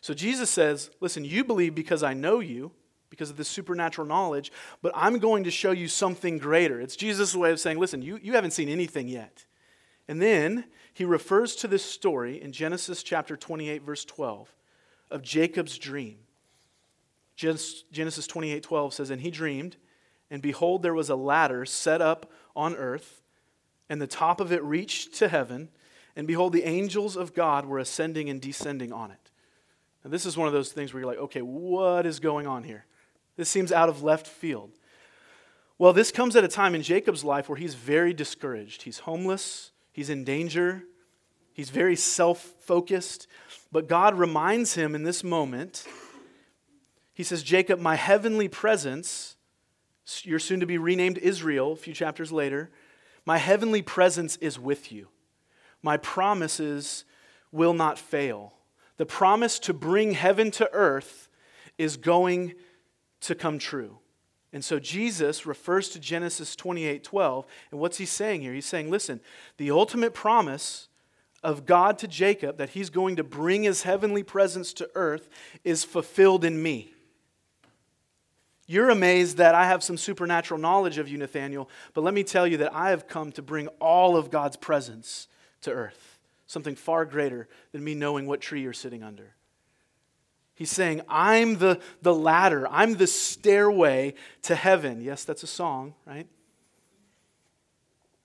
So 0.00 0.14
Jesus 0.14 0.50
says, 0.50 0.90
Listen, 1.00 1.24
you 1.24 1.44
believe 1.44 1.74
because 1.74 2.02
I 2.02 2.14
know 2.14 2.40
you, 2.40 2.72
because 3.10 3.30
of 3.30 3.36
this 3.36 3.48
supernatural 3.48 4.06
knowledge, 4.06 4.50
but 4.80 4.92
I'm 4.94 5.18
going 5.18 5.44
to 5.44 5.50
show 5.50 5.72
you 5.72 5.86
something 5.88 6.38
greater. 6.38 6.80
It's 6.80 6.96
Jesus' 6.96 7.36
way 7.36 7.50
of 7.50 7.60
saying, 7.60 7.78
Listen, 7.78 8.02
you, 8.02 8.18
you 8.22 8.32
haven't 8.32 8.52
seen 8.52 8.68
anything 8.68 9.08
yet. 9.08 9.44
And 10.08 10.20
then 10.20 10.64
he 10.92 11.04
refers 11.04 11.54
to 11.56 11.68
this 11.68 11.84
story 11.84 12.40
in 12.40 12.52
Genesis 12.52 13.02
chapter 13.02 13.36
28, 13.36 13.82
verse 13.82 14.04
12, 14.04 14.54
of 15.10 15.22
Jacob's 15.22 15.78
dream. 15.78 16.18
Genesis 17.36 18.26
28 18.26 18.62
12 18.62 18.94
says, 18.94 19.10
And 19.10 19.20
he 19.20 19.30
dreamed, 19.30 19.76
and 20.30 20.42
behold, 20.42 20.82
there 20.82 20.94
was 20.94 21.10
a 21.10 21.16
ladder 21.16 21.64
set 21.64 22.00
up 22.00 22.30
on 22.54 22.74
earth, 22.76 23.21
and 23.92 24.00
the 24.00 24.06
top 24.06 24.40
of 24.40 24.52
it 24.52 24.64
reached 24.64 25.12
to 25.16 25.28
heaven, 25.28 25.68
and 26.16 26.26
behold, 26.26 26.54
the 26.54 26.64
angels 26.64 27.14
of 27.14 27.34
God 27.34 27.66
were 27.66 27.78
ascending 27.78 28.30
and 28.30 28.40
descending 28.40 28.90
on 28.90 29.10
it. 29.10 29.30
Now, 30.02 30.10
this 30.10 30.24
is 30.24 30.34
one 30.34 30.46
of 30.46 30.54
those 30.54 30.72
things 30.72 30.94
where 30.94 31.02
you're 31.02 31.10
like, 31.10 31.18
okay, 31.18 31.42
what 31.42 32.06
is 32.06 32.18
going 32.18 32.46
on 32.46 32.64
here? 32.64 32.86
This 33.36 33.50
seems 33.50 33.70
out 33.70 33.90
of 33.90 34.02
left 34.02 34.26
field. 34.26 34.70
Well, 35.76 35.92
this 35.92 36.10
comes 36.10 36.36
at 36.36 36.42
a 36.42 36.48
time 36.48 36.74
in 36.74 36.80
Jacob's 36.80 37.22
life 37.22 37.50
where 37.50 37.58
he's 37.58 37.74
very 37.74 38.14
discouraged. 38.14 38.80
He's 38.80 39.00
homeless, 39.00 39.72
He's 39.92 40.08
in 40.08 40.24
danger. 40.24 40.84
He's 41.52 41.68
very 41.68 41.96
self 41.96 42.40
focused. 42.60 43.26
But 43.70 43.88
God 43.88 44.18
reminds 44.18 44.72
him 44.74 44.94
in 44.94 45.02
this 45.02 45.22
moment. 45.22 45.84
He 47.12 47.24
says, 47.24 47.42
Jacob, 47.42 47.78
my 47.78 47.96
heavenly 47.96 48.48
presence, 48.48 49.36
you're 50.22 50.38
soon 50.38 50.60
to 50.60 50.66
be 50.66 50.78
renamed 50.78 51.18
Israel 51.18 51.72
a 51.72 51.76
few 51.76 51.92
chapters 51.92 52.32
later. 52.32 52.70
My 53.24 53.38
heavenly 53.38 53.82
presence 53.82 54.36
is 54.36 54.58
with 54.58 54.90
you. 54.90 55.08
My 55.82 55.96
promises 55.96 57.04
will 57.50 57.74
not 57.74 57.98
fail. 57.98 58.54
The 58.96 59.06
promise 59.06 59.58
to 59.60 59.72
bring 59.72 60.12
heaven 60.12 60.50
to 60.52 60.70
earth 60.72 61.28
is 61.78 61.96
going 61.96 62.54
to 63.20 63.34
come 63.34 63.58
true. 63.58 63.98
And 64.52 64.64
so 64.64 64.78
Jesus 64.78 65.46
refers 65.46 65.88
to 65.90 65.98
Genesis 65.98 66.54
28 66.54 67.02
12. 67.02 67.46
And 67.70 67.80
what's 67.80 67.98
he 67.98 68.06
saying 68.06 68.42
here? 68.42 68.52
He's 68.52 68.66
saying, 68.66 68.90
listen, 68.90 69.20
the 69.56 69.70
ultimate 69.70 70.12
promise 70.12 70.88
of 71.42 71.66
God 71.66 71.98
to 71.98 72.08
Jacob 72.08 72.58
that 72.58 72.70
he's 72.70 72.90
going 72.90 73.16
to 73.16 73.24
bring 73.24 73.62
his 73.62 73.82
heavenly 73.82 74.22
presence 74.22 74.72
to 74.74 74.88
earth 74.94 75.28
is 75.64 75.84
fulfilled 75.84 76.44
in 76.44 76.62
me. 76.62 76.91
You're 78.66 78.90
amazed 78.90 79.38
that 79.38 79.54
I 79.54 79.66
have 79.66 79.82
some 79.82 79.96
supernatural 79.96 80.60
knowledge 80.60 80.98
of 80.98 81.08
you, 81.08 81.18
Nathanael, 81.18 81.68
but 81.94 82.04
let 82.04 82.14
me 82.14 82.22
tell 82.22 82.46
you 82.46 82.58
that 82.58 82.74
I 82.74 82.90
have 82.90 83.08
come 83.08 83.32
to 83.32 83.42
bring 83.42 83.68
all 83.80 84.16
of 84.16 84.30
God's 84.30 84.56
presence 84.56 85.28
to 85.62 85.72
earth, 85.72 86.18
something 86.46 86.76
far 86.76 87.04
greater 87.04 87.48
than 87.72 87.82
me 87.82 87.94
knowing 87.94 88.26
what 88.26 88.40
tree 88.40 88.62
you're 88.62 88.72
sitting 88.72 89.02
under. 89.02 89.34
He's 90.54 90.70
saying, 90.70 91.02
I'm 91.08 91.58
the, 91.58 91.80
the 92.02 92.14
ladder, 92.14 92.68
I'm 92.68 92.94
the 92.94 93.06
stairway 93.06 94.14
to 94.42 94.54
heaven. 94.54 95.00
Yes, 95.00 95.24
that's 95.24 95.42
a 95.42 95.48
song, 95.48 95.94
right? 96.06 96.28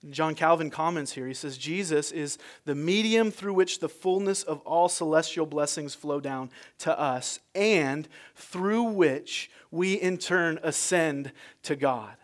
John 0.09 0.35
Calvin 0.35 0.69
comments 0.69 1.13
here. 1.13 1.27
He 1.27 1.33
says, 1.33 1.57
Jesus 1.57 2.11
is 2.11 2.37
the 2.65 2.75
medium 2.75 3.31
through 3.31 3.53
which 3.53 3.79
the 3.79 3.89
fullness 3.89 4.43
of 4.43 4.59
all 4.61 4.89
celestial 4.89 5.45
blessings 5.45 5.95
flow 5.95 6.19
down 6.19 6.49
to 6.79 6.99
us, 6.99 7.39
and 7.55 8.07
through 8.35 8.83
which 8.83 9.49
we 9.71 9.93
in 9.93 10.17
turn 10.17 10.59
ascend 10.63 11.31
to 11.63 11.75
God. 11.75 12.15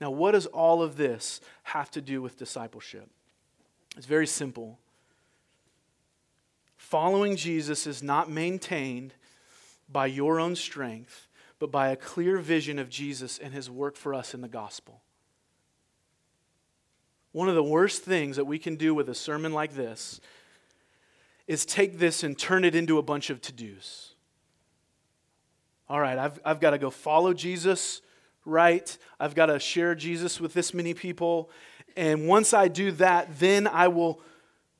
Now, 0.00 0.10
what 0.10 0.32
does 0.32 0.46
all 0.46 0.82
of 0.82 0.96
this 0.96 1.40
have 1.64 1.90
to 1.92 2.00
do 2.00 2.20
with 2.20 2.38
discipleship? 2.38 3.08
It's 3.96 4.06
very 4.06 4.26
simple. 4.26 4.78
Following 6.76 7.36
Jesus 7.36 7.86
is 7.86 8.02
not 8.02 8.30
maintained 8.30 9.14
by 9.90 10.06
your 10.06 10.40
own 10.40 10.56
strength, 10.56 11.28
but 11.58 11.70
by 11.70 11.88
a 11.88 11.96
clear 11.96 12.38
vision 12.38 12.78
of 12.78 12.90
Jesus 12.90 13.38
and 13.38 13.54
his 13.54 13.70
work 13.70 13.96
for 13.96 14.12
us 14.12 14.34
in 14.34 14.40
the 14.40 14.48
gospel. 14.48 15.00
One 17.34 17.48
of 17.48 17.56
the 17.56 17.64
worst 17.64 18.02
things 18.02 18.36
that 18.36 18.44
we 18.44 18.60
can 18.60 18.76
do 18.76 18.94
with 18.94 19.08
a 19.08 19.14
sermon 19.14 19.52
like 19.52 19.74
this 19.74 20.20
is 21.48 21.66
take 21.66 21.98
this 21.98 22.22
and 22.22 22.38
turn 22.38 22.64
it 22.64 22.76
into 22.76 22.96
a 22.96 23.02
bunch 23.02 23.28
of 23.28 23.40
to 23.40 23.52
dos. 23.52 24.14
All 25.88 25.98
right, 25.98 26.16
I've, 26.16 26.38
I've 26.44 26.60
got 26.60 26.70
to 26.70 26.78
go 26.78 26.90
follow 26.90 27.34
Jesus, 27.34 28.02
right? 28.44 28.96
I've 29.18 29.34
got 29.34 29.46
to 29.46 29.58
share 29.58 29.96
Jesus 29.96 30.40
with 30.40 30.54
this 30.54 30.72
many 30.72 30.94
people. 30.94 31.50
And 31.96 32.28
once 32.28 32.54
I 32.54 32.68
do 32.68 32.92
that, 32.92 33.36
then 33.40 33.66
I 33.66 33.88
will 33.88 34.20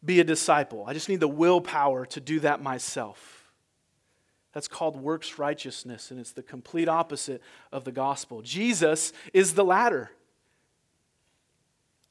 be 0.04 0.20
a 0.20 0.24
disciple. 0.24 0.84
I 0.86 0.92
just 0.92 1.08
need 1.08 1.18
the 1.18 1.26
willpower 1.26 2.06
to 2.06 2.20
do 2.20 2.38
that 2.38 2.62
myself. 2.62 3.50
That's 4.52 4.68
called 4.68 4.94
works 4.94 5.40
righteousness, 5.40 6.12
and 6.12 6.20
it's 6.20 6.30
the 6.30 6.44
complete 6.44 6.88
opposite 6.88 7.42
of 7.72 7.82
the 7.82 7.90
gospel. 7.90 8.42
Jesus 8.42 9.12
is 9.32 9.54
the 9.54 9.64
ladder. 9.64 10.12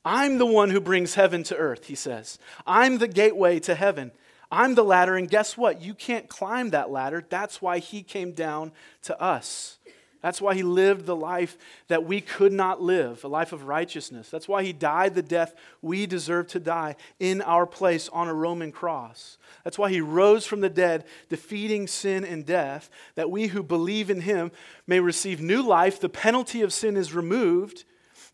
I'm 0.06 0.38
the 0.38 0.46
one 0.46 0.70
who 0.70 0.82
brings 0.82 1.16
heaven 1.16 1.44
to 1.44 1.56
earth, 1.56 1.86
he 1.86 1.96
says. 1.96 2.38
I'm 2.68 2.98
the 2.98 3.08
gateway 3.08 3.60
to 3.62 3.76
heaven. 3.76 4.12
I'm 4.52 4.76
the 4.76 4.84
ladder, 4.84 5.16
and 5.16 5.30
guess 5.30 5.58
what? 5.58 5.82
You 5.82 5.94
can't 5.94 6.30
climb 6.30 6.72
that 6.72 6.92
ladder. 6.92 7.26
That's 7.28 7.62
why 7.62 7.80
he 7.80 8.04
came 8.04 8.34
down 8.34 8.72
to 9.04 9.20
us. 9.20 9.78
That's 10.24 10.42
why 10.42 10.54
he 10.56 10.64
lived 10.64 11.06
the 11.06 11.18
life 11.18 11.58
that 11.90 12.06
we 12.06 12.22
could 12.22 12.54
not 12.54 12.82
live, 12.82 13.26
a 13.26 13.28
life 13.28 13.52
of 13.52 13.68
righteousness. 13.68 14.30
That's 14.30 14.48
why 14.48 14.64
he 14.64 14.72
died 14.72 15.16
the 15.16 15.22
death 15.22 15.54
we 15.82 16.06
deserve 16.06 16.48
to 16.50 16.62
die 16.62 16.96
in 17.20 17.42
our 17.42 17.66
place 17.66 18.08
on 18.08 18.30
a 18.30 18.34
Roman 18.34 18.72
cross. 18.72 19.38
That's 19.66 19.78
why 19.78 19.90
he 19.90 20.00
rose 20.00 20.46
from 20.46 20.62
the 20.62 20.70
dead, 20.70 21.04
defeating 21.28 21.88
sin 21.88 22.24
and 22.24 22.46
death, 22.46 22.90
that 23.16 23.32
we 23.32 23.48
who 23.48 23.64
believe 23.64 24.10
in 24.10 24.22
him 24.22 24.52
may 24.88 25.02
receive 25.02 25.42
new 25.42 25.62
life. 25.62 26.00
The 26.00 26.08
penalty 26.08 26.62
of 26.62 26.72
sin 26.72 26.96
is 26.96 27.14
removed, 27.14 27.84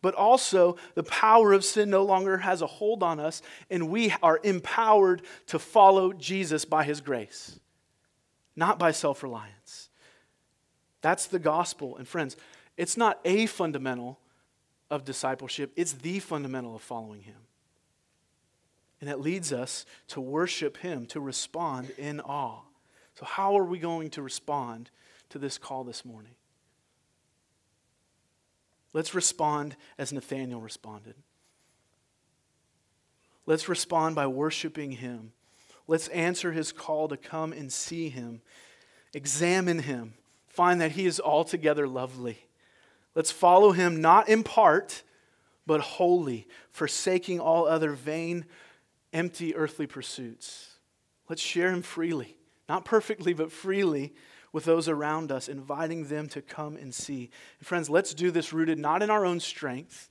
but 0.02 0.16
also 0.16 0.78
the 0.96 1.04
power 1.04 1.54
of 1.54 1.66
sin 1.66 1.90
no 1.90 2.04
longer 2.04 2.38
has 2.38 2.62
a 2.62 2.68
hold 2.68 3.04
on 3.04 3.20
us, 3.20 3.42
and 3.70 3.90
we 3.90 4.14
are 4.24 4.40
empowered 4.44 5.22
to 5.48 5.60
follow 5.60 6.14
Jesus 6.14 6.66
by 6.66 6.84
his 6.84 7.02
grace, 7.02 7.60
not 8.56 8.80
by 8.80 8.92
self 8.92 9.24
reliance. 9.24 9.90
That's 11.02 11.28
the 11.28 11.40
gospel. 11.40 11.98
And 11.98 12.08
friends, 12.08 12.36
it's 12.78 12.98
not 12.98 13.20
a 13.26 13.46
fundamental 13.46 14.20
of 14.90 15.06
discipleship, 15.06 15.72
it's 15.76 15.94
the 15.94 16.20
fundamental 16.20 16.76
of 16.76 16.82
following 16.82 17.22
Him. 17.22 17.36
And 19.02 19.10
it 19.10 19.20
leads 19.20 19.54
us 19.54 19.86
to 20.10 20.20
worship 20.20 20.78
Him, 20.78 21.06
to 21.08 21.20
respond 21.20 21.92
in 21.98 22.20
awe. 22.22 22.62
So, 23.16 23.26
how 23.26 23.58
are 23.58 23.66
we 23.66 23.80
going 23.80 24.10
to 24.12 24.22
respond 24.22 24.90
to 25.30 25.40
this 25.40 25.58
call 25.58 25.84
this 25.84 26.04
morning? 26.04 26.34
Let's 28.94 29.14
respond 29.14 29.76
as 29.98 30.12
Nathanael 30.12 30.62
responded. 30.62 31.16
Let's 33.46 33.70
respond 33.70 34.16
by 34.16 34.28
worshiping 34.28 34.94
Him. 34.94 35.34
Let's 35.88 36.08
answer 36.10 36.52
His 36.52 36.72
call 36.72 37.08
to 37.08 37.18
come 37.18 37.52
and 37.52 37.72
see 37.72 38.10
Him, 38.10 38.42
examine 39.14 39.80
Him, 39.80 40.14
find 40.60 40.82
that 40.82 40.92
he 40.92 41.06
is 41.06 41.22
altogether 41.22 41.88
lovely. 41.88 42.38
Let's 43.16 43.32
follow 43.32 43.72
him 43.72 44.02
not 44.02 44.28
in 44.28 44.44
part, 44.44 45.04
but 45.66 45.82
wholly, 45.82 46.48
forsaking 46.72 47.40
all 47.40 47.66
other 47.66 47.94
vain, 47.94 48.46
empty 49.14 49.56
earthly 49.56 49.88
pursuits. 49.88 50.78
Let's 51.30 51.42
share 51.42 51.70
him 51.70 51.82
freely, 51.82 52.36
not 52.68 52.86
perfectly, 52.86 53.34
but 53.34 53.52
freely 53.52 54.14
with 54.52 54.66
those 54.66 54.88
around 54.88 55.32
us, 55.32 55.48
inviting 55.48 56.06
them 56.06 56.28
to 56.30 56.42
come 56.42 56.76
and 56.76 56.94
see. 56.94 57.30
And 57.60 57.68
friends, 57.68 57.90
let's 57.90 58.14
do 58.14 58.32
this 58.32 58.54
rooted 58.54 58.80
not 58.80 59.04
in 59.04 59.10
our 59.10 59.26
own 59.26 59.40
strength, 59.40 60.10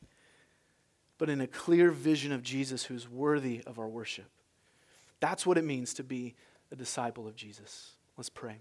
but 1.18 1.28
in 1.28 1.41
a 1.41 1.47
clear 1.47 1.91
vision 1.91 2.32
of 2.32 2.43
Jesus 2.43 2.84
who's 2.84 3.09
worthy 3.09 3.62
of 3.66 3.78
our 3.78 3.89
worship. 3.89 4.30
That's 5.20 5.45
what 5.45 5.59
it 5.59 5.64
means 5.64 5.95
to 5.95 6.05
be 6.05 6.34
a 6.70 6.76
disciple 6.76 7.26
of 7.26 7.34
Jesus. 7.34 7.93
Let's 8.16 8.30
pray. 8.30 8.61